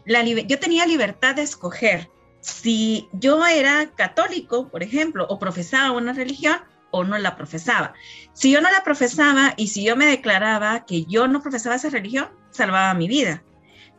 Yo 0.06 0.60
tenía 0.60 0.86
libertad 0.86 1.36
de 1.36 1.44
escoger 1.44 2.10
si 2.42 3.08
yo 3.14 3.46
era 3.46 3.92
católico, 3.96 4.68
por 4.70 4.82
ejemplo, 4.84 5.26
o 5.30 5.38
profesaba 5.38 5.92
una 5.92 6.14
religión 6.14 6.58
o 6.92 7.04
no 7.04 7.18
la 7.18 7.36
profesaba. 7.36 7.94
Si 8.34 8.52
yo 8.52 8.62
no 8.62 8.70
la 8.72 8.84
profesaba 8.84 9.54
y 9.58 9.68
si 9.68 9.84
yo 9.84 9.96
me 9.96 10.06
declaraba 10.06 10.86
que 10.86 11.06
yo 11.06 11.28
no 11.28 11.42
profesaba 11.42 11.76
esa 11.76 11.90
religión, 11.90 12.30
salvaba 12.52 12.94
mi 12.94 13.08
vida. 13.08 13.44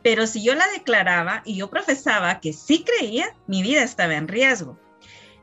Pero 0.02 0.26
si 0.26 0.42
yo 0.42 0.54
la 0.54 0.66
declaraba 0.68 1.42
y 1.44 1.56
yo 1.56 1.70
profesaba 1.70 2.40
que 2.40 2.52
sí 2.52 2.84
creía, 2.84 3.36
mi 3.46 3.62
vida 3.62 3.82
estaba 3.82 4.14
en 4.14 4.28
riesgo. 4.28 4.78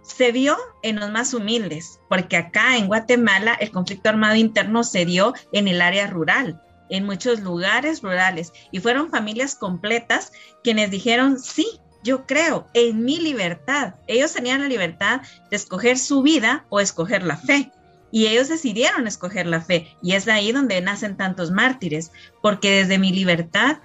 se 0.02 0.32
vio 0.32 0.58
en 0.82 1.00
los 1.00 1.12
más 1.12 1.34
humildes, 1.34 2.00
porque 2.10 2.38
acá 2.38 2.78
en 2.78 2.88
Guatemala 2.88 3.54
el 3.54 3.72
conflicto 3.72 4.10
armado 4.10 4.36
interno 4.36 4.84
se 4.84 5.06
dio 5.06 5.34
en 5.52 5.68
el 5.68 5.82
área 5.82 6.08
rural, 6.08 6.62
en 6.89 7.06
muchos 7.06 7.41
lugares 7.41 8.02
rurales, 8.02 8.52
y 8.72 8.80
fueron 8.80 9.12
familias 9.12 9.56
completas 9.56 10.32
quienes 10.64 10.89
dijeron, 10.89 11.39
sí, 11.39 11.80
yo 12.04 12.26
creo 12.26 12.68
en 12.74 13.04
mi 13.04 13.20
libertad. 13.20 13.95
Ellos 14.08 14.34
tenían 14.34 14.62
la 14.62 14.68
libertad 14.68 15.22
de 15.50 15.56
escoger 15.56 15.97
su 15.97 16.22
vida 16.22 16.66
o 16.70 16.80
escoger 16.80 17.24
la 17.24 17.38
fe. 17.38 17.72
Y 18.12 18.28
ellos 18.28 18.47
decidieron 18.47 19.08
escoger 19.08 19.45
la 19.45 19.62
fe. 19.62 19.95
Y 20.02 20.14
es 20.14 20.28
ahí 20.28 20.52
donde 20.52 20.82
nacen 20.82 21.18
tantos 21.18 21.52
mártires, 21.52 22.12
porque 22.41 22.72
desde 22.72 22.97
mi 22.97 23.12
libertad 23.12 23.78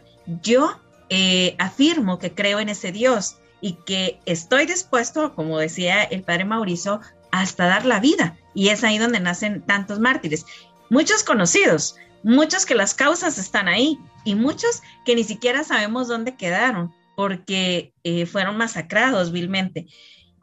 yo 0.42 0.80
eh, 1.10 1.56
afirmo 1.58 2.18
que 2.18 2.32
creo 2.32 2.60
en 2.60 2.70
ese 2.70 2.92
Dios 2.92 3.36
y 3.60 3.74
que 3.84 4.20
estoy 4.24 4.66
dispuesto, 4.66 5.34
como 5.34 5.58
decía 5.58 6.02
el 6.02 6.22
padre 6.22 6.44
Mauricio, 6.44 7.00
hasta 7.32 7.66
dar 7.66 7.84
la 7.84 8.00
vida. 8.00 8.36
Y 8.54 8.68
es 8.68 8.84
ahí 8.84 8.98
donde 8.98 9.20
nacen 9.20 9.62
tantos 9.62 9.98
mártires. 9.98 10.46
Muchos 10.88 11.24
conocidos, 11.24 11.96
muchos 12.22 12.64
que 12.64 12.74
las 12.74 12.94
causas 12.94 13.38
están 13.38 13.68
ahí 13.68 13.98
y 14.24 14.34
muchos 14.34 14.82
que 15.04 15.14
ni 15.14 15.24
siquiera 15.24 15.64
sabemos 15.64 16.08
dónde 16.08 16.36
quedaron 16.36 16.94
porque 17.16 17.92
eh, 18.02 18.26
fueron 18.26 18.56
masacrados 18.56 19.32
vilmente. 19.32 19.86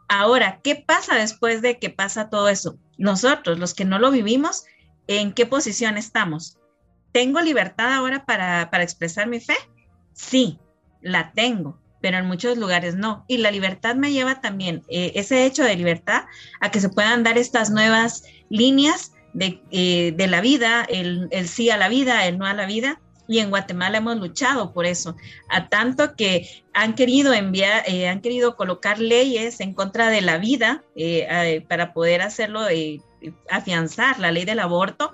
Ahora, 0.08 0.60
¿qué 0.64 0.76
pasa 0.76 1.16
después 1.16 1.62
de 1.62 1.80
que 1.80 1.90
pasa 1.90 2.30
todo 2.30 2.50
eso? 2.50 2.78
Nosotros, 2.98 3.60
los 3.60 3.74
que 3.74 3.86
no 3.86 4.00
lo 4.00 4.12
vivimos, 4.12 4.66
¿en 5.08 5.34
qué 5.34 5.46
posición 5.46 5.98
estamos? 5.98 6.58
¿Tengo 7.12 7.42
libertad 7.42 7.94
ahora 7.94 8.26
para, 8.26 8.70
para 8.70 8.84
expresar 8.84 9.28
mi 9.28 9.40
fe? 9.40 9.56
Sí, 10.14 10.60
la 11.02 11.32
tengo, 11.34 11.80
pero 12.02 12.18
en 12.18 12.26
muchos 12.26 12.58
lugares 12.58 12.96
no. 12.96 13.26
Y 13.28 13.38
la 13.38 13.52
libertad 13.52 13.96
me 13.96 14.12
lleva 14.12 14.42
también, 14.42 14.84
eh, 14.90 15.12
ese 15.16 15.46
hecho 15.46 15.64
de 15.64 15.76
libertad, 15.76 16.24
a 16.60 16.72
que 16.72 16.80
se 16.80 16.90
puedan 16.90 17.24
dar 17.24 17.38
estas 17.38 17.70
nuevas 17.70 18.24
líneas 18.50 19.14
de, 19.34 19.62
eh, 19.72 20.14
de 20.16 20.28
la 20.28 20.42
vida, 20.42 20.86
el, 20.90 21.28
el, 21.32 21.48
sí 21.48 21.70
a 21.70 21.78
la 21.78 21.90
vida, 21.90 22.26
el 22.26 22.38
no 22.38 22.46
a 22.46 22.54
la 22.54 22.66
vida. 22.66 23.01
Y 23.28 23.40
en 23.40 23.50
Guatemala 23.50 24.00
hemos 24.00 24.18
luchado 24.18 24.74
por 24.74 24.86
eso, 24.86 25.16
a 25.50 25.70
tanto 25.70 26.16
que 26.16 26.64
han 26.74 26.96
querido 26.96 27.34
enviar, 27.34 27.84
eh, 27.88 28.08
han 28.08 28.22
querido 28.22 28.56
colocar 28.56 29.00
leyes 29.00 29.60
en 29.60 29.74
contra 29.74 30.10
de 30.10 30.22
la 30.22 30.38
vida 30.38 30.84
eh, 30.96 31.64
para 31.70 31.94
poder 31.94 32.22
hacerlo, 32.22 32.68
eh, 32.68 33.00
afianzar 33.50 34.20
la 34.20 34.32
ley 34.32 34.46
del 34.46 34.60
aborto. 34.60 35.14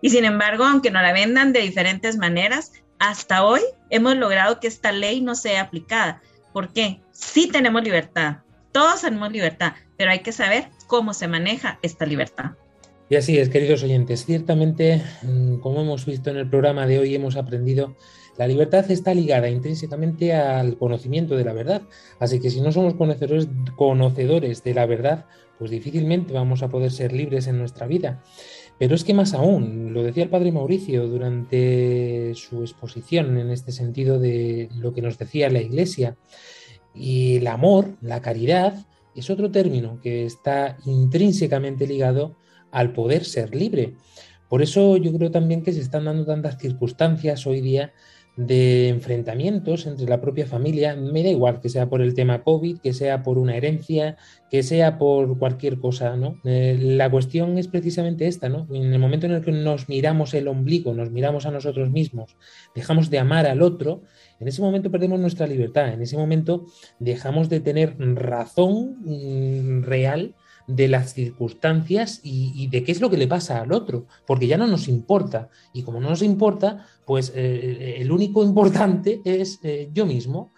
Y 0.00 0.10
sin 0.10 0.24
embargo, 0.24 0.64
aunque 0.64 0.90
nos 0.90 1.02
la 1.02 1.12
vendan 1.12 1.52
de 1.52 1.60
diferentes 1.60 2.16
maneras, 2.16 2.72
hasta 2.98 3.44
hoy 3.44 3.60
hemos 3.90 4.16
logrado 4.16 4.60
que 4.60 4.68
esta 4.68 4.92
ley 4.92 5.20
no 5.20 5.34
sea 5.34 5.62
aplicada. 5.62 6.22
¿Por 6.52 6.72
qué? 6.72 7.00
Sí 7.10 7.48
tenemos 7.48 7.82
libertad, 7.82 8.38
todos 8.72 9.02
tenemos 9.02 9.30
libertad, 9.32 9.74
pero 9.96 10.10
hay 10.10 10.20
que 10.20 10.32
saber 10.32 10.70
cómo 10.86 11.12
se 11.14 11.28
maneja 11.28 11.78
esta 11.82 12.06
libertad. 12.06 12.52
Y 13.10 13.16
así 13.16 13.38
es, 13.38 13.48
queridos 13.48 13.82
oyentes, 13.82 14.26
ciertamente, 14.26 15.02
mm, 15.22 15.56
como 15.60 15.80
hemos 15.80 16.04
visto 16.04 16.30
en 16.30 16.36
el 16.36 16.50
programa 16.50 16.86
de 16.86 16.98
hoy, 16.98 17.14
hemos 17.14 17.36
aprendido, 17.36 17.96
la 18.36 18.46
libertad 18.46 18.88
está 18.90 19.14
ligada 19.14 19.48
intrínsecamente 19.48 20.34
al 20.34 20.76
conocimiento 20.76 21.34
de 21.34 21.44
la 21.44 21.54
verdad. 21.54 21.82
Así 22.18 22.38
que 22.38 22.50
si 22.50 22.60
no 22.60 22.70
somos 22.70 22.94
conocedores, 22.94 23.48
conocedores 23.76 24.62
de 24.62 24.74
la 24.74 24.84
verdad, 24.84 25.24
pues 25.58 25.70
difícilmente 25.70 26.34
vamos 26.34 26.62
a 26.62 26.68
poder 26.68 26.90
ser 26.90 27.12
libres 27.12 27.46
en 27.46 27.58
nuestra 27.58 27.86
vida. 27.86 28.22
Pero 28.78 28.94
es 28.94 29.04
que 29.04 29.14
más 29.14 29.32
aún, 29.32 29.94
lo 29.94 30.02
decía 30.02 30.22
el 30.22 30.30
padre 30.30 30.52
Mauricio 30.52 31.08
durante 31.08 32.32
su 32.34 32.60
exposición 32.60 33.38
en 33.38 33.50
este 33.50 33.72
sentido 33.72 34.18
de 34.20 34.68
lo 34.78 34.92
que 34.92 35.02
nos 35.02 35.18
decía 35.18 35.48
la 35.50 35.62
Iglesia, 35.62 36.16
y 36.94 37.36
el 37.36 37.46
amor, 37.46 37.96
la 38.02 38.20
caridad, 38.20 38.86
es 39.14 39.30
otro 39.30 39.50
término 39.50 39.98
que 40.00 40.26
está 40.26 40.76
intrínsecamente 40.84 41.86
ligado 41.86 42.36
al 42.70 42.92
poder 42.92 43.24
ser 43.24 43.54
libre. 43.54 43.94
Por 44.48 44.62
eso 44.62 44.96
yo 44.96 45.12
creo 45.12 45.30
también 45.30 45.62
que 45.62 45.72
se 45.72 45.80
están 45.80 46.06
dando 46.06 46.24
tantas 46.24 46.58
circunstancias 46.58 47.46
hoy 47.46 47.60
día 47.60 47.92
de 48.38 48.88
enfrentamientos 48.88 49.84
entre 49.86 50.06
la 50.06 50.20
propia 50.20 50.46
familia, 50.46 50.94
me 50.94 51.24
da 51.24 51.28
igual 51.28 51.60
que 51.60 51.68
sea 51.68 51.88
por 51.88 52.00
el 52.00 52.14
tema 52.14 52.44
COVID, 52.44 52.78
que 52.78 52.92
sea 52.92 53.24
por 53.24 53.36
una 53.36 53.56
herencia, 53.56 54.16
que 54.48 54.62
sea 54.62 54.96
por 54.96 55.36
cualquier 55.38 55.80
cosa, 55.80 56.16
¿no? 56.16 56.38
Eh, 56.44 56.78
la 56.80 57.10
cuestión 57.10 57.58
es 57.58 57.66
precisamente 57.66 58.28
esta, 58.28 58.48
¿no? 58.48 58.68
En 58.70 58.92
el 58.92 58.98
momento 59.00 59.26
en 59.26 59.32
el 59.32 59.44
que 59.44 59.50
nos 59.50 59.88
miramos 59.88 60.34
el 60.34 60.46
ombligo, 60.46 60.94
nos 60.94 61.10
miramos 61.10 61.46
a 61.46 61.50
nosotros 61.50 61.90
mismos, 61.90 62.36
dejamos 62.76 63.10
de 63.10 63.18
amar 63.18 63.44
al 63.46 63.60
otro, 63.60 64.02
en 64.38 64.46
ese 64.46 64.62
momento 64.62 64.88
perdemos 64.88 65.18
nuestra 65.18 65.48
libertad, 65.48 65.92
en 65.92 66.02
ese 66.02 66.16
momento 66.16 66.66
dejamos 67.00 67.48
de 67.48 67.58
tener 67.58 67.96
razón 67.98 68.98
mm, 69.00 69.82
real 69.82 70.36
de 70.68 70.86
las 70.86 71.14
circunstancias 71.14 72.20
y, 72.22 72.68
de 72.68 72.84
qué 72.84 72.92
es 72.92 73.00
lo 73.00 73.10
que 73.10 73.16
le 73.16 73.26
pasa 73.26 73.60
al 73.62 73.72
otro, 73.72 74.06
porque 74.26 74.46
ya 74.46 74.58
no 74.58 74.66
nos 74.66 74.86
importa. 74.86 75.48
Y 75.72 75.82
como 75.82 75.98
no 75.98 76.10
nos 76.10 76.22
importa, 76.22 76.86
pues 77.06 77.32
eh, 77.34 77.96
el 77.98 78.12
único 78.12 78.44
importante 78.44 79.20
es 79.24 79.58
eh, 79.64 79.90
yo 79.92 80.06
mismo. 80.06 80.52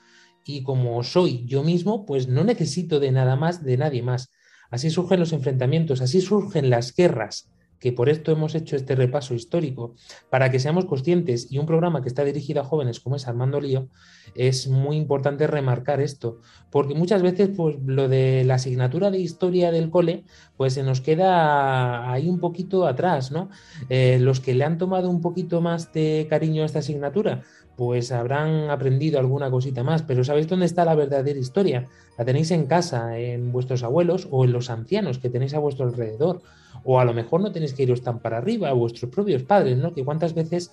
Y 0.44 0.62
como 0.64 1.02
soy 1.04 1.44
yo 1.46 1.62
mismo, 1.62 2.04
pues 2.04 2.26
no 2.26 2.42
necesito 2.44 2.98
de 2.98 3.12
nada 3.12 3.36
más, 3.36 3.64
de 3.64 3.76
nadie 3.76 4.02
más. 4.02 4.30
Así 4.70 4.90
surgen 4.90 5.20
los 5.20 5.32
enfrentamientos, 5.32 6.00
así 6.00 6.20
surgen 6.20 6.70
las 6.70 6.94
guerras, 6.94 7.48
que 7.80 7.92
por 7.92 8.08
esto 8.08 8.30
hemos 8.30 8.54
hecho 8.54 8.76
este 8.76 8.94
repaso 8.94 9.34
histórico, 9.34 9.94
para 10.28 10.50
que 10.50 10.60
seamos 10.60 10.84
conscientes, 10.84 11.50
y 11.50 11.58
un 11.58 11.66
programa 11.66 12.02
que 12.02 12.08
está 12.08 12.22
dirigido 12.24 12.60
a 12.60 12.64
jóvenes 12.64 13.00
como 13.00 13.16
es 13.16 13.26
Armando 13.26 13.60
Lío, 13.60 13.88
es 14.34 14.68
muy 14.68 14.96
importante 14.96 15.46
remarcar 15.46 16.00
esto, 16.00 16.38
porque 16.70 16.94
muchas 16.94 17.22
veces 17.22 17.50
pues 17.56 17.76
lo 17.84 18.08
de 18.08 18.44
la 18.44 18.54
asignatura 18.54 19.10
de 19.10 19.18
historia 19.18 19.72
del 19.72 19.90
cole, 19.90 20.24
pues 20.56 20.74
se 20.74 20.82
nos 20.82 21.00
queda 21.00 22.12
ahí 22.12 22.28
un 22.28 22.38
poquito 22.38 22.86
atrás, 22.86 23.32
¿no? 23.32 23.48
Eh, 23.88 24.18
los 24.20 24.40
que 24.40 24.54
le 24.54 24.64
han 24.64 24.78
tomado 24.78 25.08
un 25.08 25.22
poquito 25.22 25.60
más 25.62 25.92
de 25.92 26.26
cariño 26.28 26.62
a 26.62 26.66
esta 26.66 26.80
asignatura, 26.80 27.42
pues 27.76 28.12
habrán 28.12 28.68
aprendido 28.68 29.18
alguna 29.18 29.50
cosita 29.50 29.82
más, 29.82 30.02
pero 30.02 30.22
¿sabéis 30.22 30.48
dónde 30.48 30.66
está 30.66 30.84
la 30.84 30.94
verdadera 30.94 31.38
historia? 31.38 31.88
La 32.18 32.26
tenéis 32.26 32.50
en 32.50 32.66
casa, 32.66 33.18
en 33.18 33.52
vuestros 33.52 33.82
abuelos 33.82 34.28
o 34.30 34.44
en 34.44 34.52
los 34.52 34.68
ancianos 34.68 35.18
que 35.18 35.30
tenéis 35.30 35.54
a 35.54 35.60
vuestro 35.60 35.86
alrededor 35.86 36.42
o 36.84 37.00
a 37.00 37.04
lo 37.04 37.14
mejor 37.14 37.40
no 37.40 37.52
tenéis 37.52 37.74
que 37.74 37.82
iros 37.82 38.02
tan 38.02 38.20
para 38.20 38.38
arriba, 38.38 38.68
a 38.68 38.72
vuestros 38.72 39.10
propios 39.10 39.42
padres, 39.42 39.78
¿no? 39.78 39.92
Que 39.92 40.04
cuántas 40.04 40.34
veces 40.34 40.70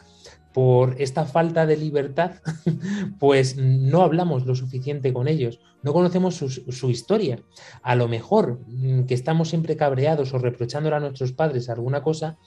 por 0.54 1.00
esta 1.00 1.26
falta 1.26 1.66
de 1.66 1.78
libertad, 1.78 2.32
pues 3.20 3.58
no 3.58 4.02
hablamos 4.02 4.46
lo 4.46 4.56
suficiente 4.56 5.14
con 5.14 5.28
ellos, 5.28 5.60
no 5.84 5.94
conocemos 5.94 6.36
su, 6.36 6.90
historia. 6.90 7.40
A 7.84 7.96
lo 7.96 8.08
mejor 8.08 8.62
mm, 8.68 9.04
que 9.04 9.14
estamos 9.14 9.50
siempre 9.50 9.78
cabreados 9.78 10.34
o 10.34 10.40
reprochándole 10.40 10.96
a 10.96 11.00
nuestros 11.00 11.34
padres 11.34 11.70
alguna 11.70 12.02
cosa, 12.02 12.38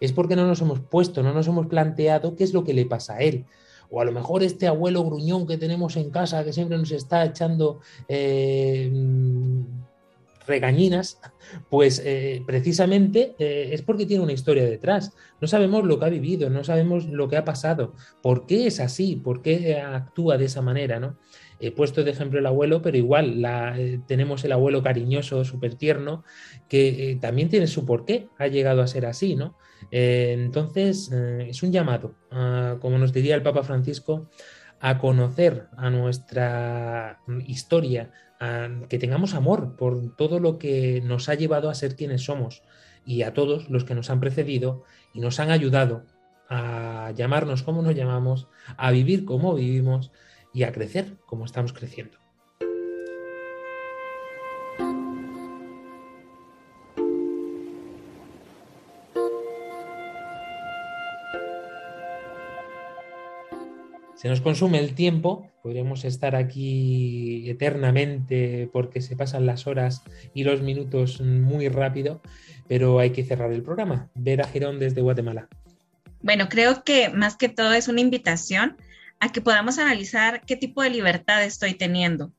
es 0.00 0.12
porque 0.12 0.36
no 0.36 0.46
nos 0.46 0.60
hemos 0.62 0.80
puesto, 0.80 1.22
no 1.22 1.32
nos 1.32 1.46
hemos 1.46 1.68
planteado 1.68 2.34
qué 2.34 2.44
es 2.44 2.52
lo 2.52 2.64
que 2.64 2.74
le 2.74 2.86
pasa 2.86 3.14
a 3.14 3.20
él. 3.20 3.46
O 3.88 4.00
a 4.00 4.04
lo 4.04 4.12
mejor 4.12 4.42
este 4.42 4.66
abuelo 4.66 5.04
gruñón 5.04 5.46
que 5.46 5.56
tenemos 5.56 5.96
en 5.96 6.10
casa, 6.10 6.44
que 6.44 6.52
siempre 6.52 6.78
nos 6.78 6.92
está 6.92 7.24
echando 7.24 7.80
eh, 8.08 8.90
regañinas, 10.50 11.20
pues 11.70 12.02
eh, 12.04 12.42
precisamente 12.46 13.34
eh, 13.38 13.70
es 13.72 13.80
porque 13.80 14.04
tiene 14.04 14.22
una 14.22 14.34
historia 14.34 14.64
detrás. 14.64 15.14
No 15.40 15.48
sabemos 15.48 15.84
lo 15.84 15.98
que 15.98 16.04
ha 16.04 16.10
vivido, 16.10 16.50
no 16.50 16.64
sabemos 16.64 17.06
lo 17.06 17.28
que 17.28 17.38
ha 17.38 17.44
pasado, 17.44 17.94
por 18.20 18.44
qué 18.46 18.66
es 18.66 18.80
así, 18.80 19.16
por 19.16 19.40
qué 19.40 19.78
actúa 19.78 20.36
de 20.36 20.44
esa 20.44 20.60
manera, 20.60 21.00
¿no? 21.00 21.16
He 21.60 21.70
puesto 21.72 22.04
de 22.04 22.10
ejemplo 22.10 22.38
el 22.38 22.46
abuelo, 22.46 22.82
pero 22.82 22.96
igual 22.96 23.42
eh, 23.46 24.00
tenemos 24.06 24.44
el 24.44 24.52
abuelo 24.52 24.82
cariñoso, 24.82 25.44
súper 25.44 25.74
tierno, 25.74 26.24
que 26.68 27.18
también 27.20 27.48
tiene 27.48 27.66
su 27.66 27.84
porqué, 27.84 28.28
ha 28.38 28.46
llegado 28.48 28.82
a 28.82 28.86
ser 28.86 29.06
así, 29.06 29.36
¿no? 29.36 29.56
Entonces, 29.90 31.10
es 31.12 31.62
un 31.62 31.72
llamado, 31.72 32.14
como 32.80 32.98
nos 32.98 33.12
diría 33.12 33.34
el 33.34 33.42
Papa 33.42 33.62
Francisco, 33.62 34.28
a 34.80 34.98
conocer 34.98 35.68
a 35.76 35.90
nuestra 35.90 37.20
historia, 37.46 38.10
a 38.40 38.68
que 38.88 38.98
tengamos 38.98 39.34
amor 39.34 39.76
por 39.76 40.16
todo 40.16 40.40
lo 40.40 40.58
que 40.58 41.02
nos 41.04 41.28
ha 41.28 41.34
llevado 41.34 41.68
a 41.68 41.74
ser 41.74 41.96
quienes 41.96 42.24
somos 42.24 42.62
y 43.04 43.22
a 43.22 43.34
todos 43.34 43.68
los 43.70 43.84
que 43.84 43.94
nos 43.94 44.10
han 44.10 44.20
precedido 44.20 44.84
y 45.12 45.20
nos 45.20 45.38
han 45.38 45.50
ayudado 45.50 46.04
a 46.48 47.12
llamarnos 47.14 47.62
como 47.62 47.82
nos 47.82 47.94
llamamos, 47.94 48.48
a 48.76 48.90
vivir 48.90 49.24
como 49.24 49.54
vivimos 49.54 50.10
y 50.52 50.64
a 50.64 50.72
crecer 50.72 51.16
como 51.26 51.44
estamos 51.44 51.72
creciendo. 51.72 52.18
Se 64.20 64.28
nos 64.28 64.42
consume 64.42 64.80
el 64.80 64.94
tiempo, 64.94 65.50
podríamos 65.62 66.04
estar 66.04 66.36
aquí 66.36 67.48
eternamente 67.48 68.68
porque 68.70 69.00
se 69.00 69.16
pasan 69.16 69.46
las 69.46 69.66
horas 69.66 70.02
y 70.34 70.44
los 70.44 70.60
minutos 70.60 71.22
muy 71.22 71.68
rápido, 71.70 72.20
pero 72.68 72.98
hay 72.98 73.12
que 73.12 73.24
cerrar 73.24 73.50
el 73.50 73.62
programa. 73.62 74.10
Vera 74.14 74.46
Girón 74.46 74.78
desde 74.78 75.00
Guatemala. 75.00 75.48
Bueno, 76.20 76.50
creo 76.50 76.84
que 76.84 77.08
más 77.08 77.38
que 77.38 77.48
todo 77.48 77.72
es 77.72 77.88
una 77.88 78.02
invitación 78.02 78.76
a 79.20 79.32
que 79.32 79.40
podamos 79.40 79.78
analizar 79.78 80.42
qué 80.44 80.54
tipo 80.54 80.82
de 80.82 80.90
libertad 80.90 81.42
estoy 81.42 81.72
teniendo. 81.72 82.30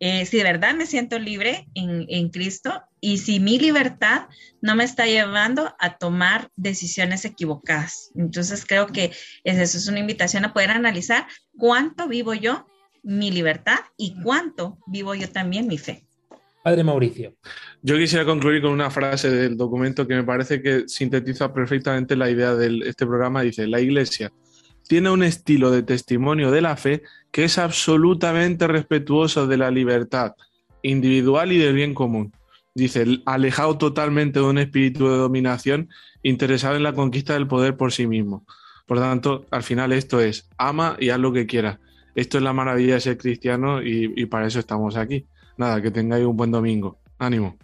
Eh, 0.00 0.24
si 0.24 0.38
de 0.38 0.44
verdad 0.44 0.74
me 0.74 0.86
siento 0.86 1.18
libre 1.18 1.68
en, 1.74 2.06
en, 2.08 2.30
Cristo 2.30 2.82
y 3.00 3.18
si 3.18 3.38
mi 3.38 3.58
libertad 3.58 4.28
no 4.62 4.74
me 4.74 4.84
está 4.84 5.06
llevando 5.06 5.74
a 5.78 5.98
tomar 5.98 6.48
decisiones 6.56 7.26
equivocadas. 7.26 8.10
Entonces 8.14 8.64
creo 8.66 8.86
que 8.86 9.12
es 9.44 9.58
eso, 9.58 9.76
es 9.76 9.88
una 9.88 10.00
invitación 10.00 10.44
a 10.46 10.54
poder 10.54 10.70
analizar 10.70 11.26
cuánto 11.56 12.08
vivo 12.08 12.32
yo 12.32 12.66
mi 13.02 13.30
libertad 13.30 13.78
y 13.96 14.14
cuánto 14.22 14.78
vivo 14.86 15.14
yo 15.14 15.28
también 15.28 15.66
mi 15.66 15.78
fe. 15.78 16.06
Padre 16.62 16.84
Mauricio. 16.84 17.34
Yo 17.82 17.96
quisiera 17.96 18.24
concluir 18.24 18.60
con 18.60 18.72
una 18.72 18.90
frase 18.90 19.30
del 19.30 19.56
documento 19.56 20.06
que 20.06 20.14
me 20.14 20.24
parece 20.24 20.60
que 20.60 20.84
sintetiza 20.88 21.52
perfectamente 21.52 22.16
la 22.16 22.30
idea 22.30 22.54
de 22.54 22.80
este 22.86 23.06
programa. 23.06 23.42
Dice, 23.42 23.66
la 23.66 23.80
Iglesia 23.80 24.30
tiene 24.90 25.08
un 25.08 25.22
estilo 25.22 25.70
de 25.70 25.84
testimonio 25.84 26.50
de 26.50 26.62
la 26.62 26.76
fe 26.76 27.04
que 27.30 27.44
es 27.44 27.58
absolutamente 27.58 28.66
respetuoso 28.66 29.46
de 29.46 29.56
la 29.56 29.70
libertad 29.70 30.34
individual 30.82 31.52
y 31.52 31.58
del 31.58 31.74
bien 31.74 31.94
común. 31.94 32.32
Dice, 32.74 33.06
alejado 33.24 33.78
totalmente 33.78 34.40
de 34.40 34.46
un 34.46 34.58
espíritu 34.58 35.08
de 35.08 35.16
dominación, 35.16 35.90
interesado 36.24 36.74
en 36.74 36.82
la 36.82 36.92
conquista 36.92 37.34
del 37.34 37.46
poder 37.46 37.76
por 37.76 37.92
sí 37.92 38.08
mismo. 38.08 38.44
Por 38.84 38.98
tanto, 38.98 39.44
al 39.52 39.62
final 39.62 39.92
esto 39.92 40.20
es, 40.20 40.48
ama 40.58 40.96
y 40.98 41.10
haz 41.10 41.20
lo 41.20 41.32
que 41.32 41.46
quieras. 41.46 41.78
Esto 42.16 42.38
es 42.38 42.42
la 42.42 42.52
maravilla 42.52 42.94
de 42.94 43.00
ser 43.00 43.16
cristiano 43.16 43.80
y, 43.80 44.12
y 44.16 44.26
para 44.26 44.48
eso 44.48 44.58
estamos 44.58 44.96
aquí. 44.96 45.24
Nada, 45.56 45.80
que 45.80 45.92
tengáis 45.92 46.26
un 46.26 46.36
buen 46.36 46.50
domingo. 46.50 46.98
Ánimo. 47.16 47.56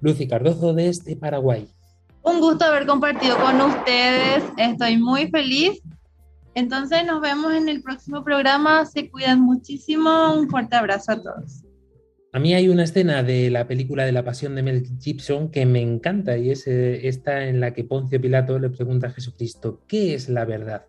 Lucy 0.00 0.26
Cardozo 0.26 0.74
desde 0.74 1.14
Paraguay. 1.14 1.68
Un 2.22 2.40
gusto 2.40 2.64
haber 2.64 2.86
compartido 2.86 3.36
con 3.38 3.60
ustedes. 3.60 4.42
Estoy 4.56 4.98
muy 4.98 5.28
feliz. 5.30 5.80
Entonces 6.56 7.04
nos 7.04 7.20
vemos 7.20 7.52
en 7.52 7.68
el 7.68 7.82
próximo 7.82 8.24
programa. 8.24 8.86
Se 8.86 9.10
cuidan 9.10 9.42
muchísimo. 9.42 10.32
Un 10.32 10.48
fuerte 10.48 10.74
abrazo 10.74 11.12
a 11.12 11.22
todos. 11.22 11.62
A 12.32 12.38
mí 12.38 12.54
hay 12.54 12.68
una 12.68 12.84
escena 12.84 13.22
de 13.22 13.50
la 13.50 13.68
película 13.68 14.06
de 14.06 14.12
la 14.12 14.24
Pasión 14.24 14.54
de 14.54 14.62
Mel 14.62 14.86
Gibson 14.98 15.50
que 15.50 15.66
me 15.66 15.82
encanta 15.82 16.38
y 16.38 16.50
es 16.50 16.66
eh, 16.66 17.08
esta 17.08 17.44
en 17.44 17.60
la 17.60 17.74
que 17.74 17.84
Poncio 17.84 18.18
Pilato 18.18 18.58
le 18.58 18.70
pregunta 18.70 19.08
a 19.08 19.10
Jesucristo, 19.10 19.82
¿qué 19.86 20.14
es 20.14 20.30
la 20.30 20.46
verdad? 20.46 20.86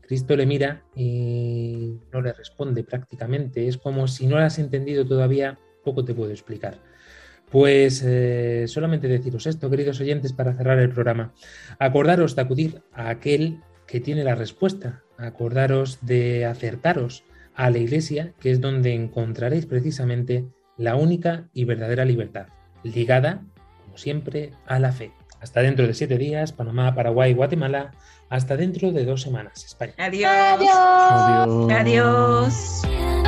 Cristo 0.00 0.36
le 0.36 0.46
mira 0.46 0.84
y 0.94 1.98
no 2.12 2.22
le 2.22 2.32
responde 2.32 2.84
prácticamente. 2.84 3.66
Es 3.66 3.78
como 3.78 4.06
si 4.06 4.28
no 4.28 4.36
lo 4.36 4.44
has 4.44 4.60
entendido 4.60 5.04
todavía, 5.04 5.58
poco 5.82 6.04
te 6.04 6.14
puedo 6.14 6.30
explicar. 6.30 6.78
Pues 7.50 8.00
eh, 8.06 8.66
solamente 8.68 9.08
deciros 9.08 9.48
esto, 9.48 9.68
queridos 9.68 10.00
oyentes, 10.00 10.32
para 10.32 10.54
cerrar 10.54 10.78
el 10.78 10.90
programa. 10.90 11.34
Acordaros 11.80 12.36
de 12.36 12.42
acudir 12.42 12.82
a 12.92 13.08
aquel 13.08 13.60
que 13.86 14.00
tiene 14.00 14.24
la 14.24 14.34
respuesta. 14.34 15.02
Acordaros 15.18 15.98
de 16.02 16.44
acercaros 16.44 17.24
a 17.54 17.70
la 17.70 17.78
iglesia, 17.78 18.32
que 18.40 18.50
es 18.50 18.60
donde 18.60 18.94
encontraréis 18.94 19.66
precisamente 19.66 20.44
la 20.76 20.96
única 20.96 21.48
y 21.52 21.64
verdadera 21.64 22.04
libertad, 22.04 22.48
ligada, 22.82 23.42
como 23.84 23.96
siempre, 23.96 24.52
a 24.66 24.78
la 24.78 24.92
fe. 24.92 25.12
Hasta 25.40 25.60
dentro 25.60 25.86
de 25.86 25.94
siete 25.94 26.18
días, 26.18 26.52
Panamá, 26.52 26.94
Paraguay, 26.94 27.34
Guatemala. 27.34 27.92
Hasta 28.30 28.56
dentro 28.56 28.90
de 28.90 29.04
dos 29.04 29.22
semanas, 29.22 29.64
España. 29.64 29.92
Adiós. 29.98 30.32
Adiós. 30.32 31.70
Adiós. 31.70 32.82
Armando 32.82 33.23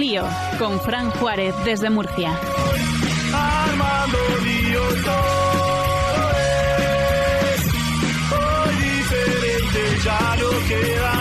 Lío, 0.00 0.24
con 0.58 0.80
Fran 0.80 1.10
Juárez 1.10 1.54
desde 1.62 1.90
Murcia. 1.90 2.30
Armando 3.34 4.18
lío 4.42 4.80
todo 5.04 6.30
es 7.52 7.62
hoy 8.32 8.74
diferente, 8.82 9.80
ya 10.02 10.36
no 10.40 10.48
queda 10.68 11.19